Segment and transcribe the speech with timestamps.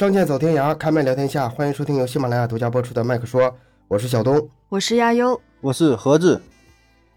[0.00, 3.42] 仗剑走天涯，开麦聊天下，欢迎收听由喜马拉雅独家播出的《麦克说》，
[3.86, 4.48] 我是小东。
[4.70, 6.40] 我是亚优，我是何志，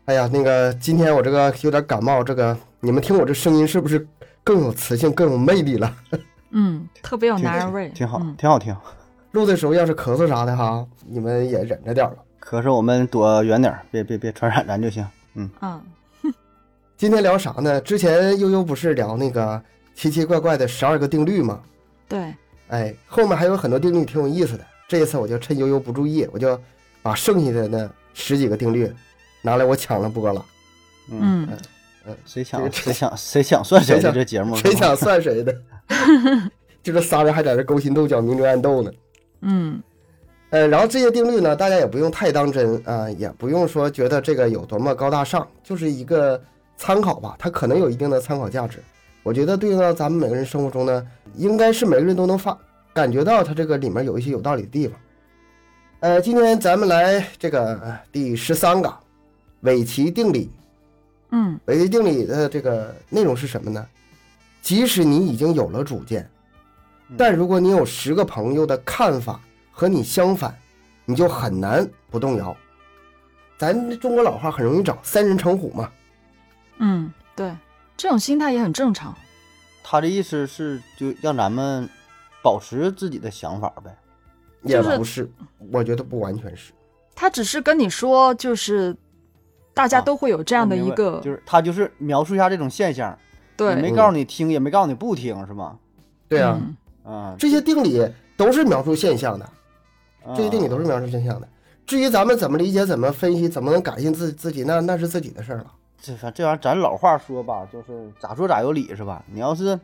[0.04, 4.06] 哎呀，那个今天我这个有点感冒，这个你们听我这声音是不是
[4.44, 5.96] 更有磁性、更有魅力了？
[6.52, 8.76] 嗯，特别有男人味，挺好，挺好挺好听。
[9.32, 12.18] 录的时候要是咳嗽啥的哈，你们也忍着点儿吧。
[12.44, 15.08] 咳嗽我们躲远点儿，别别别传染咱就行。
[15.36, 15.82] 嗯，嗯，
[16.98, 17.80] 今天聊啥呢？
[17.80, 19.64] 之前悠悠不是聊那个
[19.96, 21.62] 奇奇怪怪的十二个定律吗？
[22.10, 22.36] 对，
[22.74, 24.66] 哎，后面还有很多定律挺有意思的。
[24.88, 26.60] 这一次我就趁悠悠不注意，我就
[27.04, 28.92] 把剩下的那十几个定律
[29.44, 30.44] 拿来我抢了播了。
[31.12, 31.48] 嗯，
[32.26, 34.56] 谁这个抢谁抢谁抢算谁的这节目？
[34.56, 35.56] 谁抢算谁的？
[36.82, 38.92] 就这仨人还在这勾心斗角、明争暗斗呢。
[39.42, 39.80] 嗯，
[40.50, 46.42] 呃，然后这些定律呢，大家也不用太当真啊、也不用说觉得这个有多么高大上，就是一个
[46.76, 48.80] 参考吧，它可能有一定的参考价值。
[49.22, 52.58] 我觉得对应到咱们每个人生活中呢，应该是每个人都能发
[52.94, 55.00] 感觉到他这个里面有一些有道理的地方。
[56.02, 58.94] 呃，今天咱们来这个呃第十三个
[59.62, 60.52] 韦奇定理。
[61.32, 63.86] 嗯，韦奇定理的这个内容是什么呢？
[64.62, 66.30] 即使你已经有了主见，
[67.18, 69.40] 但如果你有十个朋友的看法
[69.72, 70.56] 和你相反，
[71.06, 72.56] 你就很难不动摇。
[73.58, 75.92] 咱中国老话很容易找“三人成虎”嘛，
[76.78, 77.56] 嗯，对，
[77.98, 79.16] 这种心态也很正常。
[79.84, 81.90] 他的意思是就让咱们
[82.44, 83.98] 保持自己的想法呗。
[84.62, 85.30] 也就是不是，
[85.72, 86.72] 我觉得不完全是。
[87.16, 88.96] 他只是跟你说，就是
[89.74, 93.18] 大家啊都会有这样的一个，就是他就是描述一下这种现象，
[93.58, 95.78] 对，也没告诉你听，也没告诉你不听，是吗？
[96.30, 96.60] 对啊，
[97.04, 98.02] 嗯啊，这些定理
[98.38, 99.46] 都是描述现象的，
[100.26, 101.48] 啊这些定理都是描述现象的。
[101.86, 105.66] 至于咱们怎么理解、怎么分析、怎么能改进自自己，那那是自己的事儿了。
[106.02, 109.22] 这反这玩意儿，咱老话说吧，就是咋说咋有理，是吧？
[109.30, 109.78] 你要是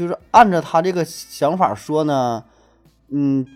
[0.00, 2.42] 就是按照他这个想法说呢，
[3.08, 3.46] 嗯，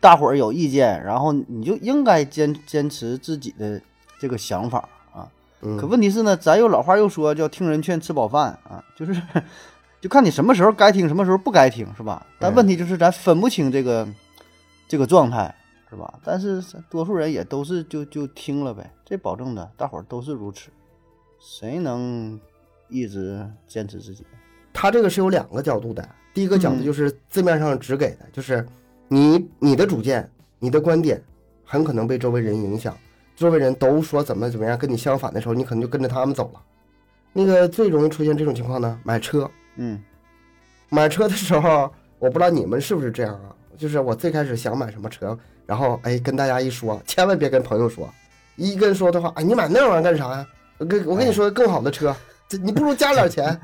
[0.00, 3.80] 大伙儿有意见，然后你就应该坚坚持自己的
[4.18, 5.30] 这个想法啊。
[5.60, 9.22] 嗯，可问题是呢，咱又老话又说叫听人劝，吃饱饭啊，就是
[10.00, 12.26] 就看你什么时候该听，什么时候不该听，是吧？
[12.40, 14.08] 但嗯问题就是咱分不清这个
[14.88, 15.54] 这个状态，
[15.88, 16.18] 是吧？
[16.24, 20.70] 但是多数人也都是就就听了呗，这保证的，大伙儿都是如此，
[21.38, 22.40] 谁能
[22.88, 24.26] 一直坚持自己？
[24.72, 26.06] 他这个是有两个角度的。
[26.32, 28.64] 第一个角度嗯就是字面上只给的，就是
[29.08, 31.20] 你你的主见、你的观点
[31.64, 32.96] 很可能被周围人影响，
[33.36, 36.60] 周围人都说怎么怎么样，跟你相反的时候，你可能就跟着他们走了。
[37.32, 39.50] 那个最容易出现这种情况呢，买车。
[39.76, 40.00] 嗯
[40.88, 43.54] 买车的时候，我不知道你们是不是这样啊？
[43.76, 48.12] 就是我最开始想买什么车，然后哎跟大家一说，千万别跟朋友说，
[48.56, 50.46] 一跟说的话，哎你买那玩意儿干啥呀？
[50.78, 52.14] 我跟我跟你说更好的车，
[52.48, 53.60] 这你不如加点钱，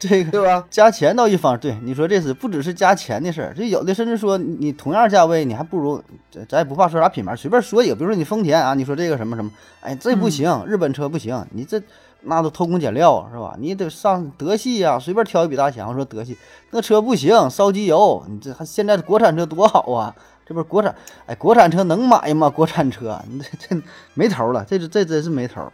[0.00, 0.66] 这个对吧？
[0.70, 9.50] 加钱到一方，对你说这是不只是加钱的事儿，这有的甚至说你你同样价位，你还不如咱咱也不怕说啥品牌，随便说一个，比如说你丰田啊，你说这个什么什么，
[9.82, 11.80] 哎这不行，日本车不行，你这
[12.22, 13.54] 那都偷工减料是吧？
[13.58, 16.34] 你得上德系呀、随便挑一比大强，说德系
[16.70, 20.14] 那车不行，烧机油，你这还现在国产车多好啊，
[20.46, 20.94] 这不是国产
[21.26, 22.48] 哎国产车能买吗？
[22.48, 23.82] 国产车你这这
[24.14, 25.72] 没头了，这这这真是没头儿，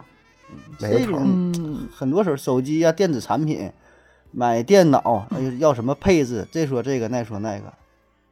[0.81, 1.17] 没头
[1.95, 3.71] 很多时候手机呀、电子产品，
[4.31, 5.27] 买电脑，
[5.59, 7.73] 要什么配置，这说这个，那说那个，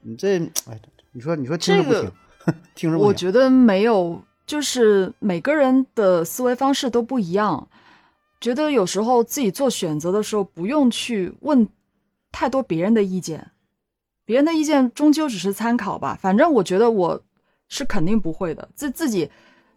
[0.01, 0.79] 你这，哎，
[1.11, 2.11] 你说你说听着不这听？
[2.75, 3.07] 听着不听？
[3.07, 7.67] 我觉得没有，就是每个人的思维方式都不一样，
[8.39, 11.67] 觉得有时候自己做选择的时候，不用去问
[12.31, 13.51] 太多别人的意见，
[14.25, 16.17] 别人的意见终究只是参考吧。
[16.21, 17.21] 反正我觉得我
[17.67, 19.29] 是肯定不会的，自自己。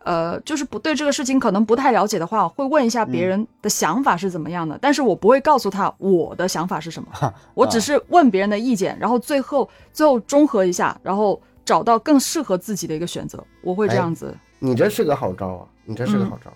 [0.09, 14.35] 呃，就是不对这个事情可能不太了解的话，会问一下别人的想法是怎么样的，但是我不会告诉他我的想法是什么，我只是问别人的意见，然后最后最后综合一下，然后找到更适合自己的一个选择，我会这样子。
[14.59, 15.67] 你这是个好招啊！
[15.85, 16.51] 你这是个好招。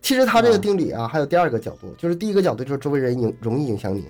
[0.00, 4.06] 其实他这个定理啊，还有第二个角度，就是第一个角度就是周围人影容易影响你，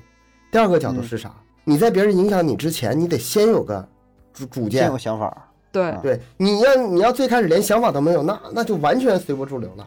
[0.52, 1.34] 第二个角度是啥？
[1.64, 3.88] 你在别人影响你之前，你得先有个
[4.34, 4.98] 主主见先有。
[4.98, 5.45] 想法，
[5.76, 9.86] 对，啊对，你要你要最开始连想法都没有，那那就完全随波逐流了，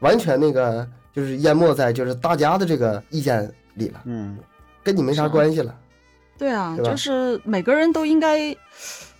[0.00, 4.36] 完全那个就是淹没在就是大家的这个意见里了，嗯，
[4.82, 5.74] 跟你没啥关系了。
[6.36, 8.54] 对啊，对就是每个人都应该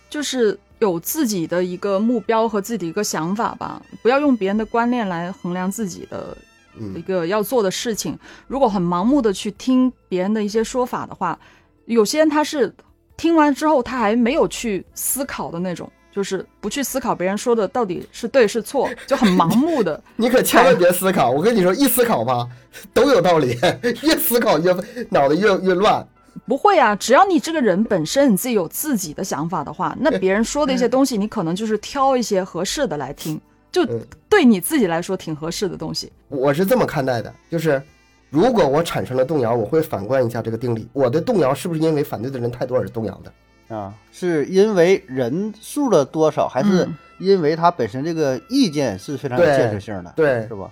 [0.07, 6.37] 就是有自己的一个目标和自己的一个想法吧，不要用别人的观念来衡量自己的
[6.75, 8.15] 一嗯，个要做的事情。
[8.47, 11.39] 如果很盲目的去听别人的一些说法的话，
[11.85, 12.71] 有些人他是
[13.17, 15.89] 听完之后他还没有去思考的那种。
[16.13, 19.99] 就是不去思考别人说的到底是对是错，就很盲目的。
[20.15, 22.47] 你可千万别思考，我跟你说，一思考吧
[22.93, 23.57] 都有道理，
[24.03, 24.71] 越思考越
[25.09, 26.05] 脑袋越越乱。
[26.45, 33.39] 不会啊，只要你这个人本身你自己有自己的想法的话，那别人说的一些东西，你可能就是挑一些合适的来听，
[33.71, 33.99] 就嗯
[34.29, 36.11] 对你自己来说挺合适的东西。
[36.27, 37.81] 我是这么看待的，就是
[38.29, 43.31] 如果我产生了动摇，我会反观一下这个定理，我的动摇是不是因为反对的人太多而动摇的？
[43.67, 50.69] 啊，是因为人数的多少，还是嗯因为他本身这个意见是非常有对建设性的，对是吧？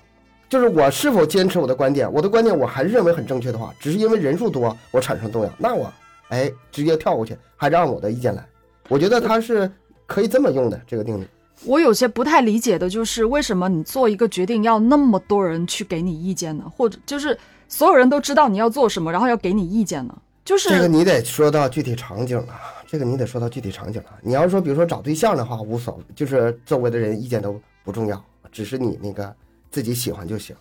[0.49, 5.91] 就是我是否坚持我的观点，我的观点我还是认为很正确的话，只是因为人数多我产生动摇，那我
[6.27, 8.45] 哎直接跳过去，还是按我的意见来。
[8.89, 9.71] 我觉得它是
[10.05, 11.25] 可以这么用的这个定理。
[11.63, 16.65] 我有些不太理解的就是，为什么你做一个决定要那么多人去给你意见呢？
[16.75, 17.37] 或者就是
[17.69, 20.17] 所有人都知道你要做什么，然后要给你意见呢？
[20.43, 22.47] 就是这个你得说到具体场景了，
[22.91, 24.09] 这个你得说到具体场景了。
[24.21, 28.21] 你要说比如说找对象的话，无所谓，就是周围的人意见都不重要，
[28.51, 29.33] 只是你那个
[29.69, 30.53] 自己喜欢就行。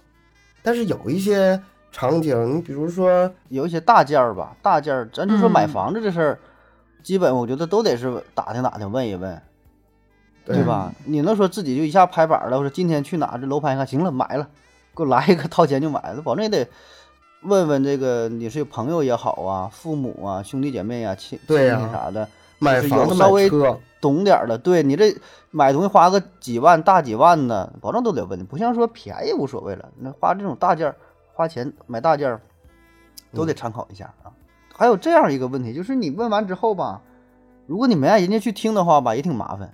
[0.62, 1.60] 但是有一些
[1.90, 6.38] 场景，你比如说，有一些大件儿吧，大件儿，咱就说买嗯房子这事儿，
[7.02, 9.42] 基本我觉得都得是打听打听，问一问，
[10.44, 10.94] 对吧？
[11.06, 14.48] 你能说自己就一下拍板了，我说今天去哪这楼盘看，行了，买了，
[14.94, 16.68] 给我来一个，掏钱就买了，保证也得
[17.42, 22.28] 问问这个你是朋友也好啊，父母啊，兄弟姐妹啊，亲对呀亲戚啥的，
[22.58, 23.50] 买就是房子稍微，
[24.00, 25.14] 懂点儿的，对你这
[25.50, 30.94] 买东西花个几万大几万的，保证都得问，不像说便宜无所谓了，那花这种大件儿，
[31.32, 32.40] 花钱买大件儿，
[33.32, 34.32] 都得参考一下啊。
[34.74, 37.00] 还有这样一个问题，就是你问完之后吧，
[37.66, 39.72] 如果你没让人家去听的话吧，也挺麻烦。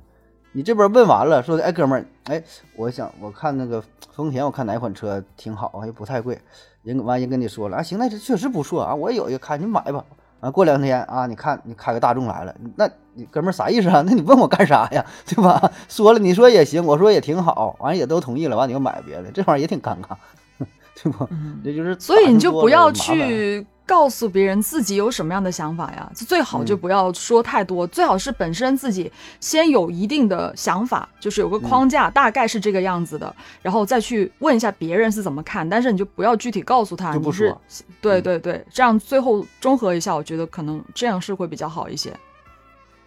[0.56, 2.42] 你这边问完了，说的哎哥们儿，哎，
[2.76, 6.40] 我想我看那个丰田，我看哪款车挺好，又不太贵。
[6.82, 10.02] 人完人跟你说了啊，行，那这确实不错啊，我有一个看，你买吧。
[10.40, 14.02] 啊过两天啊，你看你开个大众来了，那你哥们儿啥意思啊？
[14.08, 15.04] 那你问我干啥呀？
[15.28, 15.70] 对吧？
[15.90, 20.16] 说了你说也行，我说也挺好，完也都同意了，完你又买别的，这玩意儿也挺尴尬，
[21.02, 21.28] 对不？
[21.62, 26.78] 这就是嗯所以你就不要去告诉别人自己有什么样的想法呀，就最好就嗯。
[26.78, 29.10] 不要说太多，最好是本身自己
[29.40, 37.60] 先有一定的想法，就是有个框嗯架，大概是这个样子的，然后再去问一下别人是怎么看，但是你就不要具体告诉他，就不你是说。
[38.00, 38.22] 对嗯。
[38.22, 42.12] 对对，这样最后综合一下，我觉得可能这样是会比较好一些。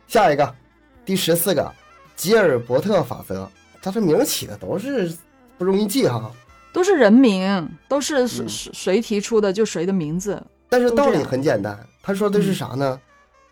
[0.07, 0.55] 下一个，
[1.03, 1.71] 第十四个，
[2.15, 3.49] 吉尔伯特法则，
[3.81, 5.13] 他这名儿起的都是
[5.57, 6.31] 不容易记哈，
[6.71, 10.41] 都是人名，都是谁谁提出的就谁的名字。
[10.69, 13.01] 但是道理很简单，他说的是嗯啥呢？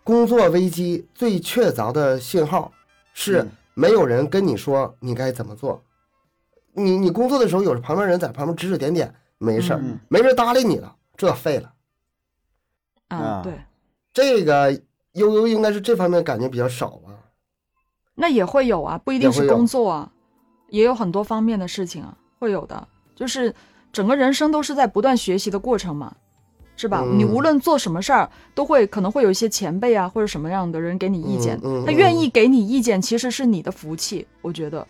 [0.04, 2.72] 工作危机最确凿的信号
[3.12, 5.82] 是嗯没有人跟你说你该怎么做。
[6.72, 11.72] 你你工作的时候有旁边人在旁边指指点点，没事儿，嗯没人搭理你了，这废了。
[13.08, 13.52] 嗯，啊对，
[14.12, 14.72] 这个
[15.12, 17.12] 悠悠应该是这方面感觉比较少吧？
[18.14, 20.12] 那也会有啊，不一定是工作啊，
[20.68, 22.88] 也有很多方面的事情啊，会有的。
[23.14, 23.54] 就是
[23.92, 26.16] 整个人生都是在不断学习的过程嘛，
[26.78, 27.02] 是吧？
[27.04, 31.58] 嗯你无论做什么事儿，都会可能会有一些前辈啊，或者什么样的人给你意见。
[31.64, 34.86] 嗯嗯他愿意给你意见，其实是你的福气，我觉得，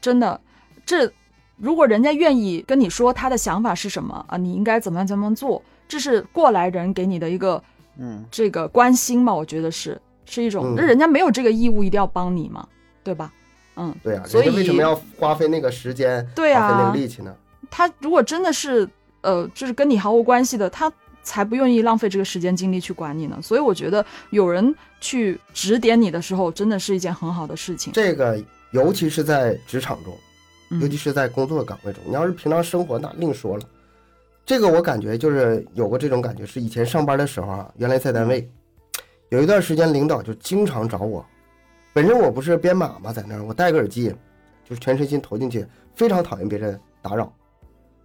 [0.00, 0.38] 真的，
[0.84, 1.10] 这
[1.56, 7.62] 如果人家愿意跟你说他的想法是什么啊，你应该怎么样怎么样做，这是过来人给你的一个
[7.96, 12.68] 嗯，这个关心嘛，我觉得是是一种，嗯那、人家没有这个义务一定要帮你嘛，
[13.02, 13.32] 对吧？
[13.76, 17.34] 嗯，对啊、所以为什么要花费那个时间，对啊花费那个力气呢？
[17.70, 18.88] 他如果真的是
[19.22, 20.90] 呃，就是跟你毫无关系的，他
[21.26, 23.36] 才不愿意浪费这个时间精力去管你呢。
[23.42, 27.92] 所以我觉得有人去指点你的时候，真的是一件很好的事情。
[27.92, 28.40] 这个
[28.70, 30.16] 尤其是在职场中，
[30.70, 33.64] 嗯尤其是在工作岗位中，你要是平常生活那另说了。
[34.44, 38.48] 这个我感觉就是有过这种感觉，是以前上班的时候啊，原来在单位，
[39.30, 41.26] 有一段时间领导就经常找我。
[41.92, 44.14] 本身我不是编码嘛，在那儿我戴个耳机，
[44.64, 45.66] 就是全身心投进去，
[45.96, 47.34] 非常讨厌别人打扰。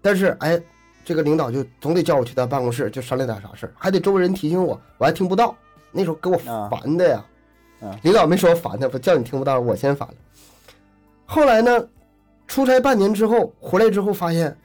[0.02, 0.60] 但是哎，
[1.04, 5.56] 这个领导就总得叫我去他办公室，就商量点啥事儿，还得周围人提醒我，我还听不到。
[5.92, 7.24] 那时候给我啊烦的呀。
[7.82, 10.16] 啊领导没说烦的，不叫你听不到，我先烦了。
[11.26, 11.88] 后来呢，
[12.48, 14.56] 出差半年之后回来之后，发现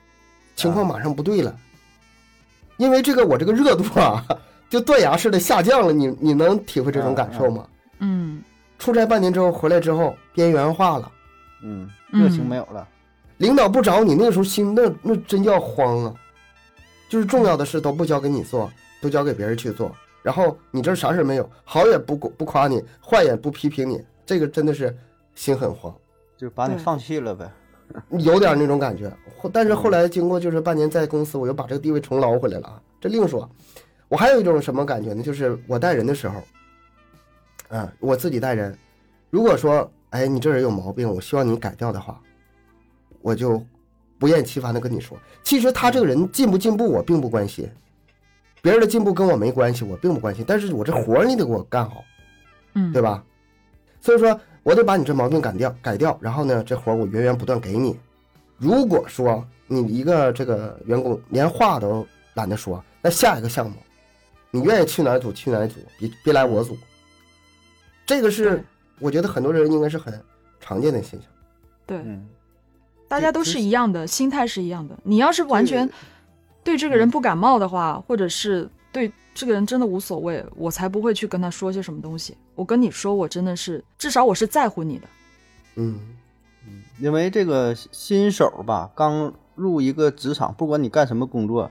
[0.55, 1.57] 情况马上不对了，
[2.77, 4.23] 因为这个我这个热度啊，
[4.69, 5.93] 就断崖式的下降了。
[5.93, 7.67] 你你能体会这种感受吗？
[8.01, 8.43] 嗯
[8.79, 11.11] 出差半年之后回来之后，边缘化了，
[11.63, 12.87] 嗯，热情嗯没有了，
[13.39, 16.15] 领导不找你，那个时候心那那真叫慌啊！
[17.09, 18.71] 就是重要的事都不交给你做，
[19.01, 24.97] 都交给别人去做，然后你这啥事没有，好也不不夸你，坏也不批评你，这个真的是
[25.35, 25.95] 心很慌。
[26.37, 27.51] 就把你放弃了呗。
[28.11, 29.11] 有点那种感觉。
[29.53, 33.49] 但是后来经过就是半年在公司，我又把这个地位重捞回来了啊，这另说。
[34.09, 35.23] 我还有一种什么感觉呢？
[35.23, 36.43] 就是我带人的时候，
[37.69, 38.77] 啊，我自己带人，
[39.31, 42.21] 如果说哎你这人有毛病，我希望你改掉的话，
[43.23, 43.61] 我就
[44.19, 47.69] 不厌其烦的跟你说，其实他这个人进不进步我并不关心，
[48.63, 52.05] 别人的进步跟我没关系，我并不关心，但是我这活儿你得给我干好，
[52.75, 53.23] 嗯，对吧？
[54.01, 57.99] 所以说我得把你这毛病改掉，改掉，然后呢，这活儿我源源不断给你。
[58.57, 63.77] 如果说你一个这个员工连话都懒得说，那下一个项目，
[64.51, 66.77] 你愿意去哪组去哪组，别别来我组。
[68.07, 68.65] 这个是
[68.99, 70.19] 我觉得很多人应该是很
[70.61, 71.29] 常见的现象。
[71.85, 72.27] 对，嗯，
[73.09, 74.99] 大家都是一样的，心态是一样的。
[75.05, 75.89] 你要是完全
[76.65, 82.37] 对这个人不感冒的话，或者是对这个人真的无所谓，我才不会去跟他说些什么东西。
[82.55, 85.07] 我跟你说，我真的是，至少我是在乎你的。
[85.77, 86.01] 嗯，
[86.99, 91.71] 因为这个新手吧，刚入一个职场，不管你干什么工作，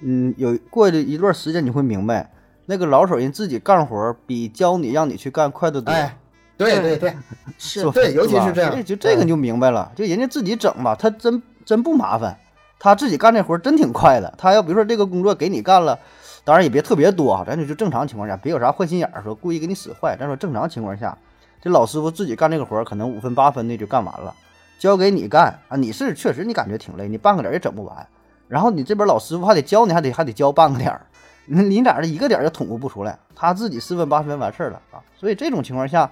[0.00, 2.32] 嗯，有过了一段时间，你会明白，
[2.66, 5.92] 那个老手人自己干活比教你让你去干快得多。
[5.92, 6.18] 哎，
[6.56, 6.96] 对对。
[6.96, 7.14] 对，
[7.58, 7.90] 是。
[7.90, 12.36] 对尤其是这样所以就这个你就明白了，就人家自己整吧，他真真不麻烦，
[12.78, 14.32] 他自己干这活儿真挺快的。
[14.36, 15.98] 他要比如说这个工作给你干了，
[16.44, 20.16] 当然也别特别多啊，咱就就正常情况下，别有啥坏心眼儿，说故意给你使坏。
[20.18, 21.16] 咱说正常情况下，
[21.60, 24.34] 这老师傅自己干这个活儿，可能五分八分的就干完了，
[24.78, 28.06] 交给你干啊，你是确实你感觉挺累，你半个点儿也整不完，
[28.48, 31.00] 然后你这边老师傅还得教你，还得还得教半个点儿，
[31.46, 36.10] 你你俩这一个点儿也捅咕不出来，他自己四分八分完事儿了啊，所以这种情况下，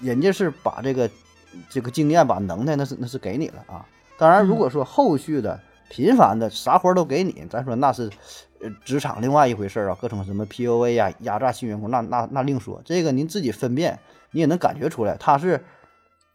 [0.00, 1.10] 人家是把这个
[1.70, 3.84] 这个经验、把能耐那是那是给你了啊。
[4.18, 8.10] 当然，如果说后续的频繁的啥活都给你，咱说那是
[8.60, 12.80] 呃职场另外一回事儿啊，各种什么 PUA 呀、压榨新员工，那那那另说。
[12.84, 13.98] 这个您自己分辨，
[14.30, 15.64] 你也能感觉出来，他是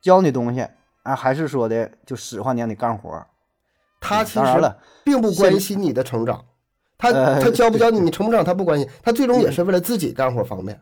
[0.01, 0.67] 教你东西
[1.03, 3.27] 啊，还是说的就使唤你让你干活儿。
[3.99, 6.45] 他其实了，并不关心你的成长，
[6.97, 10.79] 他呃他教不教你，你成不成长他不关心，他最终也是为了自己干活方便。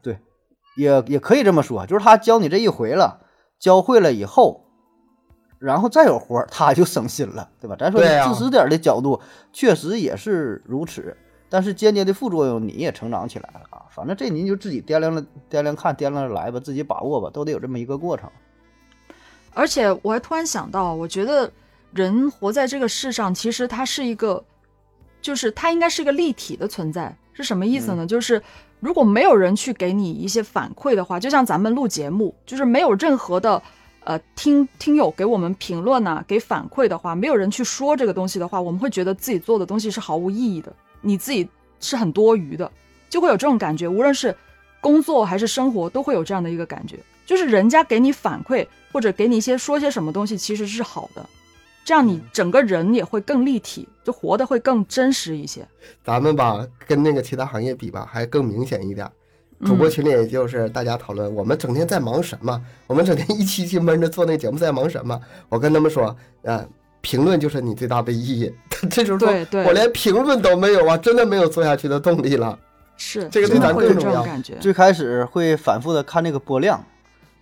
[0.75, 3.21] 也也可以这么说，就是他教你这一回了，
[3.59, 4.65] 教会了以后，
[5.57, 7.75] 然后再有活儿，他就省心了，对吧？
[7.77, 9.19] 咱说自私点的角度，
[9.51, 11.17] 确实也是如此，
[11.49, 13.85] 但是间接的副作用，你也成长起来了啊。
[13.89, 18.29] 反正这您就自己掂量了掂量看，掂量着来吧，自己把握吧，都得有这么一个过程。
[19.53, 21.51] 而且我还突然想到，我觉得
[21.91, 24.41] 人活在这个世上，其实它是一个，
[25.21, 27.13] 就是它应该是一个立体的存在。
[27.33, 28.05] 是什么意思呢？
[28.05, 28.41] 就是
[28.79, 33.61] 如果没有人去给你一些反馈的话，就像咱们录节目，就是没有任何的
[34.05, 40.71] 呃听听友给我们评论呐、给反馈的话，没有人去说这个东西的话，我们会觉得自己做的东西是毫无意义的，
[41.01, 41.47] 你自己
[41.79, 42.71] 是很多余的，
[43.09, 43.87] 就会有这种感觉。
[43.87, 44.35] 无论是
[44.79, 51.29] 工作还是生活，都会有这样的一个感觉，就是人家给你反馈或者给你一些说些什么东西，其实是好的，
[51.85, 55.67] 这样你整个人也会更立体，就活得会更真实一些。
[56.03, 59.09] 咱们吧，跟那个其他行业比吧，还更明显一点。
[59.65, 62.61] 主播群里也就是大家讨论，我们整天在忙什么？
[62.87, 65.19] 我们整天一期期闷着做那个节目，在忙什么？
[65.49, 66.65] 我跟他们说，呃，
[67.01, 68.53] 评论就是你最大的意义。
[68.89, 72.57] 这就是说对对我连评论都没有啊，真的没有做下去的动力了。
[72.95, 74.55] 是，这个对咱更重要感觉。
[74.61, 76.81] 最开始会反复的看那个播量，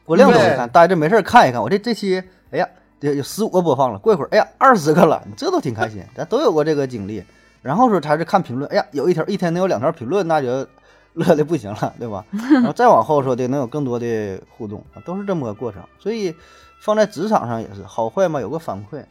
[0.04, 1.62] 播量都会看，待着没事儿看一看。
[1.62, 2.68] 我这这期，哎呀，
[3.02, 7.24] 有有十五个播放了，过一会儿，哎呀，二十个了，你这都挺开心，咱都有过这个经历。
[7.62, 10.66] 然后说才是看评论，哎呀，有一条一天能有两条评论，那就
[11.14, 12.26] 乐的不行了，对吧？
[12.32, 15.84] 然后再往后说的能有更多的互动，都是这么个过程。
[16.00, 16.34] 所以
[16.80, 19.04] 放在职场上也是好坏嘛，有个反馈。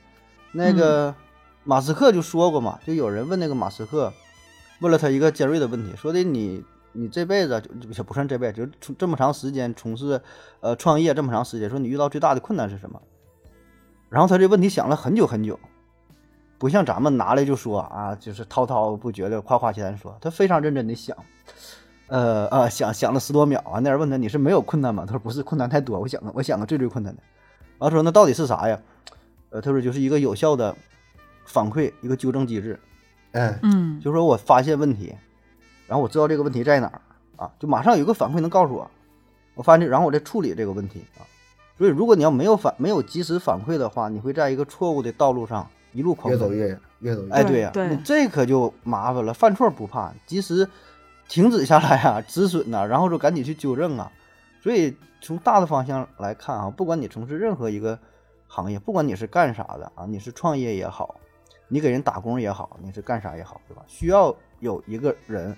[0.53, 1.15] 那个
[1.65, 4.13] 马斯克就说过嘛，就有人问那个马斯克，
[4.81, 10.21] 问了他一个尖锐的问题，说的你你这辈子就也不算这辈子，就从这么长时间从事
[10.61, 12.99] 呃创业这么长时间，说你遇到最大的困难是什么？
[14.09, 15.59] 然后他这问题想了很久很久，
[16.59, 21.17] 不像咱们拿来就说啊，就是滔滔不绝的夸夸其谈说，他非常认真的想，
[22.07, 25.05] 呃啊想想了十多秒啊，那人问他你是没有困难吗？
[25.07, 27.23] 他说不是，困难太多，我想个我想个最最困难的，
[27.79, 28.79] 然后说那到底是啥呀？
[29.51, 30.75] 呃，他说就是一个有效的
[31.45, 32.79] 反馈，一个纠正机制，
[33.33, 35.15] 嗯，嗯，就说我发现问题，
[35.87, 37.01] 然后我知道这个问题在哪儿
[37.37, 38.91] 啊，就马上有个反馈能告诉我，
[39.55, 41.27] 我发现，然后我再处理这个问题啊。
[41.77, 46.39] 所以如果你要没有反没有及时反馈的话，你会在一个错误的道路上一路狂奔。
[46.39, 49.35] 越走越越走越哎，对对呀、这可就麻烦了。
[49.35, 50.69] 犯错不怕，及时
[51.29, 54.11] 停止下来啊， 止损呐、然后就赶紧去纠正啊。
[54.63, 57.99] 所以从大的方向来看啊，不管你从事任何一个
[58.49, 61.21] 行业，不管你是干啥的啊，你是创业也好，
[61.69, 63.83] 你给人打工也好，你是干啥也好，对吧？
[63.87, 65.55] 需要有一个人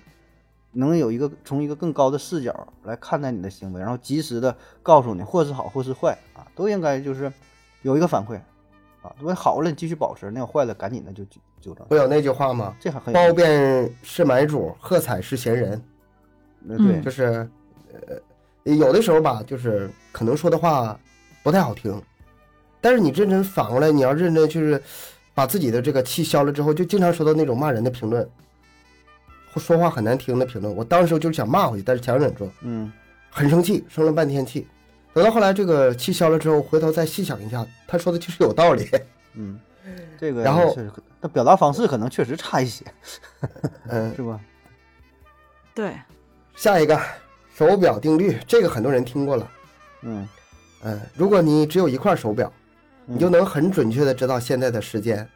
[0.71, 7.31] 能有一个从一个更高的视角来看待你的行为，然后及时的告诉你或是好或是坏啊，都应该就是
[7.81, 8.35] 有一个反馈
[9.01, 9.13] 啊。
[9.17, 11.85] 如果好了，你继续保持；那要坏了，赶紧的就纠纠正。
[11.87, 12.75] 不有那句话吗？
[12.79, 15.81] 这还很有褒贬是买主，喝彩是闲人。
[16.61, 17.49] 那对，就是
[18.65, 20.99] 呃，有的时候吧，就是可能说的话
[21.41, 21.99] 不太好听，
[22.81, 24.81] 但是你认真反过来，你要认真就是
[25.33, 28.29] 把自己的这个气消了之后，就经常收到那种骂人的评论，
[29.59, 32.91] 说话很难听的评论，我当时就是想骂回去，但是强忍住，嗯
[33.29, 34.67] 很生气，生了半天气。
[35.13, 38.87] 等到后来这个气消了之后，回头再细想一下，他说的确实有道理。
[39.33, 39.59] 嗯，
[40.19, 42.85] 这个然后确实可，那表达方式可能确实差一些，
[43.89, 44.39] 嗯，是吧？
[45.75, 45.93] 对，
[46.55, 46.99] 下一个
[47.53, 49.51] 手表定律，这个很多人听过了。
[50.01, 50.27] 嗯，
[50.83, 52.51] 嗯，如果你只有一块手表，
[53.07, 55.27] 嗯你就能很准确的知道现在的时间。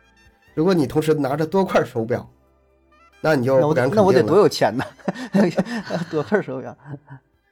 [0.53, 2.29] 如果你同时拿着多块手表，
[3.23, 3.95] 那你就不那我敢肯定了。
[3.95, 4.83] 得那我得多有钱呢，
[6.11, 6.77] 多份手表。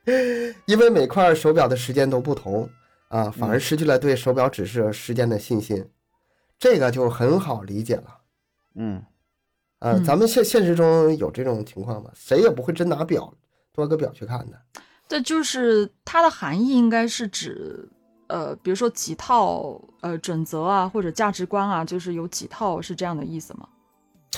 [0.65, 2.69] 因为每块手表的时间都不同
[3.07, 5.87] 啊，反嗯而失去了对手表指示时间的信心，
[6.59, 8.17] 这个就很好理解了。
[8.75, 9.01] 嗯
[9.79, 12.11] 呃，嗯咱们现现实中有这种情况吗？
[12.13, 13.33] 谁也不会真拿表
[13.73, 14.59] 多个表去看的。
[15.07, 17.87] 这就是它的含义，应该是指
[18.27, 23.67] 呃，比如说几套呃准则啊，或者价值观啊，就是有几套是这样的意思吗？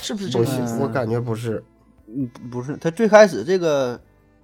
[0.01, 0.79] 是不是这个意思？
[0.81, 1.63] 我感觉不是。
[2.07, 3.99] 嗯，不是，他最开始这个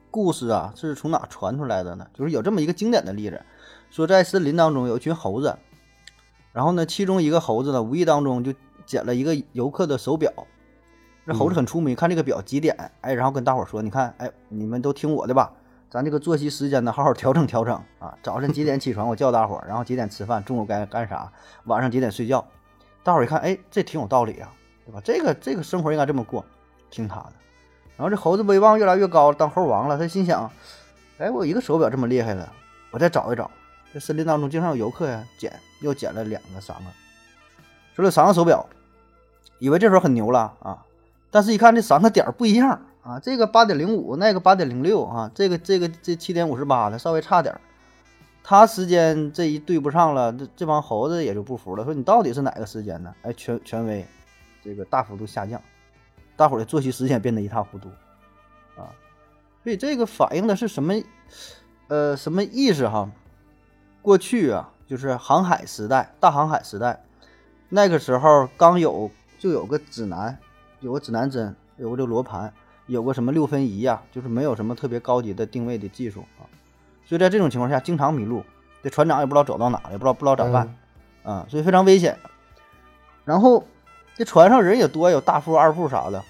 [0.09, 2.07] 故事啊是从哪传出来的呢？
[2.13, 3.41] 就是有这么一个经典的例子，
[3.89, 5.55] 说在森林当中有一群猴子，
[6.53, 8.53] 然后呢，其中一个猴子呢无意当中就
[8.85, 10.31] 捡了一个游客的手表。
[11.27, 15.53] 这猴子很出名，看这个表几点，哎，然后跟大伙儿说：“你看，哎，你们都听我的吧，
[15.87, 18.17] 咱这个作息时间呢，好好调整调整啊。
[18.23, 21.31] 早晨几点起床，我叫大伙儿，然后几点吃饭，中午该干啥，
[21.65, 22.43] 晚上几点睡觉。
[23.03, 24.51] 大伙儿一看，哎，这挺有道理啊，
[24.89, 25.01] 对吧？
[25.05, 26.43] 这个这个生活应该这么过，
[26.89, 27.33] 听他的。
[27.95, 29.97] 然后这猴子威望越来越高，当猴王了。
[29.99, 30.49] 他心想，
[31.19, 32.51] 哎，我一个手表这么厉害了，
[32.89, 33.51] 我再找一找。
[33.93, 36.85] 这森林当中经常有游客呀，捡又捡了两个、三个，
[37.95, 38.67] 说了三个手表，
[39.59, 40.83] 以为这时候很牛了啊。
[41.29, 47.55] 但是，一看这三个点不一样啊，这个八点零五，那个八点零六啊，这个这个这七点五十八的稍微差点。
[48.43, 53.13] 他时间这一对不上了，这这帮猴子也就不服了，说你到底是哪个时间呢？
[53.21, 54.03] 哎，权权威
[54.69, 55.59] 这个大幅度下降，
[56.37, 57.89] 大伙儿的作息时间变得一塌糊涂
[58.75, 58.93] 啊。
[59.63, 60.93] 所以这个反映的是什么？
[61.87, 63.09] 呃，什么意思哈？
[64.03, 67.01] 过去啊，就是航海时代，大航海时代，
[67.67, 70.37] 那个时候刚有就有个指南，
[70.81, 72.53] 有个指南针，有个这罗盘，
[72.85, 76.45] 有个什么六分仪呀、就是没有什么特别高级的定位的技术啊。
[77.05, 78.43] 所以在这种情况下，经常迷路，
[78.83, 80.77] 这船长也不知道走到哪了，也不知道不知道咋办
[81.23, 82.15] 啊，所以非常危险。
[83.25, 83.65] 然后
[84.19, 86.21] 这船上人也多，有大副、二副啥的。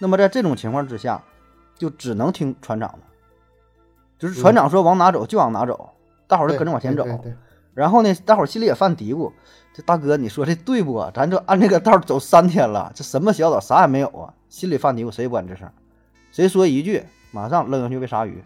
[0.00, 1.22] 那么在这种情况之下，
[1.78, 2.98] 就只能听船长的，
[4.18, 5.90] 就是船长说往哪走就往哪走，
[6.26, 7.06] 大伙儿就跟着往前走。
[7.72, 9.30] 然后呢，大伙儿心里也犯嘀咕：
[9.72, 11.12] 这大哥，你说这对不啊？
[11.14, 14.34] 咱就按这个道儿走三天了，这什么小岛啥也没有啊！
[14.48, 15.72] 心里犯嘀咕，谁也不管这事儿，
[16.32, 18.42] 谁说一句，马上扔下去喂鲨鱼。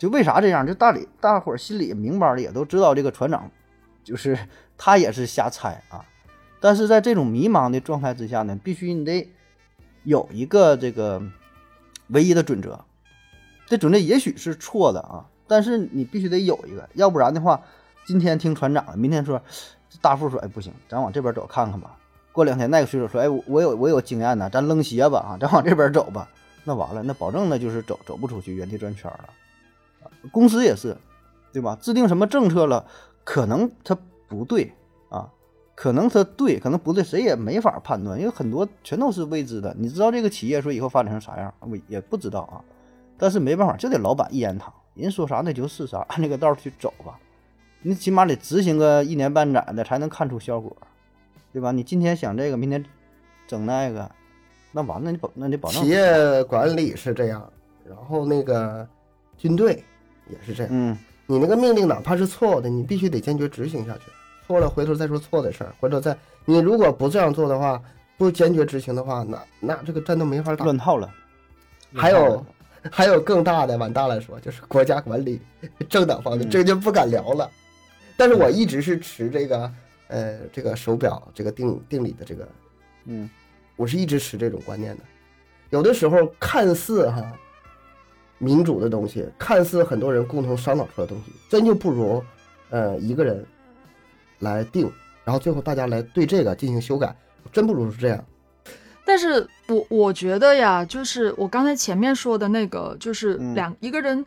[0.00, 0.66] 就为啥这样？
[0.66, 3.48] 就大理大伙儿心里明白的也都知道，这个船长
[4.02, 4.36] 就是
[4.76, 6.04] 他也是瞎猜啊。
[6.62, 9.28] 但是在这种迷茫的状态之下呢，必须你得
[10.04, 11.20] 有一个这个
[12.06, 12.84] 唯一的准则。
[13.66, 17.60] 这准则也许是错的啊，但是你必须得有一个，要不然的话，
[18.06, 19.42] 今天听船长的，明天说
[20.00, 21.98] 大副说，哎不行，咱往这边走看看吧。
[22.30, 26.28] 过两天那个水手说，哎我有我有经验呢，咱扔鞋吧啊，咱往这边走吧。
[26.64, 29.30] 那完了，那保证那就是走走不出去，原地转圈了。
[30.30, 30.96] 公司也是，
[31.52, 31.76] 对吧？
[31.80, 32.86] 制定什么政策了，
[33.24, 33.98] 可能它
[34.28, 34.72] 不对，
[35.74, 39.74] 可能它对，可能不对，谁也没法判断，因为很多全都是未知的。
[39.78, 42.62] 你知道这个企业说以后发展成啥样，我也不知道啊。
[43.16, 47.18] 但是没办法，就得老板一言堂，人说啥那就是啥，按这个道去走吧。
[47.82, 50.76] 你起码得执行个一年半载的，才能看出效果，
[51.52, 51.72] 对吧？
[51.72, 52.84] 你今天想这个，明天
[53.46, 54.10] 整那个，
[54.72, 57.50] 那完了，你保那你保证企业管理是这样，
[57.88, 58.86] 然后那个
[59.36, 59.82] 军队
[60.28, 60.70] 也是这样。
[60.72, 64.02] 嗯你那个命令哪怕是错的，你必须得坚决执行下去。
[64.46, 67.80] 错了，回头再说错的事儿，回头再你如果不这样做的话，
[68.16, 70.64] 不坚决执行的话，那那这个战斗没法打。
[70.64, 71.12] 乱套了。
[71.94, 72.46] 还有
[72.90, 75.40] 还有更大的，往大了说，就是国家管理、
[75.90, 77.50] 政党方面，嗯这个就不敢聊了。
[78.16, 79.72] 但是我一直是持这个
[80.08, 82.48] 呃这个手表这个定定理的这个，
[83.04, 83.28] 嗯
[83.76, 85.02] 我是一直持这种观念的。
[85.70, 87.32] 有的时候看似哈
[88.38, 92.22] 民主的东西，看似很多人共同商讨出来的东西，真就不如
[92.70, 93.44] 呃一个人
[94.42, 94.88] 来定，
[95.24, 97.16] 然后最后大家来对这个进行修改，
[97.50, 98.24] 真不如是这样。
[99.04, 104.24] 但是我我觉得呀，就是我刚才前面说的那个，就是嗯两、一个人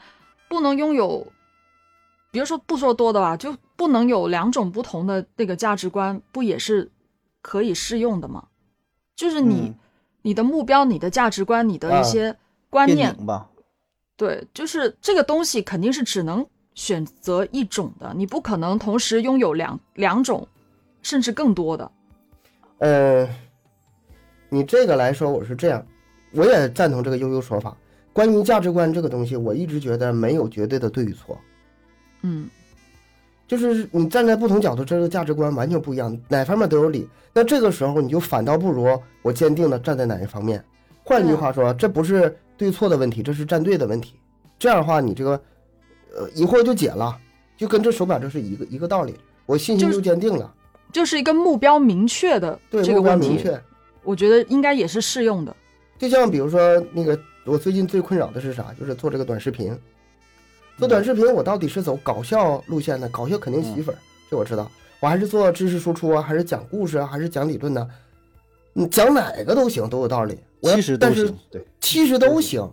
[0.49, 1.25] 不能拥有，
[2.32, 6.91] 比如说不说多的吧，就不能有两种不同的那个价值观，不也是
[7.41, 8.47] 可以适用的吗？
[9.15, 9.75] 就是你、嗯
[10.25, 12.36] 你的目标、你的价值观、你的啊一些
[12.71, 13.47] 观念，拧吧。
[14.17, 16.43] 对，就是这个东西肯定是只能
[16.76, 20.48] 选择一种的，你不可能同时拥有两两种，
[21.02, 21.92] 甚至更多的。
[22.78, 23.28] 呃，
[24.50, 25.84] 你这个来说，我是这样，
[26.32, 27.76] 我也赞同这个悠悠说法。
[28.14, 31.38] 关于价值观这个东西，我一直觉得没有绝对的对与错，
[32.22, 32.48] 嗯
[33.48, 37.08] 就是你站在不同角度，这个价值观完全不一样，哪方面都有理。
[37.32, 40.64] 那这个时候你就反倒不如我坚定的站在哪一方面。
[41.04, 44.16] 换句话说，这不是对错的问题，这是站队的问题。
[44.58, 45.40] 这样的话，你这个
[46.15, 47.17] 呃一会儿就解了，
[47.58, 49.15] 就跟这手表这是一个一个道理。
[49.45, 50.51] 我信心就坚定了，
[50.91, 53.62] 就是一个目标明确的对这个问题，明确。
[54.04, 55.56] 我觉得应该也是适用的。
[55.99, 58.73] 就像比如说那个，我最近最困扰的是啥？
[58.80, 59.78] 就是做这个短视频。
[60.78, 63.08] 做短视频，我到底是走搞笑路线呢？
[63.10, 63.97] 搞笑肯定吸粉儿，
[64.30, 64.69] 这我知道。
[64.99, 67.88] 我还是做知识输出啊，还是讲故事啊，还是讲理论呢？
[68.73, 70.38] 你讲哪个都行，都有道理。
[70.60, 72.69] 我要其实都但是行，对，其实都行，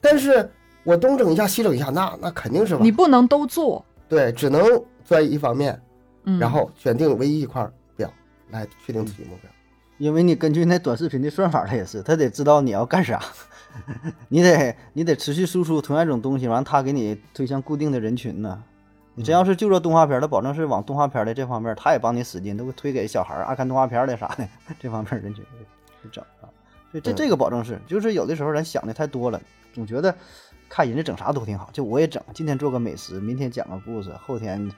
[0.00, 0.50] 但是
[0.84, 2.90] 我东整一下西整一下，那那肯定是吧你？
[2.90, 4.62] 不能都做，对，只能
[5.04, 5.80] 专一方面，
[6.24, 8.12] 嗯，然后选定唯一一块表
[8.50, 9.50] 来确定自己目标。
[9.98, 13.22] 因为你根据那短视频的算法，它也是，它得知道你要干啥，
[14.28, 18.62] 你得你得持续输出同样一种东西，完它给你推向固定的人群呢。
[19.14, 24.48] 你真要是就做动画片儿，它保证是往动画片儿的这方面，它也帮你使劲，都会推给小孩儿爱看动画片儿的啥的
[24.80, 25.44] 这方面人群
[26.02, 26.48] 去整啊。
[26.90, 29.40] 所以这嗯这个保证是，就是有的时候咱想的太多了，
[29.74, 30.14] 总觉得
[30.74, 34.72] 看人家整啥都挺好，就我也整，今天做个美食，明天讲个故事，后天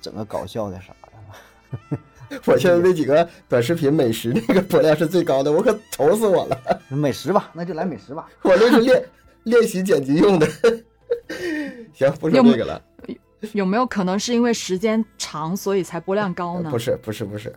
[0.00, 1.98] 整个搞笑的啥的。
[2.46, 6.56] 我现在那几个短视频美食那个播量是最高的，我可愁死我了。
[6.88, 8.28] 美食吧，那就来美食吧。
[8.42, 9.04] 我这是练
[9.42, 10.46] 练习剪辑用的。
[11.92, 12.80] 行，不说这个了。
[13.52, 16.70] 有没有可能是因为时间长，所以才播量高呢？
[16.70, 17.52] 不是，不是，不是，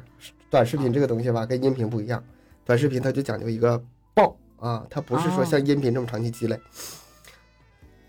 [0.50, 2.24] 短视频这个东西吧，跟音频不一样。
[2.66, 3.80] 短视频它就讲究一个
[4.16, 6.60] 爆啊，它不是说哦像音频这么长期积累。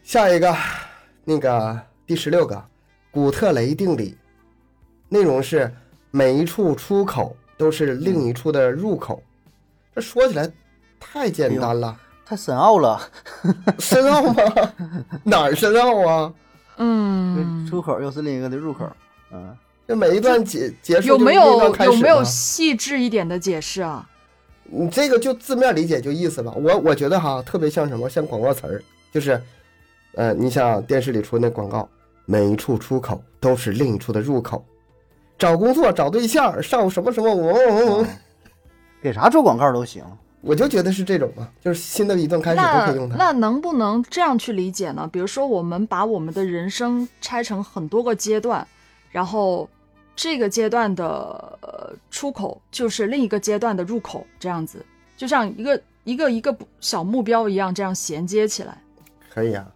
[0.04, 0.54] 下一个，
[1.24, 2.62] 那个第十六个，
[3.10, 4.14] 古特雷定理，
[5.08, 5.74] 内容是
[6.10, 9.22] 每一处出口都是另一处的入口。
[9.94, 10.48] 这说起来
[11.00, 13.00] 太简单了，太深奥了，
[13.78, 14.34] 深奥吗？
[15.24, 16.34] 哪儿深奥啊？
[16.76, 18.86] 嗯，出口又是另一个的入口。
[19.32, 19.56] 嗯，
[19.88, 24.06] 这每一段解结束有没有有没有细致一点的解释啊？
[24.64, 26.52] 你这个就字面理解就意思吧。
[26.54, 29.40] 我我觉得哈，特别像什么，像广告词儿，就是，
[30.16, 31.88] 呃，你像电视里出那广告，
[32.24, 34.64] 每一处出口都是另一处的入口。
[35.38, 38.06] 找工作、找对象、上什么什么，我我我
[39.02, 40.04] 给啥做广告都行。
[40.40, 43.16] 我就觉得是这种嘛，就是新的一段开始都可以用它。
[43.16, 45.08] 那能不能这样去理解呢？
[45.10, 48.66] 比如说，我们把我们的人生拆成很多个阶段，
[49.10, 49.66] 然后
[50.14, 51.04] 这个阶段的
[51.62, 54.84] 呃出口就是另一个阶段的入口，这样子，
[55.16, 58.76] 就像一个一个一个小目标一样，这样衔接起来，
[59.32, 59.66] 可以啊，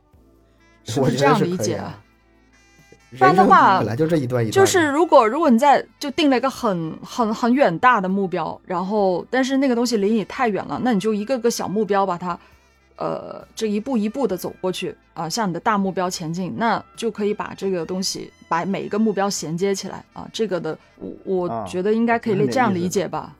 [0.88, 1.98] 是我是这样理解啊？
[3.16, 12.38] 不然的话本来就这一段一段，就是如果如果你在就定了一个很很很远大的目标，然后但是那个东西离你太远了，那你就一个个小目标把它，
[12.96, 20.28] 呃，这一步一步的走过去啊、向你的大目标前进，那就可以把这个东西把每一个目标衔接起来啊。
[20.30, 23.34] 这个的我我啊觉得应该可以这样理解吧。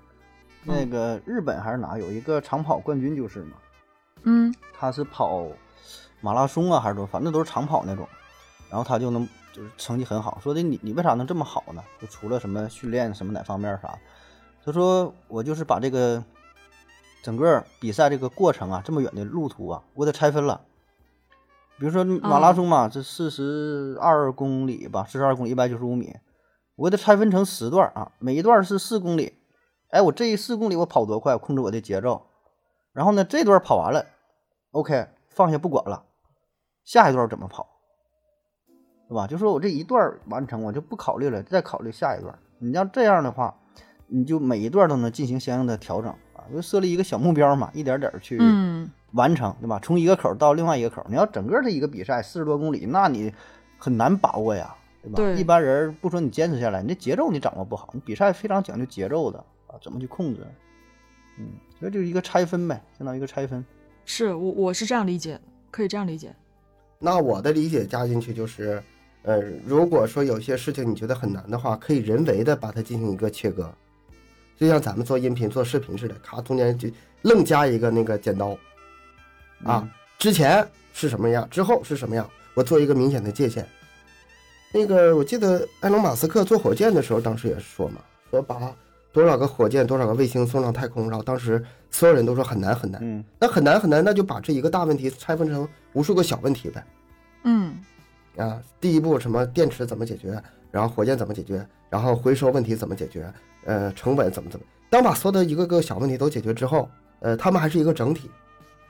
[0.65, 3.53] 那个日本还是哪有一个长跑冠军就是嘛，
[4.23, 5.47] 嗯他是跑
[6.21, 8.09] 马拉松啊还是多，反正都是长跑那种，
[8.71, 10.39] 然后他就能就是成绩很好。
[10.43, 11.83] 说的你你为啥能这么好呢？
[12.01, 13.99] 就除了什么训练什么哪方面啥，
[14.65, 16.23] 他说我就是把这个
[17.23, 20.61] 整个比赛这个过程啊，这么远的路途啊，我给它拆分了。
[21.79, 26.17] 比如说马拉松嘛，这四十二公里吧，四十二公里一百九十五米，
[26.75, 29.35] 我给它拆分成十段啊，每一段是四公里。
[29.91, 32.27] 哎，我这一四公里我跑多快，控制我的节奏。
[32.93, 34.07] 然后呢，这段跑完了
[34.73, 36.05] ，OK，放下不管了，
[36.89, 37.69] 下一段怎么跑，
[39.11, 39.27] 对吧？
[39.27, 42.35] 就说我这一段完成，我就不考虑了，再考虑下一段。
[42.61, 43.55] 你要这样的话，
[44.07, 49.79] 你就每一段都能进行相应的调整啊，就设立一个小目标嘛，一点点儿去嗯完成，对吧？
[49.83, 53.31] 从一个口儿到另外一个口儿，你要整个这一个比赛四十多公里，那你
[53.77, 55.17] 很难把握呀，对吧？
[55.17, 60.41] 对一般人不说你坚持下来，你这节奏你掌握不好，你比赛非常讲究节奏的啊，怎么去控制？
[61.39, 63.63] 嗯，所以就是一个拆分呗，相当于一个拆分。
[64.07, 65.39] 是我我是这样理解，
[65.71, 66.35] 可以这样理解。
[66.99, 68.83] 那我的理解加进去就是，
[69.23, 73.73] 呃，如果说有些事情你觉得很难的话，可以人为的把它进行一个切割，
[74.57, 76.89] 就像咱们做音频、做视频似的，咔中间就
[77.23, 78.51] 愣加一个那个剪刀，
[79.65, 83.65] 啊嗯，之前是什么样，之后是什么样，我做一个明显的界限。
[84.73, 88.75] 那个我记得埃隆·马斯克做火箭的时候，当时也是说嘛，说把
[89.13, 96.85] 多少个火箭、多少个卫星送上太空，然后当时所有人都说很难很难，嗯那很难很难，那就把这一个大问题拆分成无数个小问题呗。
[97.45, 97.83] 嗯
[98.37, 100.41] 啊，第一步什么电池怎么解决，
[100.71, 103.33] 然后火箭怎么解决，然后回收问题怎么解决，
[103.65, 104.67] 呃，成本怎么怎么。
[104.91, 106.89] 当把所有的一个个小问题都解决之后，
[107.21, 108.31] 呃，他们还是一个整体，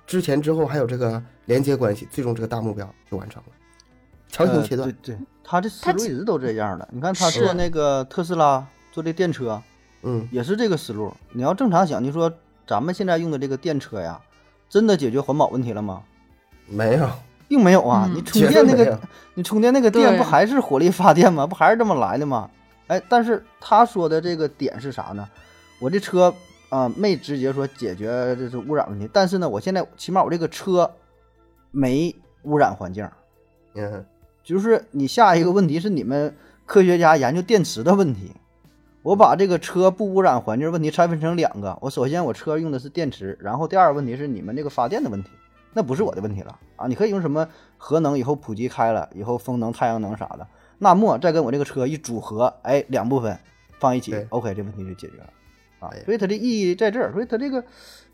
[0.06, 3.48] 之前之后还有这个连接关系，最终这个大目标就完成了，
[4.28, 4.94] 强行切断呃。
[5.00, 6.86] 对对，他这思路一直都这样的。
[6.92, 9.60] 你看他做那个特斯拉做这电车，
[10.02, 11.12] 嗯，也是这个思路。
[11.32, 12.32] 你要正常想，你说
[12.66, 14.20] 咱们现在用的这个电车呀，
[14.68, 16.02] 真的解决环保问题了吗？
[16.66, 17.08] 没有，
[17.48, 18.04] 并没有啊！
[18.08, 19.00] 嗯你充电那个，
[19.34, 21.46] 你充电那个电不还是火力发电吗？
[21.46, 22.50] 不还是这么来的吗？
[22.88, 25.28] 哎，但是他说的这个点是啥呢？
[25.80, 26.32] 我这车
[26.70, 30.90] 啊、没直接说解决这是污染问题，但是呢，我现在起码我这个车
[31.70, 33.08] 没污染环境。
[33.74, 34.04] 嗯，
[34.44, 38.32] 就是你下一个问题是你们科学家研究电池的问题。
[39.08, 45.30] 我把这个车不污染环境问题拆分成两个，我首先我车用的是电池，然后第二个问题是你们这个发电的问题，
[45.72, 46.86] 那不是我的问题了啊！
[46.86, 53.38] 你可以用什么核能以后普及开了，以后风能、太阳能啥的，那么再跟我这个车一组合，哎，两部分
[53.78, 55.32] 放一起，OK，这问题就解决了
[55.80, 56.02] 啊哎。
[56.04, 57.64] 所以它的意义在这儿，所以它这个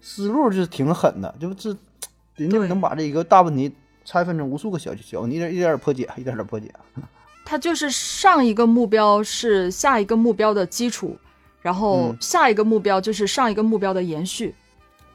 [0.00, 1.76] 思路就是挺狠的，就是
[2.36, 6.72] 人家能把这一个大问题拆分成无数个小小问题，一点一点点破解，一点点破解。
[7.44, 11.16] 它就是上一个目标是下一个目标的基础，
[11.60, 14.54] 然后嗯下一个目标就是上一个目标的延续，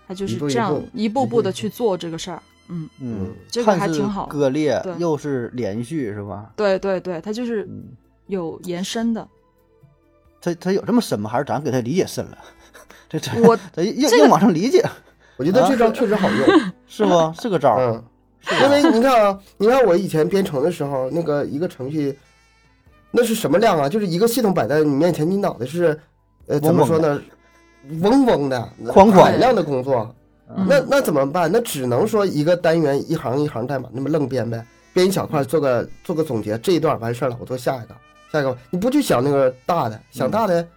[0.07, 2.41] 它就是这样一步一步的去做这个事儿。
[2.67, 6.51] 嗯，嗯，这个还挺好割裂对又是连续，是吧？
[6.55, 7.85] 对对对，它就是嗯，
[8.27, 9.27] 有延伸的。
[10.39, 11.29] 它它有这么深吗？
[11.29, 12.37] 还是咱给它理解深了？
[13.09, 14.87] 这这我咱硬这个硬往上理解，
[15.37, 16.47] 我觉得这招确实好用。
[16.85, 17.33] 是不？
[17.41, 18.03] 是个招儿。
[18.47, 22.17] 嗯，因为你看啊，你看我以前编程的时候，那个一个程序，
[23.11, 23.89] 那是什么量啊？
[23.89, 25.99] 就是一个系统摆在你面前，你脑袋是，
[26.47, 27.21] 呃，怎么说呢？
[28.01, 30.13] 嗡嗡的，哐哐海量的工作，
[30.49, 31.49] 嗯那那怎么办？
[31.51, 37.95] 那只能说一个单元一行一行代码那么愣编呗，编一小块，做个做个总结，这一段完事儿了，我做下一个，
[38.31, 40.67] 下一个，你不去想那个大的，想大的，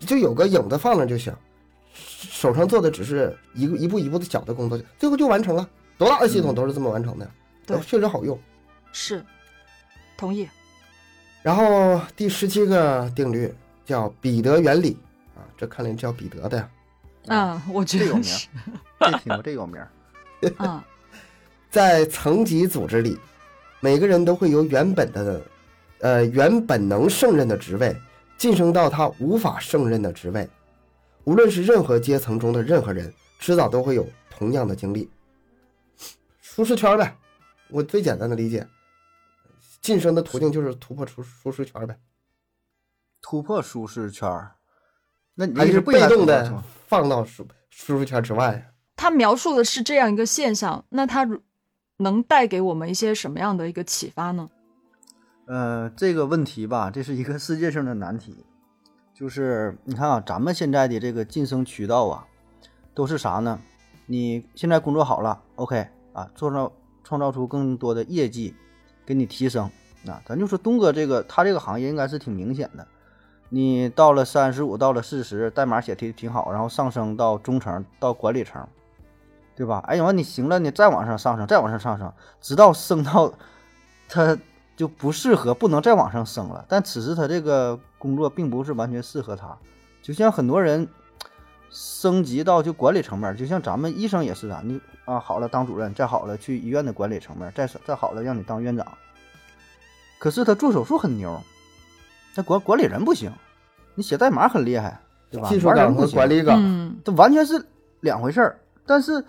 [0.00, 1.32] 就有个影子放那就行，
[1.92, 5.68] 手上做的只是一个一步一步的小的工作，最后就完成了。
[5.98, 7.30] 多大的系统都是这么完成的，
[7.66, 8.38] 对确实好用。
[8.92, 9.24] 是
[10.16, 10.48] 同意。
[11.42, 13.52] 然后第十七个定律
[13.84, 14.96] 叫彼得原理
[15.34, 16.70] 啊，这看来叫彼得的呀。
[17.28, 19.10] 啊，我觉这有名得。
[19.10, 19.90] 这听过，这有名儿。
[20.58, 20.82] 嗯
[21.70, 23.18] 在层级组织里，
[23.80, 25.42] 每个人都会由原本的，
[26.00, 27.94] 呃原本能胜任的职位，
[28.38, 30.48] 晋升到他无法胜任的职位。
[31.24, 35.10] 无论是任何阶层中的任何人，迟早都会有同样的经历。
[36.56, 37.14] 舒适圈呗，
[37.68, 38.66] 我最简单的理解，
[39.82, 41.98] 晋升的途径就是突破舒舒适圈呗，
[43.20, 44.56] 突破舒适圈儿，
[45.34, 48.72] 那你还是被动的放到舒舒适圈之外？
[48.96, 51.28] 他描述的是这样一个现象，那他
[51.98, 54.48] 能带给我们一些什么样的一个启发呢？
[55.44, 58.46] 呃，这个问题吧，这是一个世界性的难题。
[59.12, 62.26] 就是你看啊，咱们现在的这个晋升渠道啊，
[62.94, 63.60] 都是啥呢？
[64.06, 66.72] 你现在工作好了，OK 啊，创造
[67.04, 68.54] 创造出更多的业绩，
[69.04, 69.70] 给你提升。
[70.06, 72.86] 啊，咱就说东哥这个，他这个行业应该是挺明显的。
[73.48, 78.66] 你到了三十五，到了四十，代码写的挺好，然后上升到中层，到管理层，
[79.54, 79.82] 对吧？
[79.86, 83.32] 哎呀，完你行了，你再往上上升，再往上上升，直到升到
[84.08, 84.38] 他
[84.74, 86.64] 就不适合，不能再往上升了。
[86.68, 89.56] 但此时他这个工作并不是完全适合他，
[90.02, 90.88] 就像很多人
[91.78, 98.86] 升级到就管理层面，就像咱们医生也是啊，你啊好了当主任，再好了去医院的管理层面，再再好了让你当院长。
[100.18, 101.38] 可是他做手术很牛，
[102.34, 103.30] 那管管理人不行，
[103.94, 104.98] 你写代码很厉害，
[105.30, 105.50] 对吧？
[105.50, 107.62] 技术岗和管理岗，嗯这完全是
[108.00, 108.58] 两回事儿。
[108.86, 109.22] 但是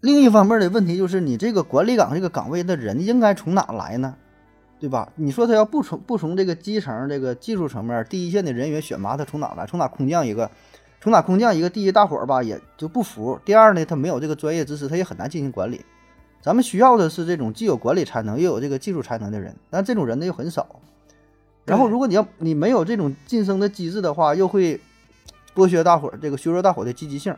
[0.00, 4.16] 另一方面的问题就是，你这个管理岗这个岗位的人应该从哪来呢？
[4.80, 5.12] 对吧？
[5.14, 9.64] 你说他要不从不从这个基层这个技术层面第一线的人员选拔，他从哪来？
[9.66, 10.50] 从哪空降一个？
[11.00, 11.70] 从打空降一个？
[11.70, 15.84] 第一，大伙儿吧也就不服；第二呢，他没有这个专业知识，他也很难进行管理。
[16.40, 20.66] 咱们需要的是这种既有管理才能又有这个技术才能的人，但这种人呢又很少。
[21.64, 24.80] 然后，如果你要你没有这种晋升的机制的话，又会
[25.54, 27.36] 剥削大伙儿这个削弱大伙儿的积极性。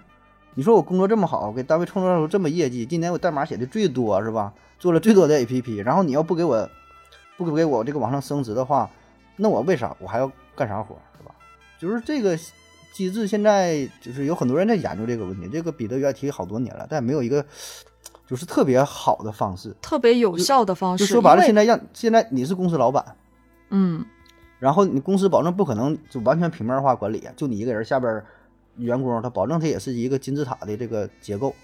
[0.55, 4.53] 你说我工作这么好，给单位创造出这么业绩，今年我代码写的最多是吧？
[4.79, 6.69] 做了最多的 APP，然后你要不给我
[7.37, 8.89] 不给我这个往上升职的话，
[9.37, 11.35] 那我为啥我还要干啥活是吧？
[11.79, 12.39] 就是这个
[12.93, 17.45] 机制现在就是有很多人在研究这个问题，这个彼得原提好多年了，但没有一个
[18.27, 19.75] 就是特别好的方式。
[19.81, 21.05] 特别有效的方式。
[21.05, 23.17] 就说白了，现在让现在你是公司老板，
[23.71, 24.05] 嗯，
[24.59, 28.23] 然后你公司保证不可能就完全平面化管理，就你一个人下边
[28.77, 31.55] 员工，他保证他也是一个金字塔的这个结构。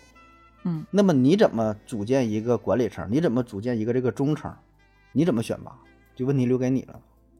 [0.64, 3.06] 嗯，那么你怎么组建一个管理层？
[3.10, 4.52] 你怎么组建一个这个中层？
[5.12, 5.72] 你怎么选拔？
[6.14, 6.98] 就问题留给你了，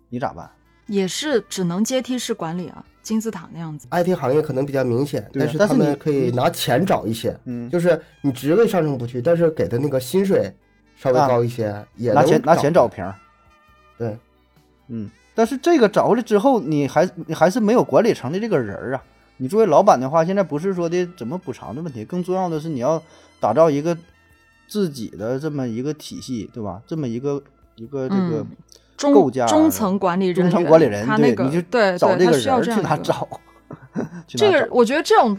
[0.08, 0.50] 你咋办？
[0.86, 3.86] 也是只能阶梯式管理啊，金字塔那样子。
[3.92, 10.52] IT 行业可能比较明显，但是你他们可以拿钱找一些，嗯，就是你职位上升不去，但是给的那个薪水
[10.96, 13.14] 稍微啊高一些，也拿钱拿钱找平儿。
[13.96, 14.18] 对，
[14.88, 19.04] 嗯，但是这个找回来之后，你还你还是没有管理层的这个人儿啊。
[19.36, 23.00] 你作为老板的话，现在不是说的怎么补偿的问题，更重要的是你要
[23.38, 23.96] 打造一个
[24.66, 26.82] 自己的这么一个体系，对吧？
[26.88, 27.40] 这么一个
[27.76, 28.46] 一个这个嗯
[28.96, 33.28] 中中层管理人员，中层管理人，他那个对对对，找这个他需要人去这样一个哪找？
[34.28, 35.38] 这个我觉得这种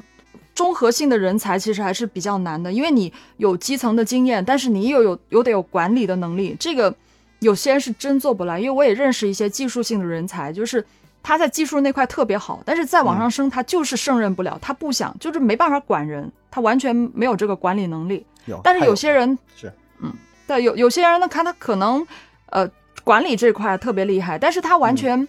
[0.55, 6.93] 综合性的人才其实还是比较难的，因为你有基层的经验，但是你又有有得有管理的能力，这个
[7.39, 8.59] 有些人是真做不来。
[8.59, 10.83] 因为我也认识一些技术性的人才，就是
[11.21, 18.25] 他在技术那块特别好，但是再往上升，他就是胜任不了，他不想，就是没办法管人，他完全没有这个管理能力。
[18.45, 19.71] 有，但是有些人是
[20.47, 22.07] 对，有有些人呢，看他可能
[22.47, 22.67] 呃
[23.07, 25.25] 管理这块特别厉害，但是他完全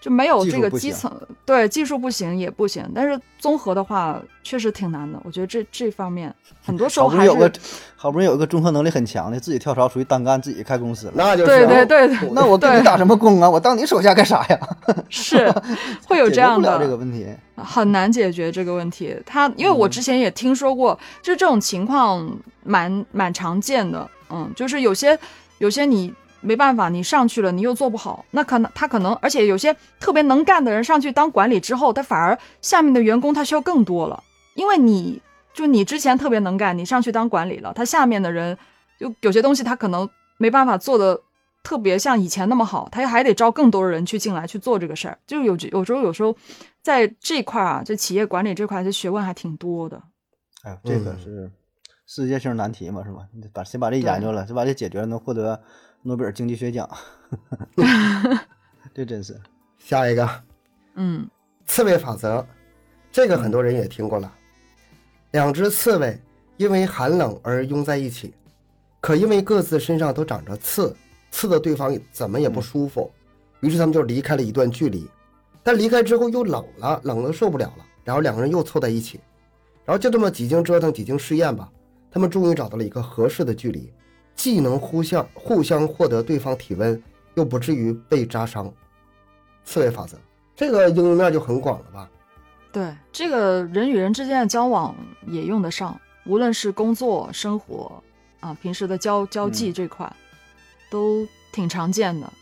[0.00, 1.08] 就没有这个基层，
[1.46, 5.16] 对技术不行也不行，但是综合的话确实挺难的。
[5.22, 7.60] 我觉得这这方面很多时候还好不容易有个是
[7.94, 11.12] 好不容易有一个综合能力很强的，自己跳槽出去单干，自己开公司了。
[11.14, 13.48] 那就是对对对对那我跟你打什么工啊？
[13.48, 14.58] 我当你手下干啥呀？
[15.08, 15.52] 是
[16.08, 17.26] 会有这样的这个的，问题。
[17.56, 19.14] 很难解决这个问题。
[19.24, 22.26] 他因为我嗯之前也听说过，就这种情况
[22.64, 24.08] 蛮蛮常见的。
[24.30, 25.16] 嗯，就是有些
[25.58, 34.22] 有些你没办法，你上去了你又做不好，那可能他可能，而且有些特别能干的人上去当管理之后，他反而下面的员工他需要更多了，
[34.54, 35.20] 因为你
[35.52, 38.56] 就你之前特别能干，你上去当管理了，他下面的人
[38.98, 41.20] 就有些东西他可能没办法做的
[41.62, 46.34] 特别像以前那么好，他还得招更多的人去进来去做这个事儿，就有有时候有时候
[46.82, 50.02] 在这块啊，这企业管理这块，这学问还挺多的。
[50.62, 51.50] 哎，这个嗯是
[52.06, 53.20] 世界性难题嘛，是吧？
[53.34, 55.62] 你得把先把这研究了，先把这解决了，能获得
[56.02, 56.88] 诺贝尔经济学奖。
[58.94, 59.40] 这真是，
[59.78, 60.28] 下一个
[60.94, 61.28] 嗯
[61.66, 62.44] 刺猬法则，
[63.12, 64.32] 这个很多人也听过了。
[65.30, 66.20] 两只刺猬
[66.56, 68.34] 因为寒冷而拥在一起，
[69.00, 70.94] 可因为各自身上都长着刺，
[71.30, 73.10] 刺的对方怎么也不舒服，
[73.60, 75.08] 于是他们就离开了一段距离。
[75.62, 79.20] 但离开之后又冷了，冷的受不了了，然后两个人又凑在一起，
[79.84, 81.70] 然后就这么几经折腾，几经试验吧，
[82.10, 83.92] 他们终于找到了一个合适的距离，
[84.40, 87.02] 既能互相互相获得对方体温，
[87.34, 88.72] 又不至于被扎伤。
[89.66, 90.16] 刺猬法则，
[90.56, 92.08] 这个应用面就很广了吧？
[92.72, 98.02] 对，这个人与人之间的交往也用得上，无论是工作、生活
[98.40, 100.10] 啊，平时的交交际嗯这块，
[100.90, 102.32] 都挺常见的。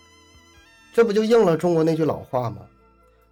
[0.94, 2.58] 这不就应了中国那句老话吗？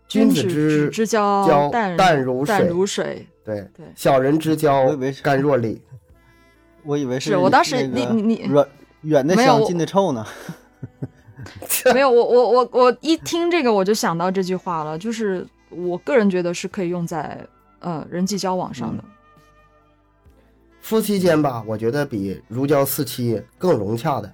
[0.09, 3.25] 君子君子之之交交淡淡如淡水如水。
[3.45, 4.89] 对对小人之交
[5.23, 5.81] 甘若醴。
[6.87, 8.67] 我以为是我当时那个你你你远
[9.03, 10.25] 远的香，近的臭呢。
[11.95, 17.39] 没有，我我我我一 听这个我就想到这句话了，就是我个人觉得是可以用在
[17.81, 19.05] 呃人际交往上的。
[20.81, 24.33] 夫妻间吧，我觉得比如胶似漆更融洽的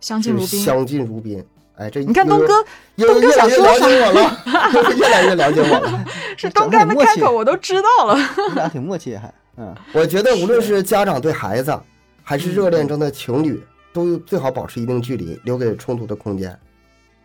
[0.00, 0.60] 相敬如宾。
[0.60, 1.44] 相敬如宾。
[1.76, 2.64] 哎，这你看东哥，
[2.96, 6.04] 东哥越来越想说啥了解我了， 越来越了解我了。
[6.36, 8.18] 是讲东哥的开口我都知道了。
[8.48, 11.76] 你俩挺默契还，嗯，我觉得无论是家长对孩子，
[12.22, 13.60] 还是热恋中的情侣，
[13.92, 16.56] 都最好保持一定距离，留给冲突的空间。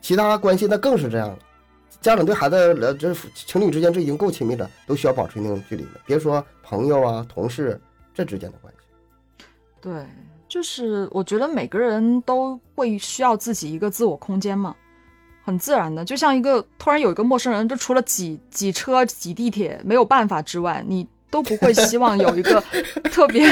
[0.02, 1.38] 其他关系那更是这样了。
[2.02, 5.92] 家长对孩子，呃，这情侣之间这已经够亲密了，都需要保持一定距离了。
[6.06, 7.80] 别说朋友啊、同事
[8.14, 9.46] 这之间的关系。
[9.80, 10.06] 对，
[10.50, 14.76] 就是我觉得每个人都会需要自己一个自我空间嘛，
[15.46, 22.64] 很自然的，就像一个突然有一个陌生人，就除了挤挤车、挤地铁没有办法之外，你都不会希望有一个
[23.12, 23.44] 特别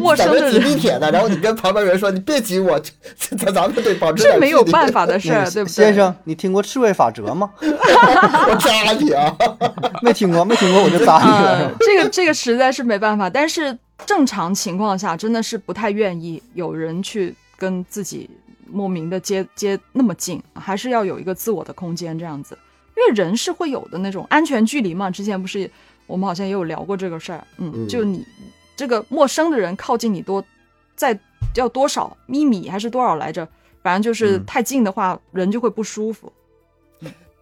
[0.00, 0.74] 陌生的在那挤地。
[0.74, 2.76] 铁的，然后你跟旁边人说：“你别挤我，
[3.16, 5.72] 这这咱们得保持这没有办法的 事儿，对不对？
[5.72, 7.48] 先生，你听过刺猬法则吗？
[7.60, 9.32] 我扎你啊！
[10.02, 18.28] 没听过，没听过我就扎你了，是呃吧？，这个这个实在是没办法，但是正常情况下真的是不太愿意有人去跟自己
[18.68, 22.58] 莫名的接接那么近，还是要有一个自我的空间这样子，
[22.96, 25.08] 因为人是会有的那种安全距离嘛。
[25.08, 25.70] 之前不是
[26.10, 28.26] 我们好像也有聊过这个事儿，嗯，嗯就你
[28.74, 30.44] 这个陌生的人靠近你多，
[30.96, 31.18] 在
[31.54, 33.46] 要多少米米还是多少来着？
[33.82, 36.30] 反正就是嗯太近的话，人就会不舒服。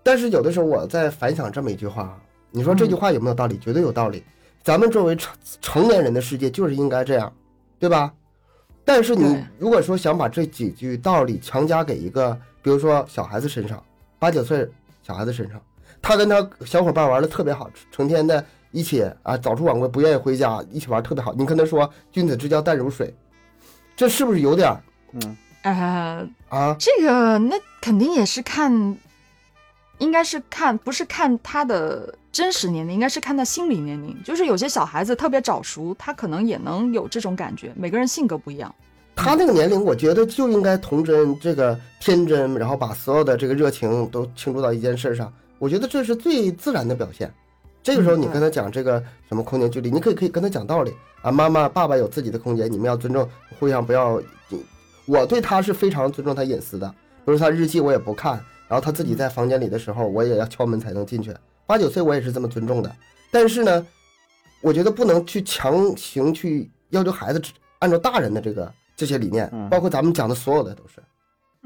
[0.02, 2.16] 但是有的时候我在反想这么一句话，
[2.50, 3.58] 你说这句话有没有道理？
[3.58, 4.22] 绝对有道理。
[4.62, 7.32] 咱们作为成成年人的世界就是应该这样，
[7.78, 8.12] 对吧？
[8.84, 13.82] 但是你如果说想把这几句道理强加给一个，比如说小孩子身上，
[14.18, 14.68] 八九岁
[15.02, 15.60] 小孩子身上，
[16.00, 21.32] 他跟他小伙伴玩的特别好，成天的一起啊早出晚归，不愿意回家，一起玩特别好。
[21.34, 23.14] 你跟他说君子之交淡如水，
[23.96, 24.80] 这是不是有点儿
[25.14, 26.76] 嗯，呃，啊？
[26.78, 28.96] 这个那肯定也是看，
[29.98, 34.16] 应该是看不是看他的真实年龄，应该是看他心理年龄。
[34.22, 37.72] 就是有些小孩子特别早熟，他可能也能有这种感觉。
[37.74, 38.72] 每个人性格不一样。
[39.16, 45.32] 他那个年龄，我觉得就应该童真，这个天真，然后把所有的这个热情都倾注到一件事上。
[45.58, 47.32] 我觉得这是最自然的表现。
[47.88, 53.26] 这个时候你跟他讲这个什么空间距离，你可以可以跟他讲道理啊，妈妈爸爸有自己的空间，你们要尊重，
[53.58, 54.20] 互相不要。
[55.06, 56.86] 我对他是非常尊重他隐私的，
[57.24, 58.32] 比如他日记我也不看，
[58.68, 61.34] 然后他自己在房间里的时候，我也要敲门才能进去。
[61.66, 62.94] 八九岁我也是这么尊重的，
[63.30, 63.86] 但是呢，
[64.60, 67.40] 我觉得不能去强行去要求孩子
[67.78, 68.70] 按照大人的这个。
[68.98, 71.00] 这些理念，包括咱们讲的所有的都是，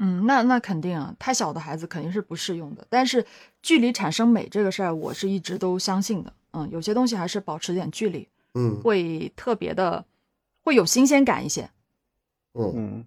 [0.05, 2.85] 嗯，那那肯定啊，太小的孩子肯定是不适用的。
[2.89, 3.25] 但是
[3.61, 6.33] 距离产生美这个事儿，我是一直都相信的。
[6.51, 10.03] 嗯，有些东西还是保持点距离，嗯，会特别的，
[10.61, 11.69] 会有新鲜感一些。
[12.53, 13.05] 嗯嗯，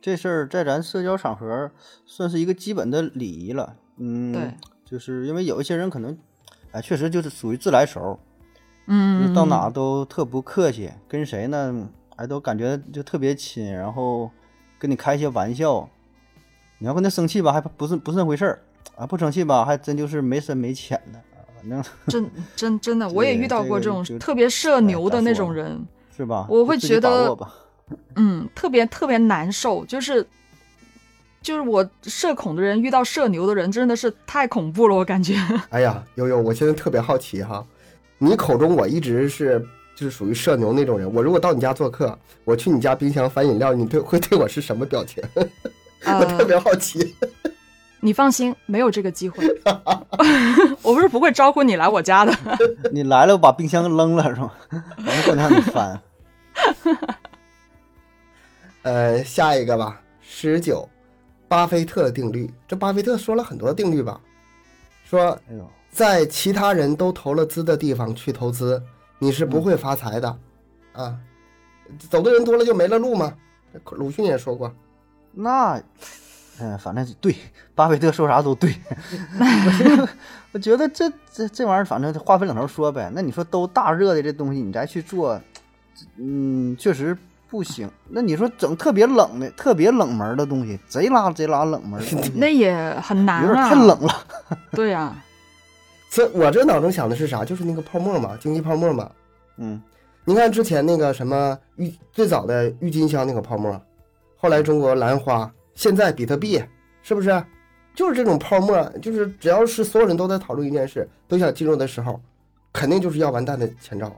[0.00, 1.70] 这事儿在咱社交场合
[2.04, 3.76] 算是一个基本的礼仪了。
[3.98, 4.52] 嗯，对，
[4.84, 6.18] 就是因为有一些人可能，
[6.72, 8.18] 哎，确实就是属于自来熟，
[8.88, 11.88] 嗯，到哪都特不客气，跟谁呢？
[12.16, 14.28] 还都感觉就特别亲，然后
[14.76, 15.88] 跟你开一些玩笑。
[16.82, 18.58] 你要跟他生气吧，还不是不是那回事儿
[18.96, 21.46] 啊；不生气吧，还真就是没深没浅的啊。
[21.56, 25.80] 反正真真真的， 我也遇到过这种特别社牛的那种人，
[26.16, 26.44] 是吧？
[26.50, 27.38] 我会觉得，
[28.16, 29.84] 嗯，特别特别难受。
[29.86, 30.26] 就是
[31.40, 35.36] 就是我社恐的人遇到社牛的人，真的是太恐怖了，我感觉。
[35.70, 37.64] 哎呀，悠悠，我现在特别好奇哈，
[38.18, 39.64] 你口中我一直是。
[39.94, 41.14] 就是属于社牛那种人。
[41.14, 45.22] 我如果到你家做客，我去你家冰箱翻饮料，你对会对我是什么表情？
[46.20, 47.14] 我特别好奇。
[48.04, 49.46] 你放心，没有这个机会。
[50.82, 52.32] 我不是不会招呼你来我家的。
[52.90, 54.52] 你来了，我把冰箱扔了是吗？
[54.98, 56.00] 完了过让你翻。
[58.82, 60.88] 呃，下一个吧，十九，
[61.46, 62.52] 巴菲特定律。
[62.66, 64.20] 这巴菲特说了很多定律吧？
[65.08, 65.38] 说，
[65.92, 68.82] 在其他人都投了资的地方去投资。
[69.20, 70.38] 你是不会发财的，
[70.94, 71.16] 啊，
[72.10, 73.32] 走的人多了就没了路吗？
[73.92, 74.74] 鲁迅也说过。
[75.32, 75.80] 那，
[76.60, 77.34] 嗯，反正对，
[77.74, 78.74] 巴菲特说啥都对。
[79.38, 80.08] 我
[80.52, 83.10] 我觉得这这这玩意儿，反正话分两头说呗。
[83.14, 85.40] 那你说都大热的这东西，你再去做，
[86.16, 87.16] 嗯，确实
[87.48, 87.90] 不行。
[88.08, 92.02] 那你说整特别冷的、特别冷门的东西，贼拉贼拉冷门，
[92.36, 94.26] 那也很难啊，太冷了。
[94.72, 95.16] 对呀。
[96.10, 97.42] 这我这脑中想的是啥？
[97.42, 99.10] 就是那个泡沫嘛，经济泡沫嘛。
[99.56, 99.80] 嗯，
[100.26, 103.80] 你看之前那个什么郁最早的郁金香那个泡沫，
[104.42, 106.60] 后来中国兰花，现在比特币，
[107.00, 107.44] 是不是？
[107.94, 112.20] 就是这种泡沫，就是只要是所有人都在讨论一件事，都想进入的时候，
[112.72, 114.16] 肯定就是要完蛋的前兆啊。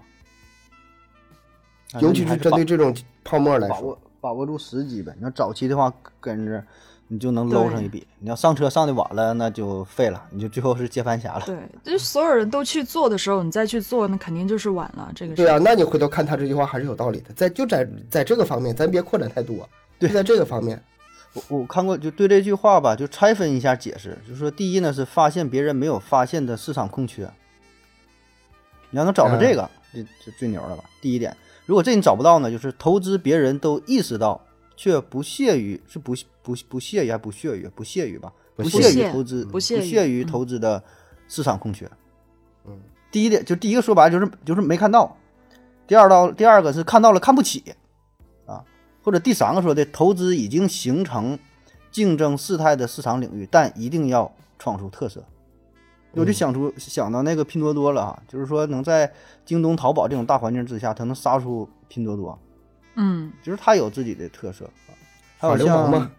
[2.01, 5.15] 尤其是针对这种泡沫来说，把握把握住时机呗。
[5.19, 6.65] 你要早期的话，跟着。
[7.07, 8.05] 你就能搂上一笔。
[8.19, 11.43] 你要上车上的晚了，那就废了，你就最后是接盘侠了。
[11.45, 11.55] 对，
[11.85, 15.13] 就是所有人都去做的时候，你再去做，那肯定就是晚了。
[15.15, 19.69] 这个对啊，那你回头看他这句话还是有道理的，在就在在这个方面，咱别扩展太多。
[19.99, 20.83] 对，在这个方面，
[21.33, 27.31] 我我看过，就对这句话吧，就拆分一下解释，就是说，第一呢是发现别人没有发现的市场空缺。
[28.91, 30.85] 你要能找到这个，就就最牛了吧？
[31.01, 31.37] 第一点，
[31.67, 34.41] 如果这你找不到呢，就是投资别人都意识到。
[34.77, 38.33] 却不屑于是不不不屑于还不屑于不屑于吧？
[38.57, 40.83] 不屑于投资，不屑于投资的
[41.29, 41.89] 市场空缺。
[42.67, 42.77] 嗯，
[43.13, 45.17] 第一点就第一个说白了就是就是没看到。
[45.87, 47.71] 第二道第二个是看到了看不起啊，
[49.05, 51.39] 或者第三个说的投资已经形成
[51.93, 55.23] 竞争事态的市场领域，但一定要闯出特色。
[56.13, 59.13] 我就想出想到那个拼多多了啊，就是说能在
[59.45, 62.39] 京东、淘宝这种大环境之下，它能杀出拼多多。
[62.95, 64.95] 嗯，就是它有自己的特色啊，
[65.39, 66.11] 还有像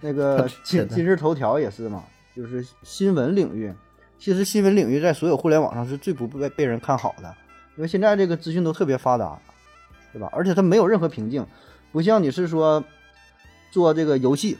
[0.00, 2.02] 那个今今日头条也是嘛，
[2.34, 3.72] 就是新闻领域，
[4.18, 7.34] 其实新闻领域在所有互联网上是最不被被人看好的，
[7.76, 9.38] 因为现在这个资讯都特别发达，
[10.14, 10.30] 对吧？
[10.32, 11.46] 而且它没有任何瓶颈，
[11.92, 12.82] 不像你是说
[13.70, 14.58] 做这个游戏，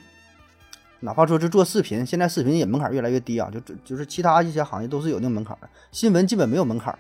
[1.01, 6.97] 哪怕说是做视频，现在视频也门槛越来越低啊，就就是其他一些行业都是有那个门槛的，新闻基本没有门槛，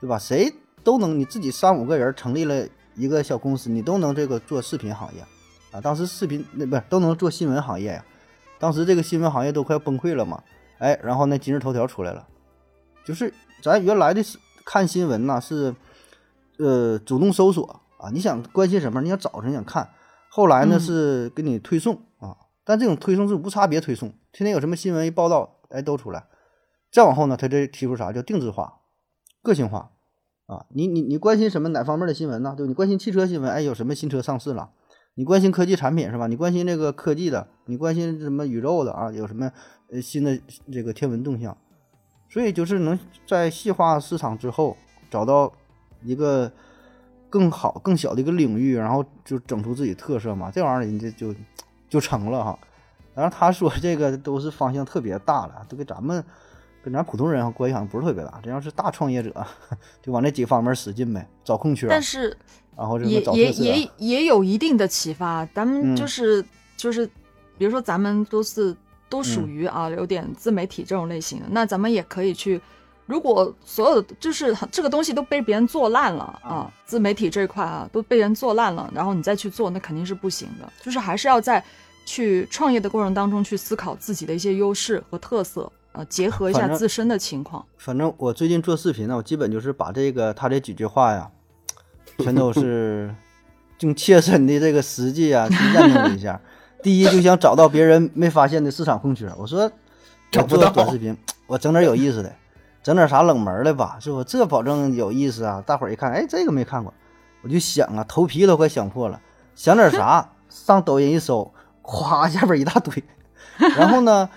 [0.00, 0.18] 对吧？
[0.18, 2.66] 谁都能，你自己三五个人成立了。
[2.94, 5.22] 一个小公司，你都能这个做视频行业，
[5.70, 8.04] 啊，当时视频那不是都能做新闻行业呀？
[8.58, 10.42] 当时这个新闻行业都快崩溃了嘛，
[10.76, 12.28] 哎，然后那今日头条出来了，
[13.02, 13.32] 就是
[13.62, 14.22] 咱原来的
[14.66, 15.74] 看新闻呢是，
[16.58, 19.88] 呃，主动搜索啊，你想关心什么，你想找什么想看，
[20.28, 26.24] 后来呢是给你推送啊，但这种推送是无差别推送，天天有什么新闻一报道，哎，都出来，
[26.90, 28.80] 再往后呢，他这提出啥叫定制化、
[29.42, 29.92] 个性化。
[30.46, 32.54] 啊，你你你关心什么哪方面的新闻呢？
[32.54, 34.70] 对你关心汽车新闻，哎，有什么新车上市了？
[35.14, 36.26] 你关心科技产品是吧？
[36.26, 39.10] 你关心这个科技的，你关心什么宇宙的啊？
[39.12, 39.50] 有什么
[39.90, 40.38] 呃新的
[40.70, 41.56] 这个天文动向？
[42.28, 44.76] 所以就是能在细化市场之后
[45.10, 45.52] 找到
[46.02, 46.52] 一个
[47.32, 51.34] 更好、更小的一个领域，然后就整出自己特色嘛，这玩意儿人家就
[51.88, 52.58] 就成了哈。
[53.14, 56.22] 然后他说这个都是方向特别大了，都跟咱们
[56.84, 58.38] 跟咱普通人关系好像不是特别大。
[58.42, 59.34] 这要是大创业者，
[60.02, 62.36] 就往这几个方面使劲呗，找空缺，但是
[62.76, 65.46] 然后这也个找特色也也也有一定的启发。
[65.54, 66.44] 咱们嗯就是、
[66.76, 67.06] 就是，
[67.56, 68.76] 比如说咱们都是
[69.08, 72.60] 都属嗯于啊、有点自媒体这种类型的，那咱们也可以去。
[73.12, 80.72] 如果所有的就是这个东西都被别人做烂了啊，自媒体这一块啊都被人做烂了，然后你再去做，那肯定是不行的。
[80.80, 81.62] 就是还是要在
[82.06, 87.62] 去创业的过程当中去思考自己的一些优势和特色，呃，结合一下自身的情况。
[87.76, 91.30] 反正我最近做视频呢，我基本就是把这个他这几句话呀，
[92.18, 93.14] 全都是
[93.80, 96.40] 用切身的这个实际啊 去验证了一下。
[96.82, 99.30] 第一，就想找到别人没发现的市场空缺。
[99.36, 99.72] 我说，我做
[100.30, 101.14] 找不到短视频，
[101.46, 102.34] 我整点有意思的，
[102.82, 104.24] 整点啥冷门的吧，是不？
[104.24, 105.62] 这保证有意思啊！
[105.64, 106.92] 大伙儿一看，哎，这个没看过，
[107.42, 109.20] 我就想啊，头皮都快想破了，
[109.54, 110.30] 想点啥？
[110.50, 111.52] 上抖音一搜，
[111.82, 113.02] 咵，下边一大堆。
[113.76, 114.28] 然后呢，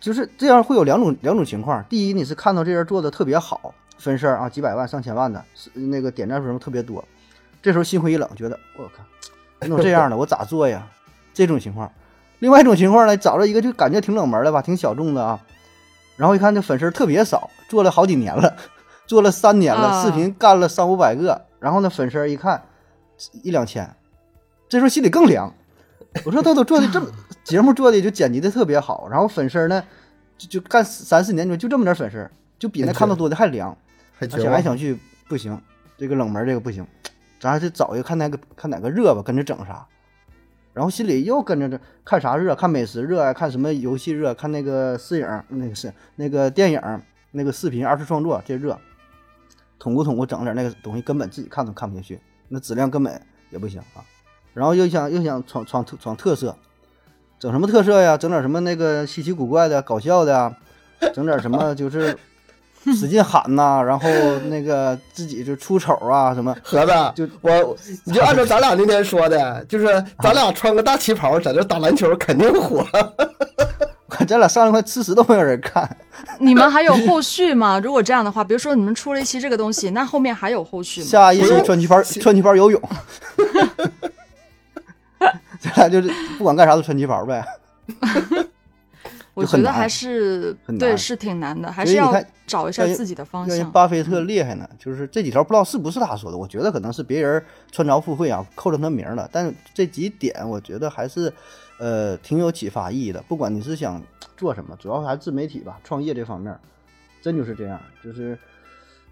[0.00, 1.84] 就是这样会有两种两种情况。
[1.84, 7.04] 第一，你是看到这人做的特别好，分事儿啊，几百万、上千万的，是那个点赞数什么特别多，
[7.62, 9.04] 这时候心灰意冷，觉得我靠，
[9.60, 10.86] 那种这样的我咋做呀？
[11.32, 11.90] 这种情况。
[12.40, 15.40] 另外一种情况呢，找着一个就感觉挺冷门的吧，挺小众的啊，
[16.16, 18.56] 然后一看这粉丝特别少，做了好几年了，
[19.06, 22.62] 做了三年了，啊视频干了三五百个，然后呢粉丝一看
[23.42, 23.94] 一两千，
[24.68, 25.52] 这时候心里更凉。
[26.24, 27.08] 我说他都做的这么
[27.42, 29.82] 节目做的就剪辑的特别好，然后粉丝呢
[30.38, 33.76] 就就干三四年就就这么点粉丝，就比那看的多的还凉。
[34.16, 34.28] 还。
[34.28, 34.96] 想来想去
[35.28, 35.60] 不行，
[35.98, 36.86] 这个冷门这个不行，
[37.40, 39.84] 咱还是找一个看哪个看哪个热吧，跟着整啥。
[40.74, 46.80] 然后心里又跟着这看啥热，看美食热啊，看什么游戏热，看那个摄影那个是那个电影
[47.30, 48.78] 那个视频二次创作这热，
[49.78, 53.20] 捅咕捅咕整点那个东西，根本自己看都看不下去，那质量根本
[53.50, 54.02] 也不行啊。
[54.52, 56.56] 然后又想又想闯闯闯特色，
[57.38, 58.16] 整什么特色呀？
[58.16, 60.56] 整点什么那个稀奇古怪的、搞笑的啊，
[61.12, 62.16] 整点什么就是
[62.94, 64.08] 使劲喊呐、然后
[64.50, 69.86] 那个自己就出丑啊 什么，盒子，就我你就按照咱俩那天说的，就是
[70.20, 72.86] 咱俩穿个大旗袍在这打篮球，肯定火。
[74.28, 75.88] 咱俩上一块吃屎都没有人看。
[76.38, 77.80] 你们还有后续吗？
[77.82, 81.06] 如果这样的话，比如说你们出了一期这个东西，那后面还有后续吗？
[81.06, 82.80] 下一期穿旗袍穿旗袍游泳，
[85.58, 86.08] 咱俩就是
[86.38, 87.44] 不管干啥都穿旗袍呗。
[89.34, 93.72] 我觉得还是对是挺难的，还是要你看找一下自己的方向。
[93.72, 99.28] 巴菲特厉害呢，就是这几条不知道是不是他说的，我觉得可能是别人穿凿附会啊，扣上他名儿了。
[99.32, 101.32] 但是这几点我觉得还是
[101.78, 103.20] 呃挺有启发意义的。
[103.28, 104.00] 不管你是想
[104.36, 106.56] 做什么，主要还是自媒体吧，创业这方面，
[107.20, 108.38] 真就是这样，就是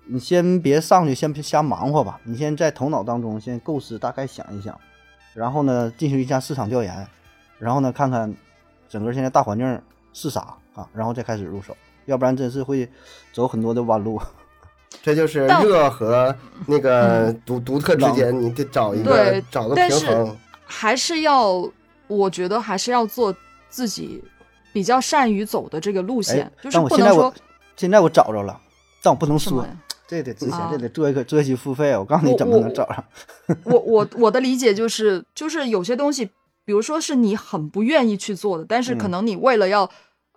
[0.06, 4.78] 你先别上去，先别瞎忙活吧，你先在头脑当中先构思，大概想一想，
[5.34, 7.06] 然后呢进行一下市场调研，
[7.58, 8.34] 然后呢看看
[8.88, 9.80] 整个现在大环境
[10.12, 11.76] 是啥啊，然后再开始入手，
[12.06, 12.88] 要不然真是会
[13.32, 14.20] 走很多的弯路。
[15.02, 16.34] 这就是热和
[16.66, 20.36] 那个独独特之间，你得找一个对找个但是平衡。
[20.64, 21.68] 还是要，
[22.06, 23.34] 我觉得还是要做
[23.68, 24.22] 自己
[24.72, 27.34] 比较善于走的这个路线，哎，就是我现在我不能说
[27.76, 28.60] 现在我找着了，
[29.02, 29.66] 但我不能说。
[30.06, 33.04] 这得之前啊这得做一个做一期付费，我告诉你怎么能找着。
[33.64, 36.26] 我我我的理解就是，就是有些东西，
[36.66, 39.88] 比如说是你很不愿意去做的，但是可嗯能你为了要、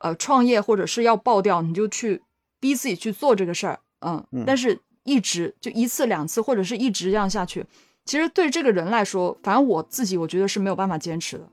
[0.06, 2.22] 呃创业或者是要爆掉，你就去
[2.60, 7.66] 逼自己去做这个事儿，嗯，嗯但是一直就一次两次或者是一直这样下去，
[8.06, 11.44] 其实对这个人来说，反正我自己我觉得是没有办法坚持的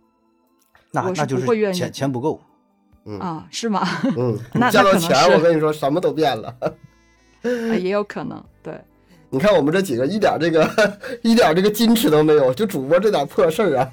[0.90, 2.38] 那我是那就是不会愿意钱钱不够，
[3.18, 3.88] 啊，是吗？
[4.18, 6.55] 嗯，那见到钱，我跟你说，什么都变了。
[7.40, 8.78] 呃 也有可能，对，
[9.30, 13.90] 你看我们这几个一点这个一点这个矜持都没有，就主播这点破事儿啊。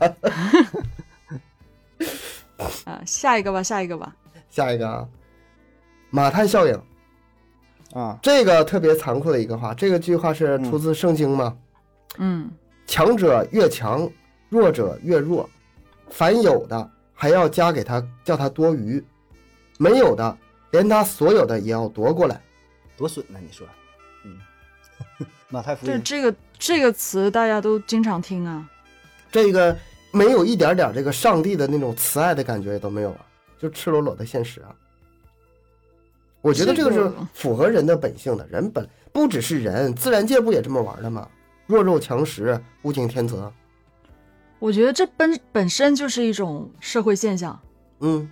[2.83, 4.13] 啊，下一个吧，下一个吧，
[4.49, 5.07] 下一个啊，
[6.09, 6.81] 马太效应，
[7.93, 11.57] 啊，这个特别残酷的一个话，这个句话是出自圣经吗？
[12.17, 12.49] 嗯，
[12.87, 14.09] 强者越强，
[14.49, 15.47] 弱者越弱，
[16.09, 19.01] 凡有的还要加给他，叫他多余；
[19.77, 20.37] 没有的，
[20.71, 22.41] 连他所有的也要夺过来。
[22.97, 23.39] 多损呢？
[23.41, 23.65] 你说，
[24.25, 28.67] 嗯， 马太福音，这这个这个词大家都经常听啊，
[29.31, 29.77] 这个
[30.11, 33.25] 没有一点点这个上帝的那种慈爱的感觉都没有啊，
[33.59, 34.75] 就赤裸裸的现实啊。
[36.41, 41.29] 我觉得这个是符合人的本性的，人本不只是人，自然界不也这么玩的吗？
[41.67, 43.51] 弱肉强食，物竞天择。
[44.57, 47.59] 我觉得这本本身就是一种社会现象。
[47.99, 48.29] 嗯，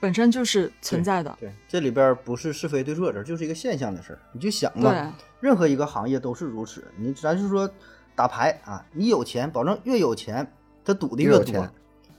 [0.00, 1.36] 本身就是存在的。
[1.40, 4.18] 对，这里边不是是非对错，这就是一个现象的事儿。
[4.32, 6.84] 你就想对吧，任何一个行业都是如此。
[6.96, 7.68] 你咱就说
[8.14, 10.50] 打牌啊，你有钱，保证越有钱，
[10.84, 11.70] 他赌的越多越有钱，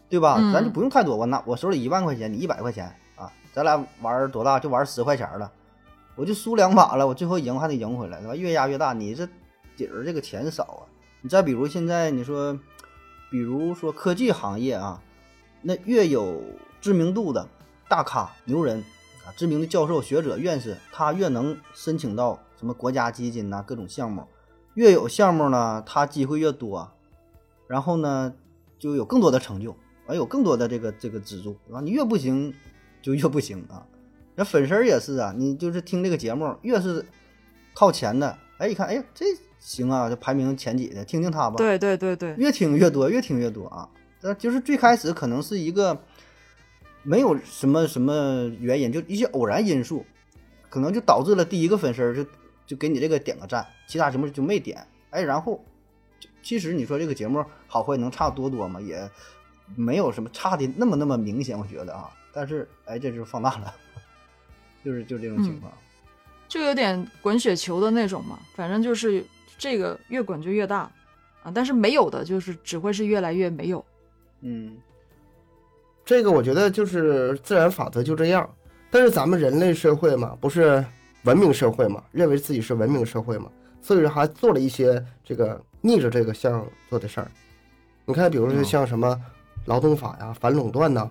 [0.10, 0.38] 对吧？
[0.39, 5.51] 嗯咱就不用太多，我拿我手里一万块钱，你一百块钱啊，咱俩玩多大就玩十块钱了，
[6.16, 8.36] 我就输两把了，我最后赢还得赢回来，对吧？
[8.36, 9.28] 越压越大，你这
[9.78, 10.82] 底儿这个钱少啊。
[11.22, 12.57] 你再比如现在你说，
[13.30, 15.01] 比如说科技行业啊，
[15.62, 16.41] 那越有
[16.82, 17.47] 知名度的
[17.88, 18.80] 大咖牛人
[19.26, 24.26] 啊，知名的教授、学者、院士，他越能申请到什么国家基金呐、各种项目，
[24.74, 26.89] 越有项目呢，他机会越多，
[27.68, 28.34] 然后呢，
[28.80, 29.76] 就有更多的成就，
[30.10, 32.53] 完有更多的这个这个资助，啊，你越不行
[33.01, 33.86] 就越不行啊。
[34.36, 37.05] 那粉丝儿也是啊，你就是听这个节目，越是
[37.76, 39.26] 靠前的，哎，一看，哎呀，这
[39.60, 41.57] 行啊，就排名前几的，听听他吧。
[41.57, 43.88] 对对对对，越听越多，越听越多啊！
[44.22, 45.97] 那就是最开始可能是一个
[47.03, 50.03] 没有什么什么原因，就一些偶然因素，
[50.70, 52.26] 可能就导致了第一个粉丝儿就
[52.66, 54.88] 就给你这个点个赞，其他节目就没点。
[55.12, 55.64] 哎，然后
[56.41, 58.80] 其实你说这个节目好坏能差多多吗？
[58.80, 59.10] 也
[59.76, 62.09] 没有什么差的那么那么明显，我觉得啊。
[62.32, 63.74] 但是哎，这就是放大了，
[64.86, 65.72] 就是就是这种情况。
[66.47, 69.24] 就有点滚雪球的那种嘛，反正就是
[69.57, 70.91] 这个越滚就越大
[71.43, 73.84] 啊，但是没有的就是只会是越来越没有。
[74.41, 74.78] 嗯
[76.05, 78.49] 这个我觉得就是自然法则就这样。
[78.89, 80.84] 但是咱们人类社会嘛，不是
[81.24, 83.51] 文明社会嘛，认为自己是文明社会嘛，
[83.82, 87.30] 所以说还做了一些这个逆着这个向做的事儿。
[88.05, 89.15] 你看，比如说嗯像什么
[89.70, 91.09] 劳动法呀、反垄断呐、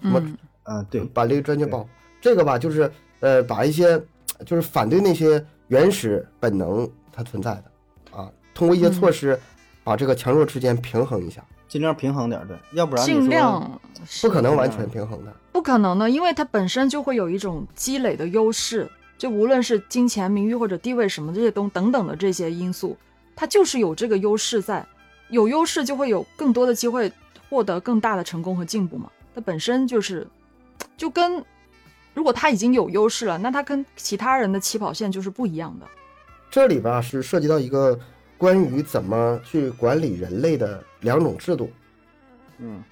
[0.00, 0.22] 什么，
[0.62, 1.86] 啊，对，把这个专家报
[2.22, 4.02] 这个吧，就是呃，把一些
[4.46, 7.64] 就是反对那些原始本能它存在的
[8.18, 9.38] 啊，通过一些措施
[9.84, 13.78] 把这个强弱之间平衡一下，尽量平衡点儿，对，要不然尽量
[14.22, 15.32] 不可能完全平衡的。
[15.52, 22.96] 不可能的，因为它本身就会有一种积累的优势，就无论是金钱、名誉或者地位什么这些东等等的这些因素，
[23.34, 24.86] 它就是有这个优势在，
[25.28, 27.12] 有优势就会有更多的机会
[27.48, 29.10] 获得更大的成功和进步嘛。
[29.34, 30.26] 它本身就是，
[30.96, 31.44] 就跟
[32.14, 35.86] 如果他已经有优势了，那他跟其他人的起跑线就是不一样的。
[36.50, 37.98] 这里边啊是涉及到一个
[38.38, 41.70] 关于怎么去管理人类的两种制度。
[42.58, 42.82] 嗯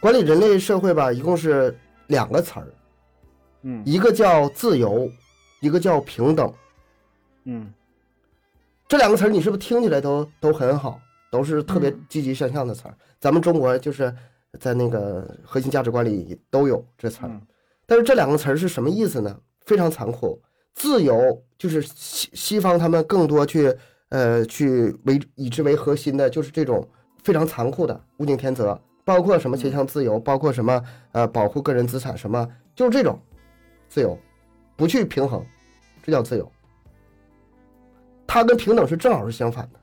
[0.00, 1.76] 管理人类社会吧，一共是
[2.06, 2.68] 两个词儿，
[3.62, 5.10] 嗯一个叫自由，
[5.60, 6.50] 一个叫平等。
[7.44, 7.70] 嗯
[8.86, 10.98] 这两个词儿你是不是听起来都都很好，
[11.30, 12.94] 都是特别嗯积极向上的词儿？
[13.20, 14.14] 咱们中国就是
[14.60, 17.28] 在那个核心价值观里都有这词儿。
[17.28, 17.40] 嗯
[17.90, 19.34] 但是这两个词儿是什么意思呢？
[19.64, 20.38] 非常残酷。
[20.74, 23.74] 自由就是西西方他们更多去
[24.10, 26.86] 呃去为以之为核心的，就是这种
[27.24, 33.18] 非常残酷的物竞天择，包括什么倾向自由，包括什么呃保护个人资产，什么就是这种
[33.88, 34.18] 自由，
[34.76, 35.42] 不去平衡，
[36.02, 36.52] 这叫自由。
[38.26, 39.80] 它跟平等是正好是相反的，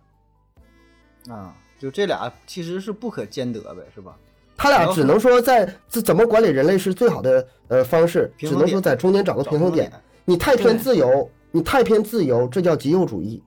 [1.29, 4.15] 啊，就这俩其实是不可兼得呗，是吧？
[4.57, 9.91] 他俩只能说在这怎么管理人类是最好的呃方式，只能说在中间找个平衡点。
[10.23, 13.41] 你太偏自由，你太偏自由，这叫极右主义；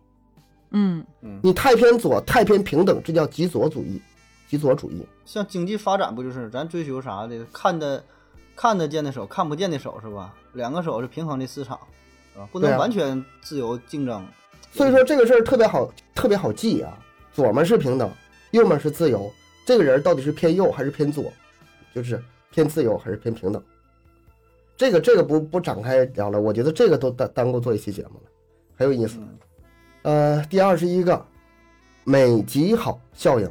[0.70, 1.04] 嗯，
[1.42, 4.00] 你太偏左，太偏平等，这叫极左主义。
[4.48, 8.02] 极左主义，像经济发展不就是咱追求啥的，看得
[8.56, 10.34] 看得见的手，看不见的手是吧？
[10.54, 11.78] 两个手是平衡的市场，
[12.32, 12.48] 是吧？
[12.50, 14.26] 不能完全自由竞争。
[14.72, 16.96] 所以说这个事儿特别好，特别好记啊。
[17.38, 18.10] 左面是平等，
[18.50, 19.32] 右面是自由，
[19.64, 21.32] 这个人到底是偏右还是偏左？
[21.94, 22.20] 就是
[22.50, 23.62] 偏自由还是偏平等？
[24.76, 28.30] 这个这个不不展开聊了，我觉得这个都单单够做一期节目了，
[28.76, 29.18] 很有意思。
[29.20, 29.38] 嗯
[30.02, 31.24] 呃，第二十一个
[32.02, 33.48] 美极好效应，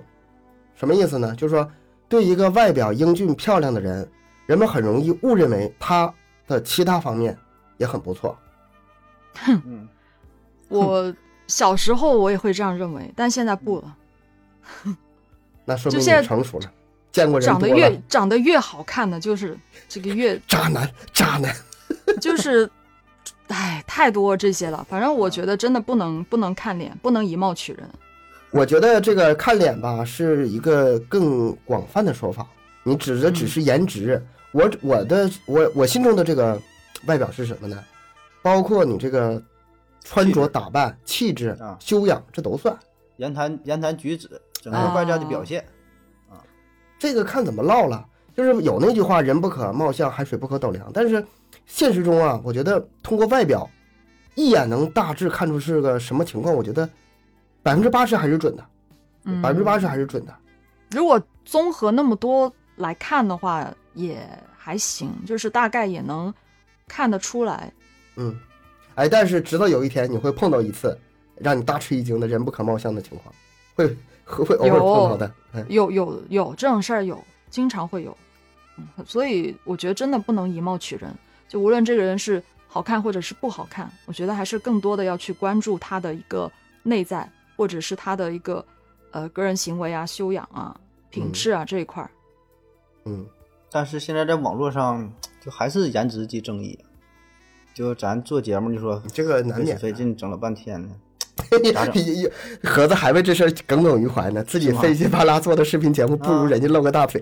[0.76, 1.34] 什么意思呢？
[1.38, 1.72] 就是说，
[2.10, 4.06] 对一个外表英俊漂亮的人，
[4.48, 6.14] 人们很容易误认为他
[6.46, 7.38] 的其他方面
[7.78, 8.38] 也很不错。
[9.36, 9.88] 哼，
[10.68, 11.14] 我
[11.48, 13.96] 小时候我也会这样认为，但现在不了。
[15.66, 16.72] 那说明成熟了，
[17.12, 17.70] 见过人长得。
[17.70, 21.56] 越长得越好看的，就是这个越渣男，渣男。
[22.20, 22.70] 就是，
[23.48, 24.86] 哎，太多这些了。
[24.90, 27.90] 反正我觉得真的不能不能看脸，不能以貌取人。
[28.52, 32.46] 我觉得这个看脸吧是一个更广泛的说法，
[32.84, 34.22] 你指的只是颜值。
[34.52, 36.60] 我我的我我心中的这个
[37.06, 37.84] 外表是什么呢？
[38.42, 39.42] 包括你这个
[40.10, 42.78] 穿着打扮、气质啊、修养，这都算。
[43.18, 45.60] 言谈言谈举止，整个啊外在的表现。
[46.30, 46.40] 啊
[46.98, 48.06] 这个看怎么唠了。
[48.36, 51.26] 就是有那句话“人不可貌相，海水不可斗量”，但是
[51.66, 53.68] 现实中啊，我觉得通过外表
[54.36, 56.88] 一眼能大致看出是个什么情况，我觉得
[57.64, 58.64] 百分之八十还是准的，
[59.24, 60.32] 嗯，百分之八十还是准的。
[60.92, 64.22] 如果综合那么多来看的话，也
[64.56, 66.32] 还行，就是大概也能
[66.88, 67.74] 看得出来。
[68.18, 68.40] 嗯，
[68.98, 70.98] 哎，但是直到有一天你会碰到一次
[71.36, 73.34] 让你大吃一惊的人不可貌相的情况，
[73.76, 73.96] 会
[74.26, 75.32] 会会偶尔碰到的。
[75.54, 78.18] 嗯有有有这种事儿有，经常会有。
[78.78, 81.14] 嗯，所以我觉得真的不能以貌取人，
[81.48, 88.66] 就无论这个人是好看或者是不好看，我觉得还是更多的要去关注他的一个内在，或者是他的一个
[89.12, 90.76] 呃个人行为啊、修养啊、
[91.12, 92.10] 品质啊这一块儿。
[93.06, 93.24] 嗯，
[93.72, 95.08] 但是现在在网络上，
[95.40, 96.78] 就还是颜值即正义。
[97.78, 100.90] 就咱做节目，就说这个难免费劲整了半天呢，
[102.64, 107.22] 盒子还为这事儿耿耿于怀呢，自己费劲巴拉做的视频节目，不如啊人家露个大腿。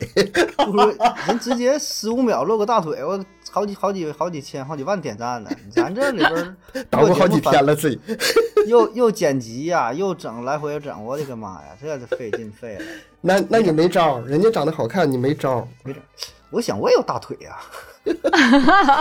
[0.56, 0.96] 不如
[1.28, 5.50] 人直接十五秒露个大腿，我好几好几好几千好几万点赞呢。
[5.70, 6.58] 咱这里边
[6.90, 8.00] 捣鼓好几天了，自己。
[8.66, 12.86] 又又剪辑呀、又整来回整，我的个妈呀，这是费劲费了。
[13.20, 16.02] 那那你没招儿，人家长得好看，你没招儿，没整，
[16.50, 17.58] 我想我也有大腿呀、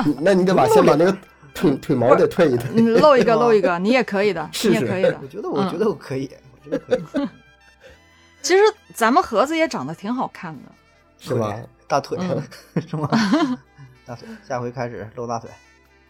[0.05, 1.16] 你那你得把先把那个
[1.55, 2.68] 腿腿毛得退一退。
[2.74, 5.26] 嗯，露一个露一个，你也可以的，是是你也可以的我。
[5.28, 7.28] 觉得我嗯觉得我可以，我觉得可以，
[8.42, 10.72] 其实咱们盒子也长得挺好看的。
[11.20, 11.57] 是吧？
[11.86, 12.42] 大腿、嗯
[12.86, 13.09] 是吗？
[14.05, 15.48] 大腿，下回开始露大腿。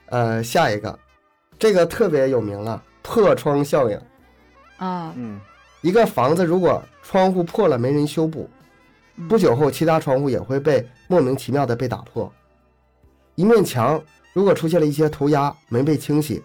[0.07, 0.99] 呃，下一个，
[1.59, 4.01] 这个特别有名了，破窗效应。
[4.79, 5.39] 啊，嗯，
[5.83, 8.51] 一个房子如果窗户破了没人修补，
[9.17, 12.33] 嗯不久后其他窗户也会被莫名其妙的被打破。
[13.37, 14.03] 一面墙
[14.35, 16.43] 如果出现了一些涂鸦没被清洗，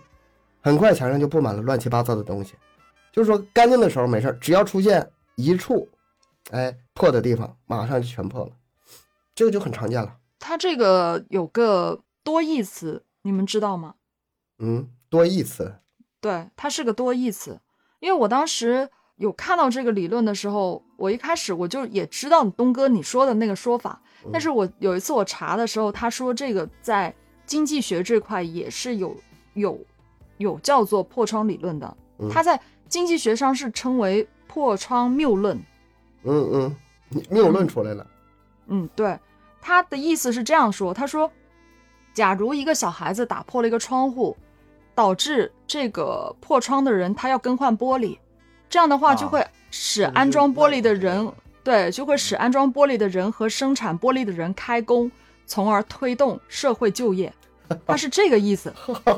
[0.61, 2.53] 很快墙上就布满了乱七八糟的东西。
[3.11, 5.89] 就是说干净的时候没事儿，只要出现一处，
[6.51, 8.51] 哎破的地方，马上就全破了。
[9.33, 10.15] 这个就很常见了。
[10.37, 13.95] 它这个有个多义词，你们知道吗？
[14.59, 15.73] 嗯，多义词。
[16.21, 17.59] 对，它是个多义词。
[17.99, 23.99] 因为我当时有看到这个理论的时候，我一开始我就也知道东哥你说的那个说法，
[24.31, 27.13] 但是我有一次我查的时候，他说这个在
[27.49, 29.17] 经济学这块也是有
[29.55, 29.79] 有
[30.37, 35.59] 有叫做破窗理论的，嗯它在经济学上是称为破窗谬论。
[36.21, 36.75] 嗯嗯，
[37.31, 38.05] 谬论出来了。
[38.67, 39.17] 嗯，对，
[39.59, 41.31] 他的意思是这样说，他说，
[42.13, 44.37] 假如一个小孩子打破了一个窗户，
[44.93, 48.15] 导致这个破窗的人他要更换玻璃，
[48.69, 51.33] 这样的话啊就会使安装玻璃的人，的
[51.63, 55.11] 对，就会使安装玻璃的人和生产玻璃的人开工，
[55.47, 57.33] 从而推动社会就业。
[57.87, 58.73] 他是这个意思，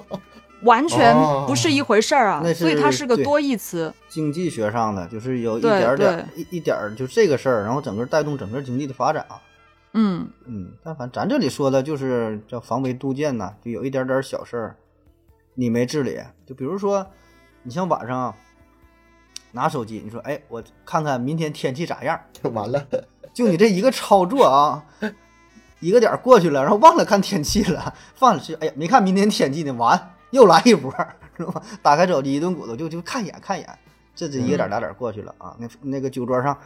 [0.63, 1.15] 完全
[1.47, 3.93] 不是一回事儿啊，那所以它是个多义词。
[4.09, 9.41] 经济学上的就是有一点点一一点儿就这个事儿，然后整个带动整个经济的发展啊。
[9.93, 14.75] 嗯，嗯，但凡咱这里说的就是叫防微杜渐呐，就有一点点小事儿，
[15.55, 17.05] 你没治理，就比如说，
[17.63, 18.35] 你像晚上啊
[19.51, 22.17] 拿手机，你说，哎，我看看明天天气咋样，
[22.53, 22.85] 完了，
[23.33, 24.85] 就你这一个操作啊，
[25.81, 30.89] 一个点儿过去了，然后忘了看天气了， 放了去，哎呀，没看明天天气呢，完 又来一波，
[31.35, 31.61] 是吧？
[31.81, 33.69] 打开手机一顿鼓捣，就就看一眼看一眼，
[34.15, 35.53] 这这一个点儿俩点儿过去了啊。
[35.59, 36.57] 那那个酒桌上，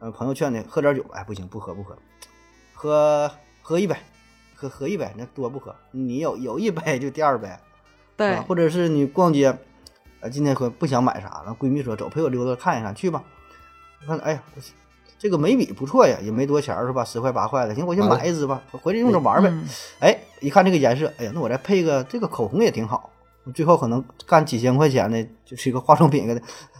[0.00, 1.96] 呃，朋友劝你喝点酒，哎，不行，不喝不喝，
[2.74, 3.94] 喝喝一杯，
[4.54, 7.48] 喝喝一杯，那多不喝，你有有一杯就第二杯，
[8.16, 9.56] 对啊，或者是你逛街，
[10.20, 13.22] 呃，今天喝不想买啥了，闺蜜说走，陪我溜达看一看，去吧。
[14.00, 14.60] 我看，哎呀，我
[15.22, 17.04] 这个眉笔不错呀，也没多钱儿是吧？
[17.04, 19.48] 十块八块的，行，我先买一支吧，我回来用着玩呗。
[19.48, 19.64] 嗯
[20.00, 23.08] 哎，一看这个颜色，哎呀，那我再配个这个口红也挺好。
[23.54, 26.34] 最后可能干几千块钱的，就是一个化妆品，一个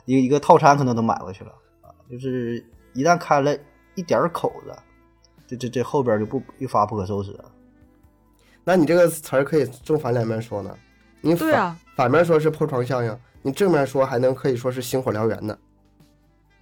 [0.07, 1.95] 一个一个套餐，可能都买过去了啊。
[2.11, 3.57] 就是一旦开了
[3.95, 4.76] 一点儿口子，
[5.47, 7.45] 这这这后边就不一发不可收拾了。
[8.64, 10.76] 那你这个词儿可以正反两面说呢。
[11.20, 15.57] 你反、对啊，反面说是破窗效应，你正面说还能可以说是星火燎原呢。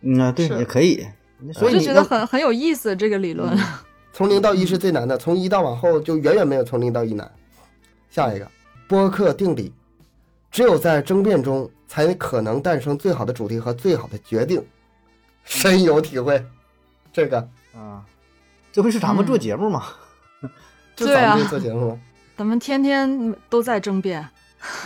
[0.02, 1.06] 嗯啊，对，也可以。
[1.54, 3.56] 所我就觉得很很有意思这个理论。
[4.12, 7.30] 从零到一是最难的，从一到往后就远远没有从零到一难。
[8.10, 8.50] 下一个，
[8.88, 9.72] 播客定理，
[10.50, 14.64] 只有在争辩中才可能诞生最好的主题和最好的决定，
[15.44, 16.44] 深有体会。
[17.12, 17.38] 这个
[17.72, 18.04] 啊，
[18.72, 19.84] 这不是咱们做节目吗？
[20.96, 21.98] 对 啊就咱们做节目，
[22.36, 24.28] 咱们天天都在争辩，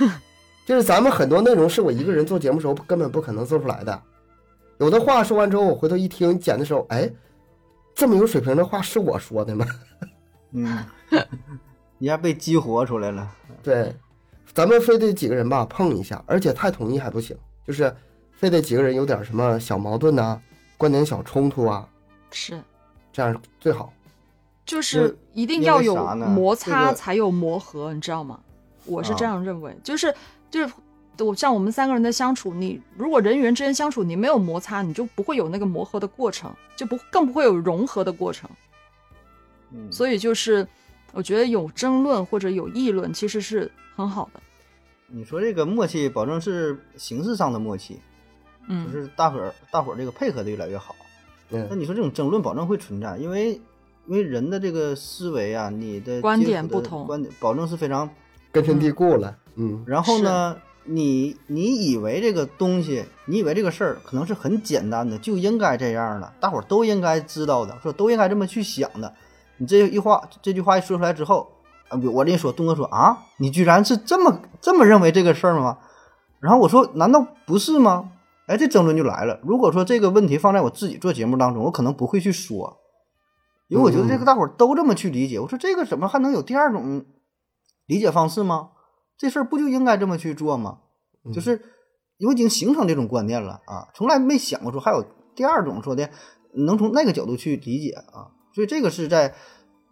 [0.67, 4.03] 就是咱们很多内容是我一个人做节目时候根本不可能做出来的。
[4.79, 7.11] 有的话说完之后，我回头一听剪的时候，哎，
[7.95, 9.67] 这么有水平的话是我说的吗？
[10.53, 10.85] 嗯，
[11.99, 13.31] 一下被激活出来了。
[13.63, 13.95] 对，
[14.53, 17.95] 咱们非得几个人吧碰一下，而且太统一还不行，就是
[18.33, 20.41] 非得几个人有点什么小矛盾呐、
[20.77, 21.89] 观点小冲突啊，
[22.31, 22.61] 是
[23.13, 23.93] 这样最好。
[24.67, 28.41] 就是一定要有摩擦才有磨合，你知道吗？
[28.87, 30.15] 我是这啊样认为，就是
[30.51, 30.75] 就是
[31.19, 38.51] 我像我们三个人的相处，你如果人与人之间相处，你没有摩擦，你就不会有那个磨合的过程，就不更不会有融合的过程。
[39.71, 40.67] 嗯，所以就是
[41.13, 44.41] 我觉得有争论或者有议论其实是很好的。
[45.07, 48.01] 你说这个默契，保证是形式上的默契，就
[48.69, 50.97] 嗯，是大伙儿大伙儿这个配合的越来越好。
[51.49, 53.53] 那嗯，你说这种争论保证会存在，因为
[54.07, 58.11] 因为人的这个思维啊，你的观点不同观点保证是非常。
[58.53, 59.37] 根深蒂固了。
[59.57, 60.57] 嗯然后呢，
[60.87, 69.15] 你你以为这个东西，你以为这个事儿可能是很简单的，就应该这样的，大伙儿都应该知道的，说都应该这么去想的。
[69.57, 71.53] 你这一话这句话一说出来之后，
[71.89, 75.79] 啊，我我跟你说，东哥说啊，你居然是这么这么认为这个事儿吗？
[76.41, 78.11] 然后我说，难道不是吗？
[78.47, 79.41] 哎，这争论就来了。
[79.43, 82.79] 如果说这个问题放在我自己做节目当中，我可能不会去说，
[83.69, 85.41] 因为我觉得这个大伙儿都这么去理解。
[85.41, 87.07] 我说这个怎么还能有第二种
[87.87, 88.69] 理解方式吗？
[89.17, 90.79] 这事儿不就应该这么去做吗？
[91.33, 91.61] 就是
[92.21, 95.05] 我已经形成这种观念了啊，从来没想过说还有
[95.35, 96.11] 第二种说的
[96.53, 99.35] 能从那个角度去理解啊，所以这个是在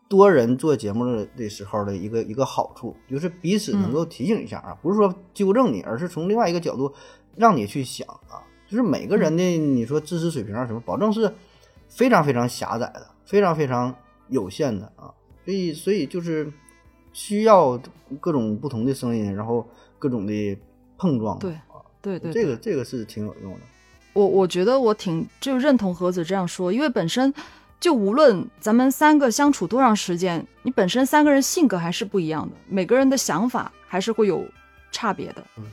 [0.08, 6.92] 多人做节目的的时候的一个一个好处，就是彼此能够提醒一下啊，不是说纠正你，而是从另外一个角度
[7.34, 11.32] 让你去想啊，就是每个人的你说知识水平啊什么，保证是
[11.88, 13.94] 非常非常狭窄的，非常非常
[14.28, 15.14] 有限的啊，
[15.44, 16.52] 所以所以就是
[17.12, 17.80] 需要
[18.20, 19.66] 各种不同的声音，然后
[19.98, 20.58] 各种的
[20.96, 23.60] 碰撞，对啊，对对，这个这个是挺有用的。
[24.12, 27.32] 我我觉得我挺就认同盒子这样说，因为本身
[27.80, 34.44] 就无论咱们三个相处多长时间，你本身三个人性格还是不一样的，每个人的想法还是会有
[34.90, 35.44] 差别的。
[35.56, 35.64] 嗯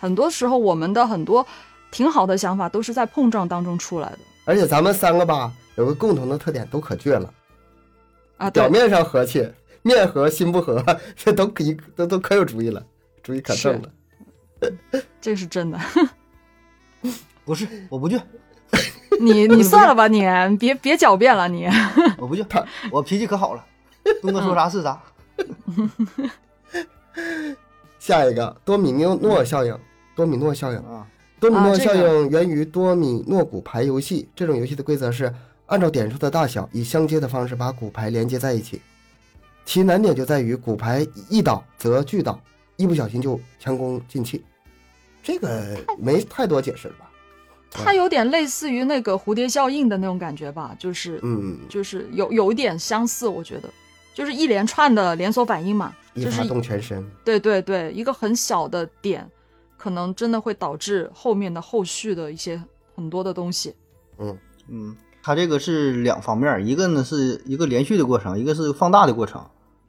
[0.00, 1.46] 很多时候我们的很多
[1.92, 7.32] 挺好的想法都是在碰撞当中出来的而且咱们三个吧有个共同的特点，都可倔了。
[8.38, 8.50] 啊。
[8.50, 9.48] 表，面上和气，
[9.82, 12.84] 面和心不和，这都可以都都可有主意了，
[13.22, 13.88] 主意可正了。
[15.20, 15.78] 这是真的。
[17.44, 18.20] 不是，我不去，
[19.20, 20.20] 你你算了吧 你，
[20.58, 21.66] 别别狡辩了你。
[22.18, 22.44] 我不去，
[22.90, 23.64] 我脾气可好了，
[24.20, 25.00] 东哥说啥是啥。
[27.98, 29.78] 下一个多米诺效应，
[30.14, 31.06] 多米诺效应，啊，
[31.40, 34.28] 多米诺效应源于多米诺骨牌游戏。
[34.34, 35.32] 这种游戏的规则是
[35.66, 38.82] 按照点数的大小，以相接的方式把骨牌连接在一起。
[39.68, 42.40] 其难点就在于骨牌一倒则俱倒，
[42.76, 44.42] 一不小心就前功尽弃。
[45.22, 47.10] 这个没太多解释了吧？
[47.70, 53.68] 它有点类似于那个蝴蝶效应的那种感觉吧，就是嗯，就是有有一点相似，我觉得
[54.14, 57.06] 就是一连串的连锁反应嘛，就是动全身。
[57.22, 59.30] 对对对，一个很小的点，
[59.76, 62.58] 可能真的会导致后面的后续的一些
[62.96, 63.74] 很多的东西。
[64.16, 64.34] 嗯
[64.68, 69.44] 嗯，它这个是两方面，一个呢是一个连续的过程，一个是放大的过程。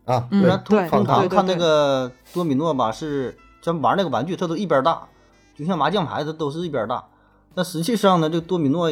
[0.09, 5.07] 啊，嗯不然通常看那个多米诺吧，是咱玩那个玩具，它都一边大，
[5.55, 7.05] 就像麻将牌，它都是一边大。
[7.53, 8.91] 但实际上呢，这多米诺，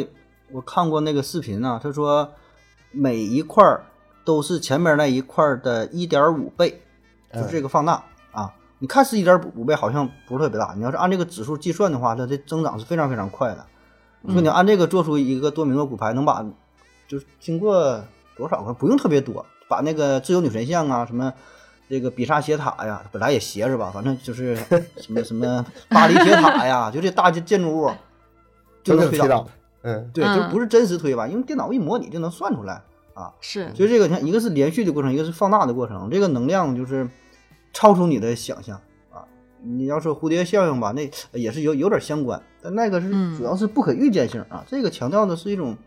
[0.51, 2.29] 我看过那个视频啊，他说
[2.91, 3.65] 每一块
[4.23, 6.81] 都是前面那一块的一点五倍，
[7.33, 8.53] 就是这个放大啊。
[8.77, 10.75] 你看是一点五倍，好像不是特别大。
[10.75, 13.65] 你要是按这个指数计算的话，它的增长是非常非常快的。
[14.21, 16.45] 你说你按这个做出一个多米诺骨牌，能把
[17.07, 18.03] 就是经过
[18.35, 21.33] 多少个不用特别多，把那个自由女神像啊，什么
[21.89, 24.55] 这个比萨斜塔呀，本来也斜着吧，反正就是
[24.97, 27.91] 什么什么 巴黎铁塔呀，就这大建建筑物
[28.83, 29.47] 就能推倒。
[29.83, 32.81] 嗯对，嗯就不是真实推吧，因为电脑一模拟就能算出来
[33.13, 33.31] 啊。
[33.39, 37.07] 是，所以这个你看，一个是连续的过程，一个是放大的过程，这个能量就是
[37.71, 38.75] 超出你的想象
[39.11, 39.23] 啊。
[39.61, 44.61] 你要说蝴蝶效应吧，那也是有有点相关，但那个是嗯主要是不可预见性啊。
[44.67, 45.77] 这个强调的是一种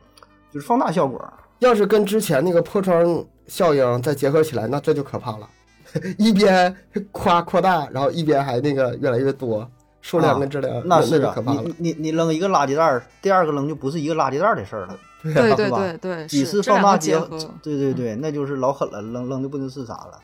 [0.51, 1.23] 就是放大效果。
[1.59, 5.51] 要是跟之前那个破窗效应再结合起来，那这就可怕了。
[6.17, 6.75] 一边
[7.11, 9.69] 夸扩大，然后一边还那个越来越多，
[10.01, 11.75] 数量跟质量、那那是可，怕了你。
[11.79, 14.97] 你你扔一个垃圾袋儿，第二个扔就不是一个垃圾袋儿的事儿了。
[15.23, 20.21] 对对对对，几次放大结合，对对对，那就是老狠了，扔扔的不能是啥了。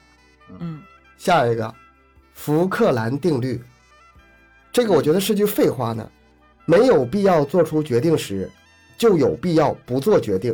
[0.61, 0.81] 嗯
[1.19, 1.75] 下一个，
[2.33, 3.61] 福克兰定律，
[4.71, 6.09] 这个我觉得是句废话呢。
[6.65, 8.51] 没有必要做出决定时，
[8.99, 10.53] 就有必要不做决定；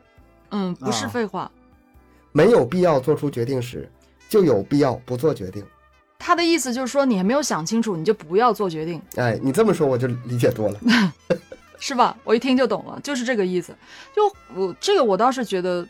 [0.50, 1.50] 嗯，不是啊废话。
[2.32, 3.90] 没有必要做出决定时，
[4.28, 5.64] 就有必要不做决定。
[6.18, 10.80] 他的意思就是说，你还没有想清楚，你就不要做决定，哎，你这么说我就理解多了。
[11.80, 12.14] 是吧？
[12.24, 13.74] 我一听就懂了，就是这个意思。
[14.14, 15.86] 就我这个我倒是觉得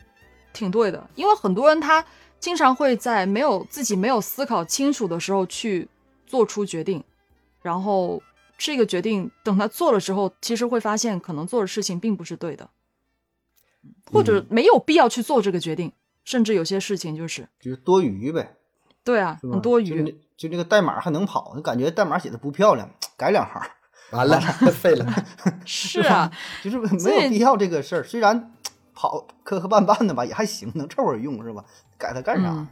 [0.53, 2.03] 挺对的，因为很多人他
[2.39, 5.85] 经常会在没有自己没有思考清楚的时候去
[6.25, 7.03] 做出决定，
[7.61, 8.23] 然后
[8.57, 12.69] 这个决定等他做了之后，其实会发现可能做的事情并不是对的，
[14.09, 15.91] 或者没有必要去做这个决定，
[16.23, 18.55] 甚至有些事情就是就是多余呗，
[19.03, 20.17] 对啊，很多余。
[20.37, 23.61] 就那个代码还能跑，感觉代码写的不漂亮，改两行，
[24.11, 24.39] 完了，
[24.71, 25.05] 废了。
[25.65, 26.31] 是啊，
[26.63, 28.03] 就是没有必要这个事儿。
[28.03, 28.51] 虽然
[28.95, 31.63] 跑磕磕绊绊的吧，也还行，能凑合用是吧？
[31.95, 32.49] 改它干啥？
[32.49, 32.67] 嗯，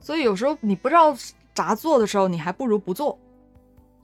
[0.00, 1.14] 所以有时候你不知道
[1.54, 3.18] 咋做的时候，你还不如不做，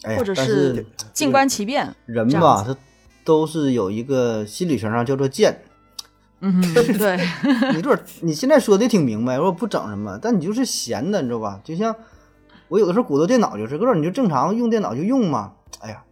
[0.03, 0.45] 哎，或者是
[0.75, 1.95] 是静观其变。
[2.05, 2.77] 人吧，他
[3.25, 5.63] 都是有一个心理学上叫做贱。
[6.47, 7.19] 嗯哼，对，
[7.75, 11.61] 你这你现在说的挺明白，说不整什么，但你就是闲的，你知道吧？
[11.65, 11.95] 就像
[12.69, 15.55] 我有的时候鼓捣电脑就是，个你就正常用电脑就用嘛。
[15.81, 16.03] 哎呀，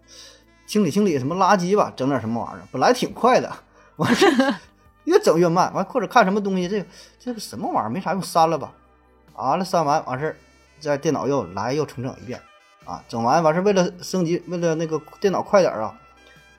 [0.67, 3.53] 清理清理什么垃圾吧，整点什么玩意儿，本来挺快的，
[3.97, 4.55] 完事儿
[5.05, 6.87] 越整越慢，完或者看什么东西，这个
[7.21, 8.73] 这个什么玩意儿没啥用，删了吧。
[9.35, 10.37] 完了删完完事儿，
[10.81, 12.41] 在电脑又来又重整一遍
[12.85, 15.95] 啊，整完完事儿为了升级，为了那个电脑快点儿啊，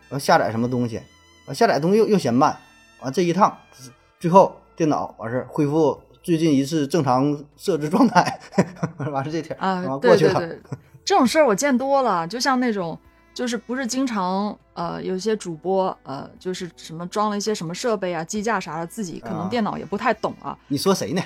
[0.09, 1.01] 完下载什么东西，
[1.45, 2.57] 啊下载东西又又嫌慢，
[3.05, 3.55] 完这一趟
[4.19, 8.39] 最后电脑完事儿恢复最近一次正常设置状态，
[9.11, 10.59] 完事儿这天啊完，过对去了，对对，
[11.05, 12.97] 这种事儿我见多了，就像那种。
[13.35, 20.57] 就是不是经常呃有些主播呃就是什么装了一些什么设备啊机架啥的，自己可能啊电脑也不太懂啊。
[20.69, 21.21] 你说谁呢？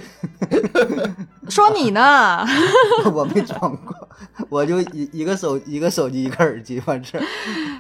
[1.47, 2.45] 说你呢？
[3.13, 4.09] 我没装过，
[4.49, 7.23] 我就一一个手一个手机一个耳机完事儿。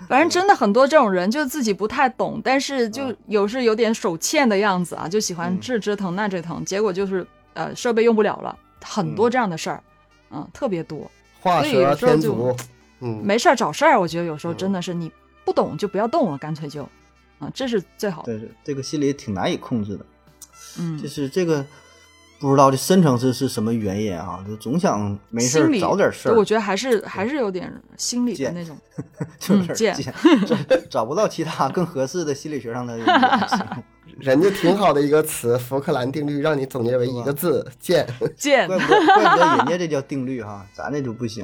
[0.07, 7.25] 反正真的很多这种人，就自己不太懂，但是就有是有点手欠的样子啊，就喜欢嗯这折腾那折腾，结果就是
[7.55, 9.83] 呃设备用不了了，很多这样的事儿，
[10.31, 11.09] 嗯，特别多。
[11.41, 12.55] 画所以有蛇添足，
[13.01, 15.11] 嗯，没事儿找事儿，我觉得有时候真的是你
[15.45, 16.83] 不懂就不要动了，干脆就，
[17.39, 18.37] 啊，这是最好的。
[18.37, 20.05] 对，是这个心理挺难以控制的，
[20.79, 21.65] 嗯就，是这个
[22.39, 28.77] 不知道这深层次是什么原因啊，就总想没事儿找点事儿我，觉得还是还是有点心理的那种。
[29.39, 30.13] 就有点嗯贱贱，
[30.45, 30.57] 找
[30.89, 32.97] 找不到其他更合适的心理学上的
[34.19, 41.43] 人家挺好的一个词，福克兰定律，让你总结为一个字“贱贱怪，不得怪不得人家这叫定律哈，咱这就不行。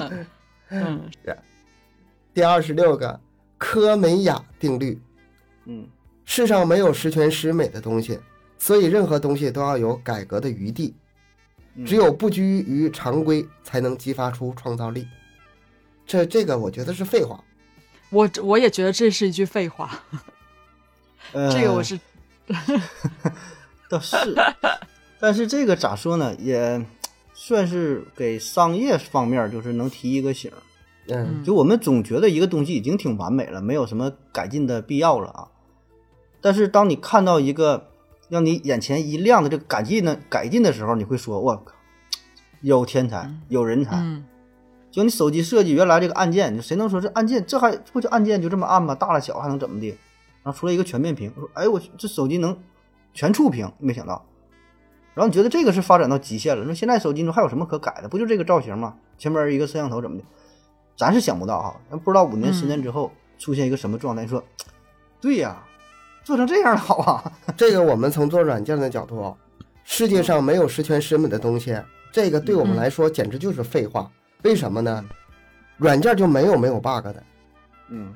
[0.84, 1.10] 嗯，”。
[2.34, 3.20] 第二十六个
[3.58, 5.00] 科美雅定律：
[5.66, 5.88] 嗯
[6.26, 8.20] 世上没有十全十美的东西，
[8.58, 10.94] 所以任何东西都要有改革的余地。
[11.76, 15.06] 嗯只有不拘于常规，才能激发出创造力。
[16.06, 17.44] 这这个我觉得是废话。
[18.10, 20.00] 我我也觉得这是一句废话，
[21.34, 22.00] 呃 这个我是
[23.90, 24.16] 倒是，
[25.20, 26.86] 但是这个咋说呢，也
[27.34, 30.58] 算是给商业方面就是能提一个醒儿。
[31.08, 35.48] 嗯就我们总觉得一个东西已经挺完美了，没有什么改进的必要了啊。
[36.42, 37.88] 但是当你看到一个
[38.30, 41.74] 让你眼前一亮的这个改进呢改进的时候，你会说：“我靠，
[42.62, 43.98] 有天才，有人才。
[43.98, 44.26] 嗯
[44.92, 48.96] 就你手机设计原来这个按键，你谁能说这按键这还不就按键就这么按吗？
[48.96, 49.90] 大了小还能怎么的？
[50.42, 52.58] 然后出来一个全面屏，说哎我这手机能
[53.14, 54.26] 全触屏，没想到。
[55.14, 56.64] 然后你觉得这个是发展到极限了？
[56.64, 58.08] 说现在手机中还有什么可改的？
[58.08, 58.96] 不就这个造型吗？
[59.18, 60.24] 前面一个摄像头怎么的？
[60.98, 64.22] 咱是想不到哈，咱不知道五年十年之后出现一个什么状态。
[64.24, 64.44] 你说
[65.20, 65.58] 对呀，
[66.24, 67.32] 做成这样好啊？
[67.58, 69.34] 这个我们从做软件的角度啊，
[69.84, 71.78] 世界上没有十全十美的东西，
[72.12, 74.10] 这个对我们来说简直就是废话。
[74.44, 75.04] 为什么呢？
[75.78, 77.24] 软件就没有没有 bug 的，
[77.90, 78.14] 嗯，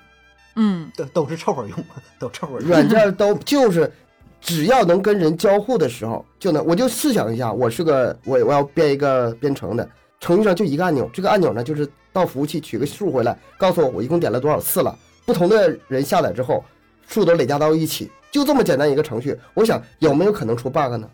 [0.56, 1.78] 嗯 都都是凑合用，
[2.18, 2.68] 都凑合用。
[2.70, 3.92] 软件都就是
[4.40, 6.66] 只要能跟人交互的时候就能。
[6.66, 9.90] 我就试想一下，我是个我我要编一个编程的，
[10.22, 11.86] 程序上就一个按钮，这个按钮呢就是
[12.20, 14.94] 到服务器取个数回来，告诉我我一共点了多少次了。
[15.26, 16.64] 不同的人下载之后，
[17.08, 21.10] 数都累加到一起，就这么简单一个程序，我想有没有可能出 bug 呢？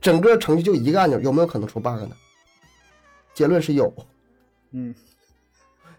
[0.00, 2.10] 整个程序就一个按钮，有没有可能出 bug 呢？
[3.34, 3.92] 结论是有。
[4.72, 4.94] 嗯，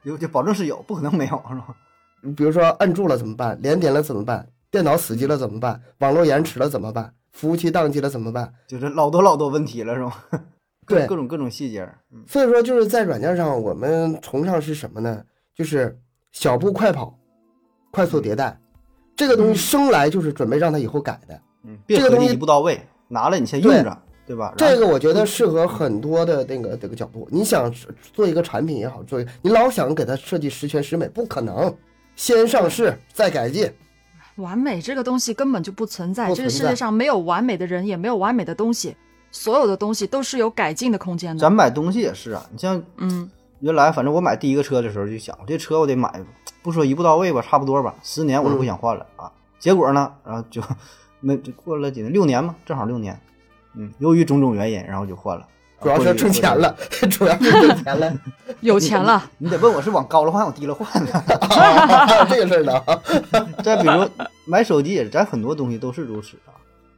[0.04, 1.76] 有就保证是有，不可能没有，是吧？
[2.36, 3.58] 比如说摁住了怎么办？
[3.62, 4.48] 连点了怎么办？
[4.70, 5.82] 电脑死机了怎么办？
[6.00, 7.14] 网络延迟了怎么办？
[7.32, 8.54] 服务器宕机了怎么办？
[8.68, 10.26] 就是老多老多问题了，是吧？
[10.88, 11.88] 各对各种各种细节
[12.26, 15.22] 所以说就是在软件上，我们崇尚是什么呢？
[15.54, 16.00] 就是
[16.32, 17.14] 小步快跑，
[17.92, 18.58] 快速迭代。
[19.16, 21.40] 这个东西生来就是准备让它以后改的。
[21.88, 22.80] 这个东西一步到位，
[23.10, 24.54] 拿了你先用着，对吧？
[24.56, 27.28] 这个我觉得适合很多的那个这个角度。
[27.30, 27.70] 你想
[28.14, 31.76] 做一个产品也好，做一个你老想给它设计十全十美，不可能。
[32.16, 33.72] 先上市再改进，
[34.38, 38.96] 完美这个东西根本就不存在，不这个世界上没有完美的人，也没有完美的东西，
[39.38, 41.40] 所有的东西都是有改进的空间的。
[41.40, 43.30] 咱买东西也是啊，你像嗯
[43.60, 46.12] 原来反正我买第一个车的时候就想，这车我得买，
[46.64, 49.32] 不说一步到位吧，差不多吧，十年我都不想换了啊。
[49.60, 50.62] 结果呢，然后就
[51.20, 53.20] 没过了几年，六年嘛，正好六年。
[53.76, 55.46] 嗯，由于种种原因，然后就换了。
[55.80, 56.76] 主要是挣钱了。
[57.12, 58.12] 主要是挣钱了。
[58.62, 61.12] 有钱了，你得问我是往高了换，往低了换呢。
[61.50, 63.54] 还 有这个事儿呢。
[63.64, 64.08] 再比如
[64.46, 66.54] 买手机也是，咱很多东西都是如此啊。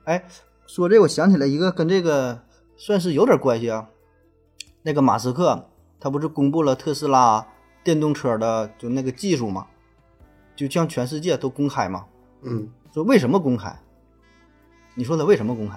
[0.06, 0.24] 哎，
[0.70, 2.43] 说这我想起来一个跟这个
[2.78, 3.89] 算是有点关系啊。
[4.84, 5.67] 那个马斯克
[5.99, 7.47] 他不是公布了特斯拉
[7.84, 9.65] 电动车的就那个技术嘛，
[10.55, 12.05] 就向全世界都公开嘛。
[12.43, 13.76] 嗯，说为什么公开？
[14.93, 15.76] 你说他为什么公开？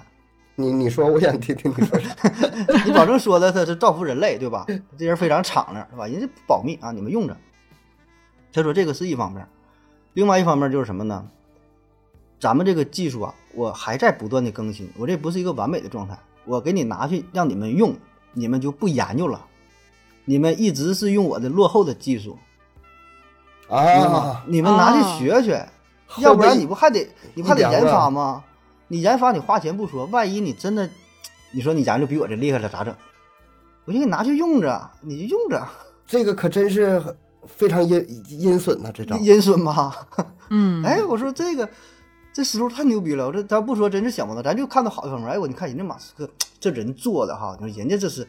[0.53, 2.15] 你你说，我想听听你说啥。
[2.85, 4.63] 你保证说的他是造福人类，对吧？
[4.95, 6.05] 这人非常敞亮，是吧？
[6.05, 7.35] 人家保密啊，你们用着。
[8.53, 9.47] 他说这个是一方面，
[10.13, 11.27] 另外一方面就是什么呢？
[12.43, 16.19] 咱们这个技术啊，我还在不断的更新，我这不是一个完美的状态。
[16.43, 17.95] 我给你拿去让你们用，
[18.33, 19.45] 你们就不研究了，
[20.25, 22.37] 你们一直是用我的落后的技术，
[23.69, 25.65] 啊？，你们拿去学学，
[26.05, 28.43] 后要不然你不还得你不还得研发啊吗？
[28.89, 30.89] 你研发你花钱不说，万一你真的，
[31.53, 32.93] 你说你研究比我这厉害了咋整？
[33.85, 35.65] 我就给你拿去用着，你就用着，
[36.05, 37.01] 这个可真是
[37.47, 39.15] 非常阴阴损呐，这招。
[39.15, 39.95] 阴损吧？
[40.51, 41.67] 嗯，哎，我说这个
[42.33, 45.29] 这思路太牛逼了，我这咱不说真是想不到，咱就看到好的方面。
[45.29, 46.27] 哎，我你看人家马斯克
[46.59, 48.27] 这人做的哈，你说人家这是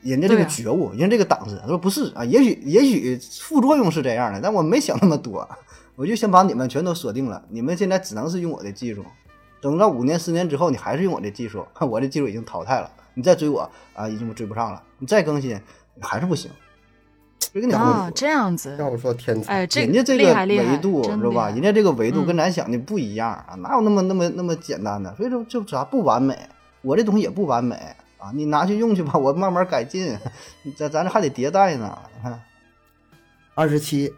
[0.00, 1.58] 人家这个觉悟，人家这个档次。
[1.60, 5.48] 他说不是啊，也许也许副作用是这样的，但我没想那么多，
[5.96, 9.04] 我就先把你们全都锁定了，你们现在只能是用我的技术，
[9.60, 15.60] 等到五年十年之后，你还是用我的技术， 我的技术已经淘汰了，你再追我啊，已经追不上了，你再更新
[16.00, 16.48] 还是不行。
[17.52, 21.50] 就跟你啊，说这样子，要不说天才，哎，这人家这个维度真是吧？
[21.50, 25.14] 人家这个维度嗯跟咱想的不一样啊，哪有那么那么那么简单的？
[25.16, 26.38] 所以说就啥不完美，
[26.80, 27.76] 我这东西也不完美
[28.18, 30.16] 啊，你拿去用去吧，我慢慢改进，
[30.76, 31.98] 咱咱这还得迭代呢。
[32.16, 32.40] 你看，
[33.54, 34.14] 二十七，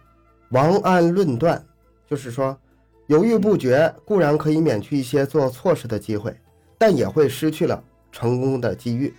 [0.51, 1.61] 王安论断，
[2.09, 2.57] 就是说，
[3.09, 6.37] 犹豫不决固然可以免去一些做错事的机会，
[6.79, 7.83] 但也会失去了
[8.13, 9.13] 成功的机遇。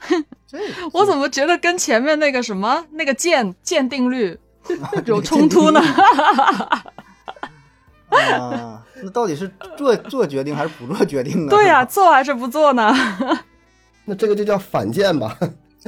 [0.50, 0.58] 这
[0.92, 4.38] 我怎么觉得跟前面那个什么那个键键定律
[5.04, 5.80] 有冲突呢？
[8.08, 8.82] 啊？
[9.02, 11.50] 那到底是做做决定还是不做决定呢？
[11.50, 12.92] 对呀、做还是不做呢？
[14.06, 15.36] 那这个就叫反鉴吧。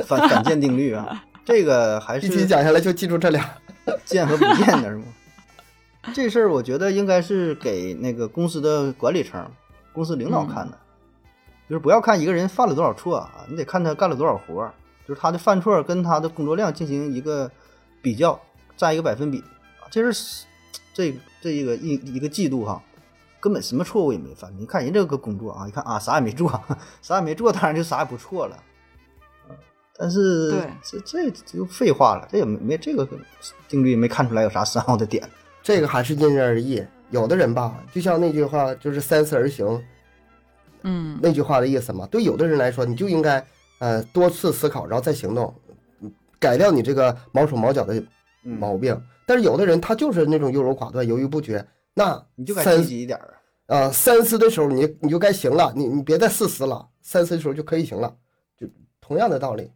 [0.06, 3.44] 反反鉴定律啊，这个还是一起讲下来就记住这俩。
[4.04, 5.04] 见和不见的是吗？
[6.14, 9.44] 这事儿我觉得应该是给那个公司的管理层、
[9.92, 10.78] 公司领导看的，
[11.70, 14.74] 就是不要看一个人犯了多少错啊，你得看他干了多少活儿，
[15.06, 17.48] 就是他的犯错跟他的工作量进行一个
[18.02, 18.38] 比较，
[18.76, 19.38] 占一个百分比
[19.78, 19.86] 啊。
[19.88, 20.44] 这是
[20.92, 22.82] 这这一个一一个季度哈，
[23.38, 24.52] 根本什么错误也没犯。
[24.58, 26.50] 你看人这个工作啊，一看啊啥也没做，
[27.00, 28.56] 啥也没做，当然就啥也不错了。
[28.56, 28.64] 啊
[29.96, 33.06] 但是这这就废话了，这也没没这个
[33.68, 35.22] 定律没看出来有啥深奥的点。
[35.62, 36.82] 这个还是因人而异。
[37.10, 39.66] 有的人吧，就像那句话，就是三思而行
[40.82, 42.06] 嗯，那句话的意思嘛。
[42.06, 43.44] 对有的人来说，你就应该
[43.78, 45.54] 呃多次思考，然后再行动，
[46.00, 47.94] 嗯改掉你这个毛手毛脚的
[48.44, 49.00] 嗯毛病。
[49.26, 51.64] 但是有的人他就是那种优柔寡断、犹豫不决，
[51.94, 53.26] 那你就该三积极一点啊。
[53.66, 58.16] 呃三思的时候你你就该行了，你你别再四思了，三思的时候就可以行了，
[58.58, 58.66] 就
[59.00, 59.70] 同样的道理。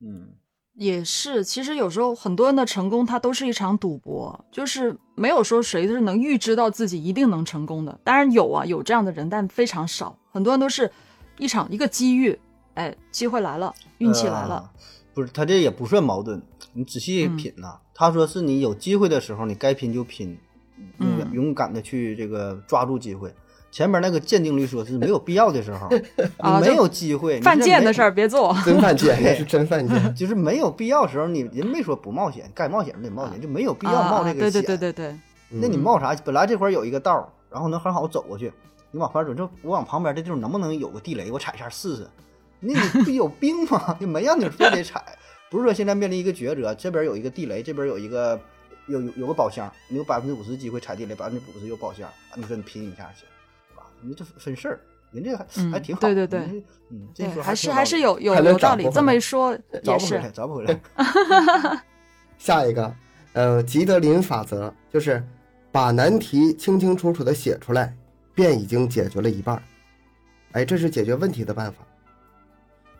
[0.00, 0.28] 嗯，
[0.74, 1.42] 也是。
[1.42, 7.98] 其实有时候很多人的成功，它都是一场赌博，就是没有说谁是能预知到自己一定能成功的。
[8.04, 10.16] 当然有啊，有这样的人，但非常少。
[10.36, 10.90] 很多人都是
[11.38, 12.38] 一场一个机遇，
[12.74, 14.70] 哎，机会来了，运气来了。
[14.74, 14.80] 呃
[15.14, 16.42] 不是他这也不算矛盾，
[16.74, 20.36] 你仔细嗯品呐、他说是你有机会的时候，你该拼就拼，
[20.98, 23.32] 勇嗯勇敢的去这个抓住机会。
[23.70, 25.88] 前面那个鉴定律说是没有必要的时候，
[26.36, 28.14] 啊你没有机会，犯贱的事儿。
[28.14, 28.54] 别做。
[28.62, 29.96] 真犯贱， 那是真犯贱。
[30.14, 34.60] 就是没有必要的时候，你人没说不冒险，该冒险你得冒险，就没有必要冒这个险。
[34.60, 35.18] 啊对对对对对，
[35.48, 36.14] 那你冒啥？
[36.26, 38.52] 本来这块儿有一个道儿，然后能很好走过去，
[38.90, 41.30] 你往旁边走，这我往旁边这地方能不能有个地雷？
[41.30, 42.08] 我踩一下试试。
[42.60, 43.96] 那你不有病吗？
[44.00, 45.04] 就没让你非得踩，
[45.50, 48.40] 不是说现在面临一个抉择，这边有一个地雷，这边有一个
[48.86, 53.26] 有有有个宝箱，你有百分之五十机会踩地雷，百分之五十有宝箱，啊你说你拼一下去，
[53.68, 53.82] 是吧？
[54.00, 54.80] 你这分事儿，
[55.12, 56.00] 人这还、嗯还挺好。
[56.00, 56.40] 对对对，
[56.90, 58.88] 嗯，这对，说还是还是有有有道理。
[58.90, 59.52] 这么一说
[59.84, 61.04] 也是找不回来，，找不回
[61.66, 61.82] 来。
[62.38, 62.94] 下一个，
[63.34, 65.22] 呃，吉德林法则就是
[65.70, 67.94] 把难题清清楚楚的写出来，
[68.36, 69.62] 便已经解决了一半儿。
[70.52, 71.78] 哎，这是解决问题的办法。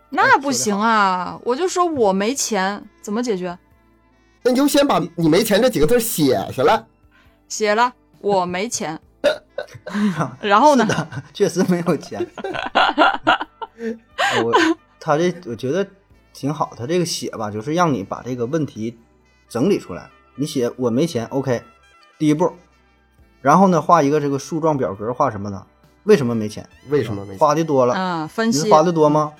[0.09, 1.39] 那不行啊！
[1.43, 3.57] 我就说我没钱，怎么解决？
[4.43, 6.85] 那你就先把你没钱这几个字写下来。
[7.47, 8.99] 写了我没钱，
[10.41, 10.85] 然后呢？
[11.33, 12.25] 确实没有钱。
[14.43, 14.53] 我
[14.99, 15.85] 他这我觉得
[16.33, 18.97] 挺好，他这个写吧，就是让你把这个问题
[19.49, 20.09] 整理出来。
[20.35, 21.63] 你写我没钱，OK，
[22.17, 22.53] 第一步，
[23.47, 25.65] 然后呢画一个这个树状表格，画什么呢？
[26.03, 26.67] 为什么没钱？
[26.89, 27.39] 为什么没钱？
[27.39, 29.31] 花的多了，啊，分析你是花的多吗？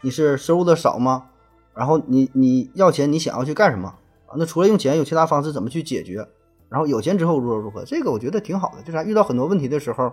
[0.00, 1.26] 你是收入的少吗？
[1.74, 3.88] 然后你你要钱，你想要去干什么
[4.26, 4.32] 啊？
[4.38, 6.26] 那除了用钱，有其他方式怎么去解决？
[6.70, 7.84] 然后有钱之后如何如何？
[7.84, 10.10] 这个我觉得挺好的，就是遇到很多问题的时候，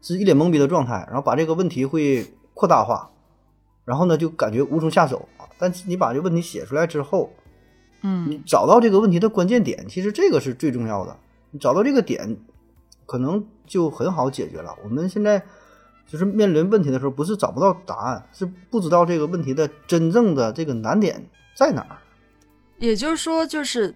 [0.00, 3.10] 是一脸懵逼的状态，然后把这个问题会扩大化，
[3.84, 5.44] 然后呢就感觉无从下手啊。
[5.58, 7.28] 但是你把这个问题写出来之后，
[8.00, 11.14] 嗯你找到这个问题的关键点，其实这个是最重要的。
[11.50, 12.36] 你找到这个点，
[13.06, 14.76] 可能就很好解决了。
[14.84, 15.42] 我们现在
[16.06, 21.24] 就是面临问题的时候，不是找不到答案，是不知道这个问题的真正的这个难点
[21.56, 21.96] 在哪儿。
[22.78, 23.94] 也就是说，就是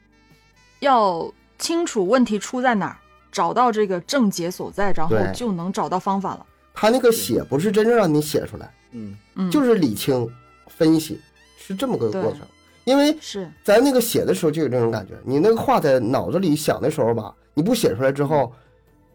[0.78, 2.96] 要清楚问题出在哪儿，
[3.30, 6.46] 找到这个症结所在，然后就能找到方法了。
[6.72, 10.26] 他那个写不是真正让你写出来，嗯，嗯，就是理清、
[10.68, 11.20] 分析，
[11.58, 12.40] 是这么个过程。
[12.84, 18.50] 因为是咱那个写的时候就有这种感觉，你那个话在脑子里想的时候吧，你不写出来之后，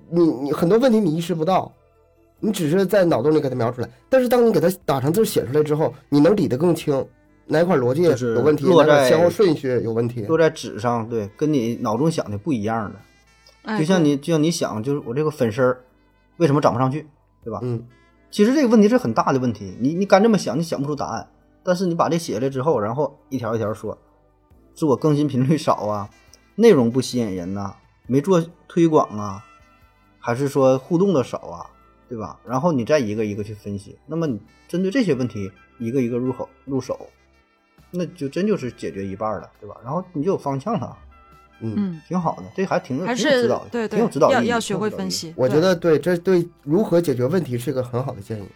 [0.09, 1.71] 你你很多问题你意识不到，
[2.39, 3.89] 你只是在脑洞里给它描出来。
[4.09, 7.05] 但是当你给它打成字写出来之后，你能理得更清，
[7.47, 10.23] 哪块逻辑就是有问题，落在哪块先后顺序有问题。
[10.23, 12.99] 落在纸上，对，跟你脑中想的不一样的。
[13.63, 15.81] 哎就像你就像你想，就是我这个粉丝儿
[16.37, 17.07] 为什么涨不上去，
[17.43, 17.59] 对吧？
[17.63, 17.83] 嗯，
[18.29, 21.27] 其实这个问题是很大的问题，你你干这么想，你想不出答案。
[21.63, 23.97] 但是你把这写下来之后，然后一条一条说，
[24.75, 26.07] 是我更新频率少啊，
[26.53, 27.73] 内容不吸引人呐、
[28.05, 29.43] 没做推广啊，
[30.25, 31.69] 还是说互动的少啊，
[32.09, 32.39] 对吧？
[32.47, 37.07] 然后你再一个一个去分析，那么你针对这些问题一个一个入口入手，
[37.91, 39.75] 那就真就是解决一半了，对吧？
[39.83, 40.97] 然后你就有方向了，
[41.61, 45.33] 嗯，嗯，挺好的，这还挺还是挺有指导，对对挺有指导，意义要要学挺有指导意义会分析。
[45.37, 48.47] 我觉得对，这对如何解决问题是一个很好的建议。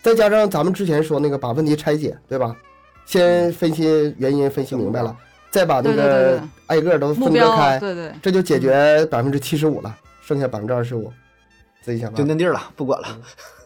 [0.00, 2.54] 再加上咱们之前说那个把问题拆解，对吧？
[3.06, 5.16] 先分析原因，分析明白了，
[5.50, 9.98] 再把那个挨个都，分割开，对对，这就解决百分之七十五了，
[10.28, 11.10] 剩下百分之二十五
[11.80, 12.18] 自己想办法。
[12.18, 13.20] 就那地儿了，不管了。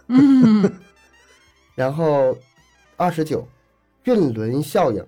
[0.07, 0.73] 嗯，
[1.75, 2.39] 然后
[2.97, 3.49] 二十九，
[4.05, 5.05] 运轮效应，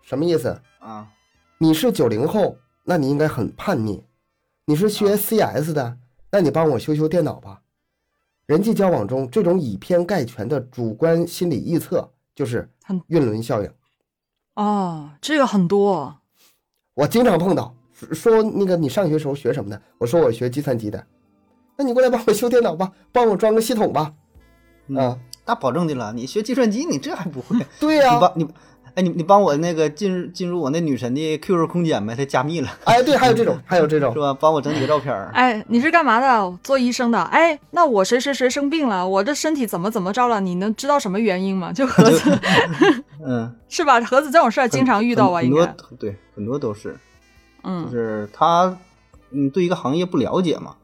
[0.00, 0.58] 什么意思？
[0.78, 1.12] 啊，
[1.58, 4.04] 你是九零后，那你应该很叛逆；
[4.64, 5.98] 你是学 CS 的，
[6.30, 7.60] 那你帮我修修电脑吧。
[8.46, 12.70] 人际交往中，这种以偏概全的主观心理臆测，就是
[13.08, 13.70] 运轮效应。
[14.54, 16.22] 哦，这个很多，
[16.94, 19.80] 我经常碰到，说说那个你上学时候学什么的？
[19.98, 21.02] 我说我学计算机的，
[21.76, 24.12] 那你过来帮我修电脑吧， 帮我装个系统吧。
[24.88, 27.56] 嗯啊，那保证的了，你学计算机，你这还不会？
[27.80, 28.48] 对呀、你帮你，
[28.94, 34.32] 哎，你你帮我那个进入进入我那女神的 QQ 空间呗，它加密了 哎，对，还有这种，还有这种是，吧？
[34.34, 35.30] 帮我整几个照片儿。
[35.34, 36.58] 哎，你是干嘛的？
[36.62, 37.20] 做医生的。
[37.20, 40.40] 哎，那我谁谁谁生病了，我这身体怎么怎么着了？
[40.40, 41.72] 你能知道什么原因吗？
[41.72, 42.38] 就盒子
[43.26, 44.00] 嗯，是吧？
[44.02, 45.40] 盒子这种事儿经常遇到啊？
[45.40, 46.96] 很多应该，对，很多都是，
[47.66, 48.78] 就嗯，是他
[49.30, 50.76] 嗯对一个行业不了解嘛，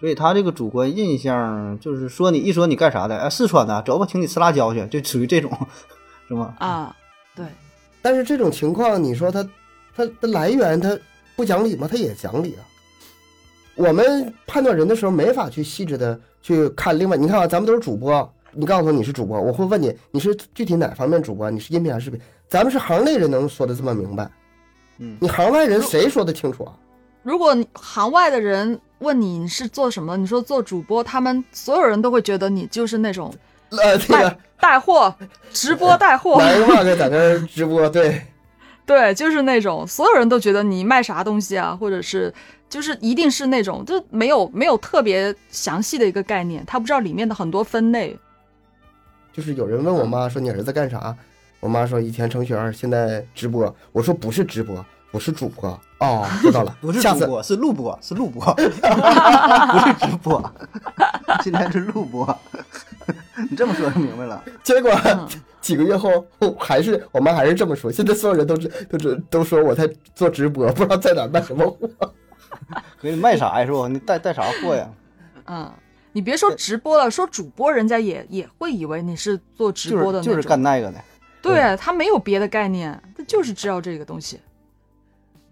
[0.00, 5.50] 所以他这个主观印象就是说你一说你干啥的，哎，四川的，走吧，请你吃辣椒去，就属于这种，
[6.26, 6.54] 是吗？
[6.58, 6.96] 啊，
[7.34, 7.46] 对，
[8.02, 9.48] 但是这种情况，你说他，
[9.94, 10.98] 他的来源他
[11.36, 11.86] 不讲理吗？
[11.88, 12.66] 他也讲理啊。
[13.76, 16.98] 我们判断人的时候，没法去细致的去看。
[16.98, 21.50] 另外，你看啊，咱们都是主播，你告诉我你是主播，我会问你，你是具体哪方面主播？
[21.50, 22.18] 你是音频还是视频？
[22.48, 24.30] 咱们是行内人，能说的这么明白？
[24.98, 26.72] 嗯你行外人谁说得清楚啊？
[27.22, 33.32] 如果你行外的人问你你是做什么，你说做主播，他们所有人都会觉得你就是那种
[33.70, 35.14] 呃，这个卖带货、
[35.52, 38.22] 直播带货，来个嘛个在那直播，对，
[38.86, 42.32] 对，就是那种所有人都觉得你卖啥东西啊，或者是
[42.70, 48.16] 就是一定是那种，就没有没有特别详细的一个概念，他不知道里面的很多分类。
[49.32, 51.14] 就是有人问我妈说你儿子干啥？
[51.60, 53.74] 我妈说以前程序员，现在直播。
[53.92, 55.68] 我说不是直播，我是主播。
[55.98, 60.52] 哦，知道了， 不是下次主播，是录播，是录播， 不是直播，
[61.42, 62.38] 现在是录播。
[63.50, 64.42] 你这么说就明白了。
[64.62, 65.26] 结果嗯
[65.60, 66.24] 几个月后，
[66.58, 67.90] 还是我妈还是这么说。
[67.90, 71.88] 现在所有人都知都知都说我在做直播，不知道在哪儿卖什么货。
[73.00, 73.66] 给你卖啥呀？
[73.66, 73.88] 是不？
[73.88, 74.88] 你带带啥货呀？
[75.46, 75.72] 嗯，
[76.12, 80.42] 你别说直播了，说主播，人家也也会以为你是做直就是就是播的那种。
[80.42, 80.98] 干那个的。
[81.46, 84.40] 对他没有别的概念，他就是知道这个东西。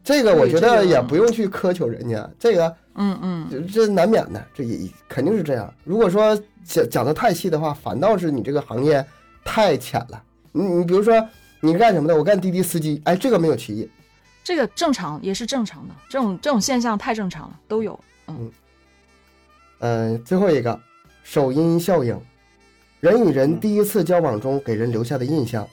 [0.03, 5.73] 这个我觉得也不用去苛求人家，这个嗯嗯，这这难免的，这也肯定是这样。
[5.83, 9.03] 如果说讲讲的太细的话，反倒是你这个行业
[9.45, 10.23] 太浅了。
[10.53, 11.15] 你你比如说
[11.61, 12.15] 你是干什么的？
[12.15, 13.91] 我干滴滴司机，哎，这个没有歧义。
[14.43, 17.99] 这个正常也是正常的，这种这种现象太正常了，都有。
[19.79, 20.79] 嗯，最后一个
[21.23, 22.21] 首因效应，
[23.01, 25.67] 人与人嗯第一次交往中给人留下的印象，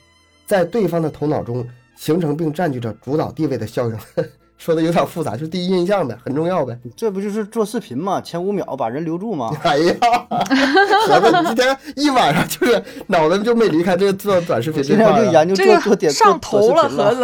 [0.52, 1.66] 在对方的头脑中
[1.96, 3.98] 形成并占据着主导地位的效应。
[4.58, 6.78] 说的有点复杂，就是第一印象呗，很重要呗。
[6.94, 8.20] 这不就是做视频嘛？
[8.20, 9.50] 前五秒把人留住嘛？
[9.64, 9.96] 哎呀，
[11.08, 15.26] 盒今天一晚上就是脑子就没离开这个做短视频这今天我块儿啊。
[15.26, 17.24] 就研究这做做点个上头了，盒子，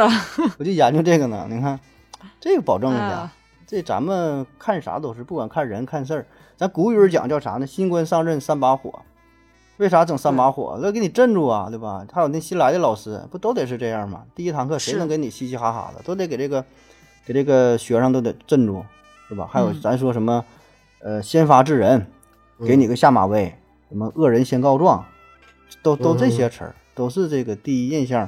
[0.57, 1.45] 我就研究这个呢。
[1.49, 1.77] 你看，
[2.39, 3.33] 这个保证一下啊，
[3.67, 6.25] 这咱们看啥都是，不管看人看事儿，
[6.55, 7.67] 咱古语儿讲叫啥呢？
[7.67, 9.01] 新官上任三把火。
[9.77, 10.79] 为啥整三把火？
[10.81, 12.05] 要给你镇住啊，对吧？
[12.11, 14.23] 还有那新来的老师，不都得是这样吗？
[14.33, 16.65] 第一堂课谁能给你嘻嘻哈哈的，都得给这个
[17.25, 18.83] 给这个学生都得镇住，
[19.29, 19.47] 是吧？
[19.51, 20.43] 还有嗯咱说什么，
[20.99, 22.07] 呃，先发制人，
[22.65, 23.53] 给你个下马威，
[23.89, 25.05] 什么恶人先告状，
[25.83, 28.27] 都都这嗯些词儿，都是这个第一印象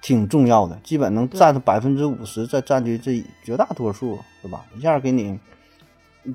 [0.00, 4.64] 挺重要的，基本能占百分之五十，再占据这绝大多数，是吧？
[4.76, 5.40] 一下给你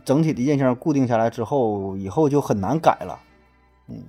[0.03, 3.17] 整体的印象固定下来之后，以后就很难改了。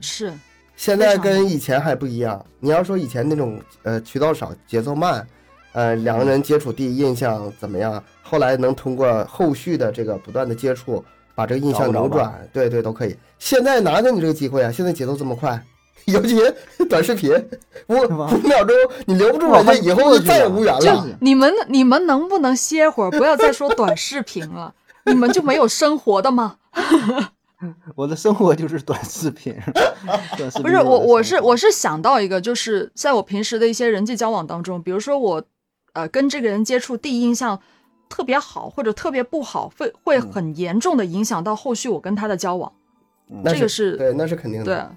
[0.00, 0.32] 是，
[0.76, 2.44] 现在跟以前还不一样。
[2.60, 5.26] 你要说以前那种呃渠道少、节奏慢，
[5.72, 11.04] 呃两个人接触第一印象怎么样，后来能通过后续的这个不断的接触，
[11.34, 13.16] 把这个印象扭转，对对都可以。
[13.38, 14.70] 现在哪给你这个机会啊？
[14.70, 15.60] 现在节奏这么快，
[16.06, 16.36] 尤其
[16.88, 17.30] 短视频，
[17.88, 18.74] 五五秒钟
[19.06, 21.06] 你留不住人家，以后就再也无缘就了。
[21.20, 24.74] 你们你们能不能歇会儿，不要再说短视频了？
[25.06, 26.56] 你们就没有生活的吗？
[27.94, 29.54] 我的生活就是短视频，
[30.36, 35.42] 短视频不是我，我是我是是想到一个，就是在我平时的一些人际交往当中，比如说我，
[35.92, 37.60] 呃，跟这个人接触，第一印象
[38.08, 42.72] 特别好或者特别不好，会会嗯很严重的影响到后续我跟他的交往。
[43.26, 44.96] 那这个是对，那是肯定的对。，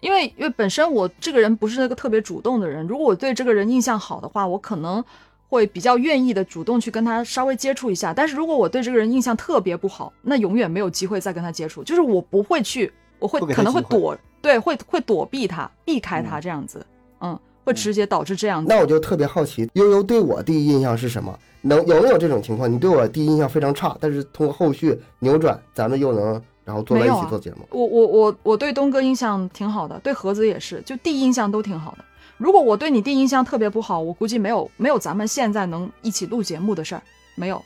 [0.00, 5.04] 因为因为本身我这个人不是那个特别主动的人，如果我对这个人印象好的话，我可能
[5.50, 8.14] 会比较愿意的主动去跟他稍微接触一下。
[8.14, 16.86] 但是如果我对这个人印象特别不好，那永远没有机会再跟他接触，就是我不会去，我会可能会躲，对，会会躲避他，避开他这样子，
[17.20, 18.72] 嗯，会直接导致这样子。
[18.72, 21.36] 那我就特别好奇，悠悠对我第一印象是什么？
[21.62, 22.72] 能有没有这种情况？
[22.72, 27.66] 你对我第一印象非常差，但是通过后续扭转，咱们又能然后坐在一起做节目。
[27.70, 32.04] 我我我我对东哥印象挺好的，对盒子也是，就第一印象都挺好的。
[32.40, 37.02] 如果我对你第一印象特别不好，我估计没有没有咱们现在能一起录节目的事儿，
[37.34, 37.62] 没有。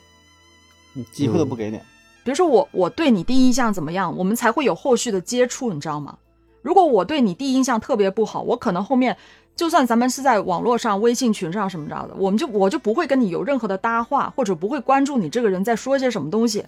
[1.13, 1.77] 机会都不给你。
[2.25, 6.17] 比如说我我对你第一印象怎么样，我们才会有后续的接触，你知道吗？
[6.61, 9.15] 如果我对你第一印象特别不好，我可能后面
[9.55, 16.65] 就算咱们是在网络上、微信群上什么着的，我们就我就不会跟你有任何的搭话，或者不会关注你这个人在说些什么东西，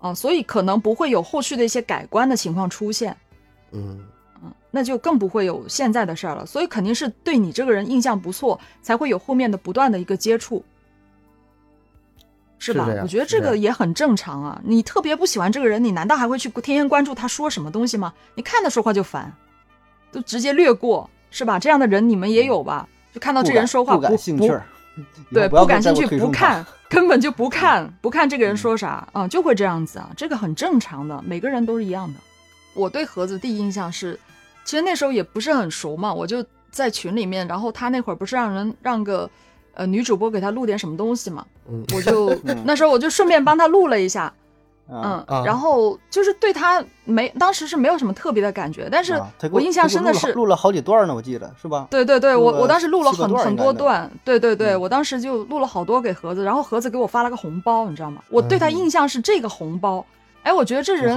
[0.00, 3.16] 啊，所以可能不会有后续的一些改观的情况出现。
[3.72, 4.04] 嗯，嗯，
[4.70, 6.46] 那就更不会有现在的事儿了。
[6.46, 10.64] 所以肯定是对你这个人印象不错，才会有后面的不断的一个接触，
[12.58, 12.86] 是吧？
[12.86, 14.60] 是我觉得这个也很正常啊。
[14.64, 18.12] 你特别不喜欢这个人，你难道还会去天天关注他说什么东西吗？
[18.34, 19.32] 你看他说话就烦，
[20.12, 21.58] 都直接略过，是吧？
[21.58, 22.88] 这样的人你们也有吧？
[23.12, 24.52] 就看到这人说话不感兴趣
[25.32, 32.20] 对，不感兴趣不看，根本就不看，不看这个人说啥啊、就会这样子啊，这个很正常的，每个人都是一样的。
[32.74, 34.18] 我对盒子第一印象是，
[34.64, 39.28] 其实那时候也不是很熟嘛，我就在群里面，然后他那会儿不是让人让个
[39.74, 42.34] 呃女主播给他录点什么东西嘛，嗯我就
[42.64, 44.32] 那时候我就顺便帮他录了一下，
[44.92, 49.20] 嗯然后就是对他没当时是没有什么特别的感觉，但是
[49.50, 51.86] 我印象深的是录了录了好几段呢，我记得是吧？
[51.90, 58.22] 对对对，我我当时录了很很多段，对对对，嗯我当时就录了好多给盒子，然后盒子给我发了个红包，你知道吗？
[58.30, 60.04] 我对他嗯印象是这个红包，
[60.42, 61.16] 哎，我觉得这人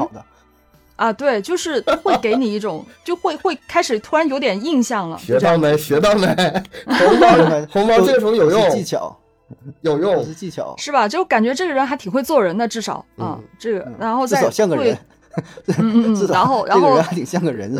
[0.95, 5.77] 啊，对，就是会给你一种，就会会开始突然有点印象了，学到没？
[5.77, 6.27] 学到没？
[6.87, 7.27] 红包
[7.71, 9.15] 红包这个时候有用技，巧，
[9.81, 10.33] 有用是。
[10.33, 11.07] 技巧，是吧？
[11.07, 14.97] 就感觉这个人还挺会做人的，至少啊、嗯这个嗯然后再至少像个会人，
[16.29, 17.75] 然后然后这个人还挺像个人，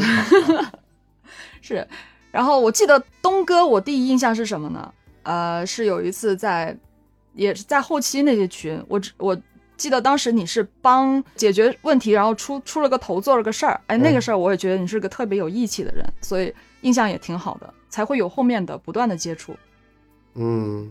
[1.61, 1.87] 是
[2.31, 4.91] 然后我记得东哥，我第一印象是什么呢？
[5.21, 6.75] 呃，是有一次在，
[7.33, 9.37] 也是在后期那些群，我只我
[9.83, 19.53] 记得当时你是帮解决问题，然后出出了个头，做了个事儿，哎，那个嗯事儿我也觉得你是个特别有义气的人，所以印象也挺好的，才会有后面的不断的接触，
[20.35, 20.89] 嗯，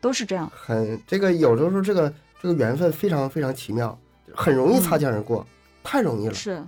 [0.00, 0.50] 都是这样。
[0.56, 2.10] 很这个有的时候这个
[2.40, 3.98] 这个缘分非常非常奇妙，
[4.34, 5.46] 很容易擦肩而过，
[5.84, 6.32] 太容易了。
[6.32, 6.64] 是，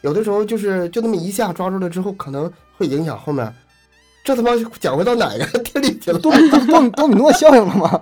[0.00, 3.54] 有的时候就是就那么一下抓住了之后，可能会影响后面。
[4.24, 4.50] 这他妈
[4.80, 6.18] 讲回到哪个店里去了？
[6.18, 8.00] 多米多米多米诺效应了吗？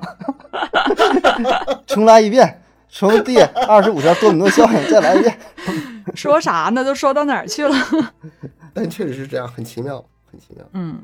[1.86, 5.38] 重来一遍，从第二十五条多米诺效应再来一遍。
[6.14, 6.84] 说啥呢？
[6.84, 7.74] 都说到哪儿去了？
[8.74, 10.64] 但确实是这样，很奇妙，很奇妙。
[10.72, 10.98] 嗯，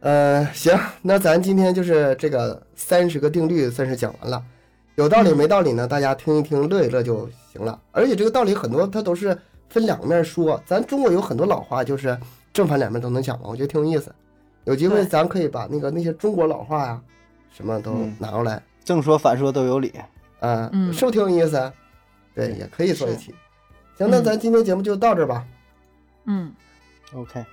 [0.00, 4.42] 呃，行，那咱今天就是这个三十个定律算是讲完了，
[4.96, 5.86] 有道理没道理呢？
[5.86, 7.80] 大家听一听，乐一乐就行了。
[7.92, 9.36] 而且这个道理很多，它都是
[9.70, 10.60] 分两面说。
[10.66, 12.16] 咱中国有很多老话，就是
[12.52, 14.14] 正反两面都能讲嘛，我觉得挺有意思。
[14.64, 17.00] 有机会咱可以把那个那些中国老话呀，
[17.50, 19.92] 什么都嗯拿过来，正说反说都有理。
[20.42, 21.72] 啊、嗯是不是挺有意思？
[22.34, 23.34] 对，对也可以做一是期。
[23.96, 25.46] 行，那嗯咱今天节目就到这儿吧。
[26.24, 26.52] 嗯
[27.14, 27.44] ，OK，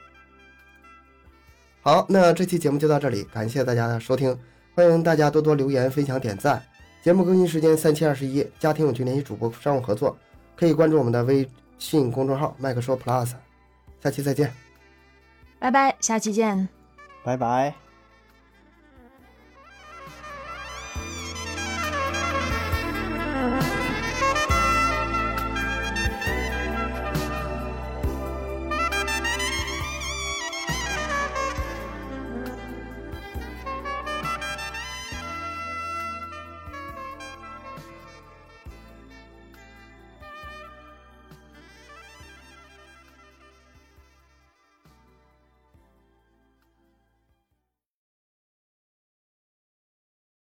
[1.82, 4.38] 好，那这期节目就到这里，感谢大家的收听，
[4.74, 6.62] 欢迎大家多多留言、分享、点赞。
[7.02, 10.18] 节目更新时间三七二十一，家庭有群联系主播商务合作，
[10.56, 11.48] 可以关注我们的微
[11.78, 13.32] 信公众号麦克说 Plus。
[14.04, 14.52] 下期再见。
[15.60, 16.68] 拜拜，下期见。
[17.24, 17.89] 拜拜。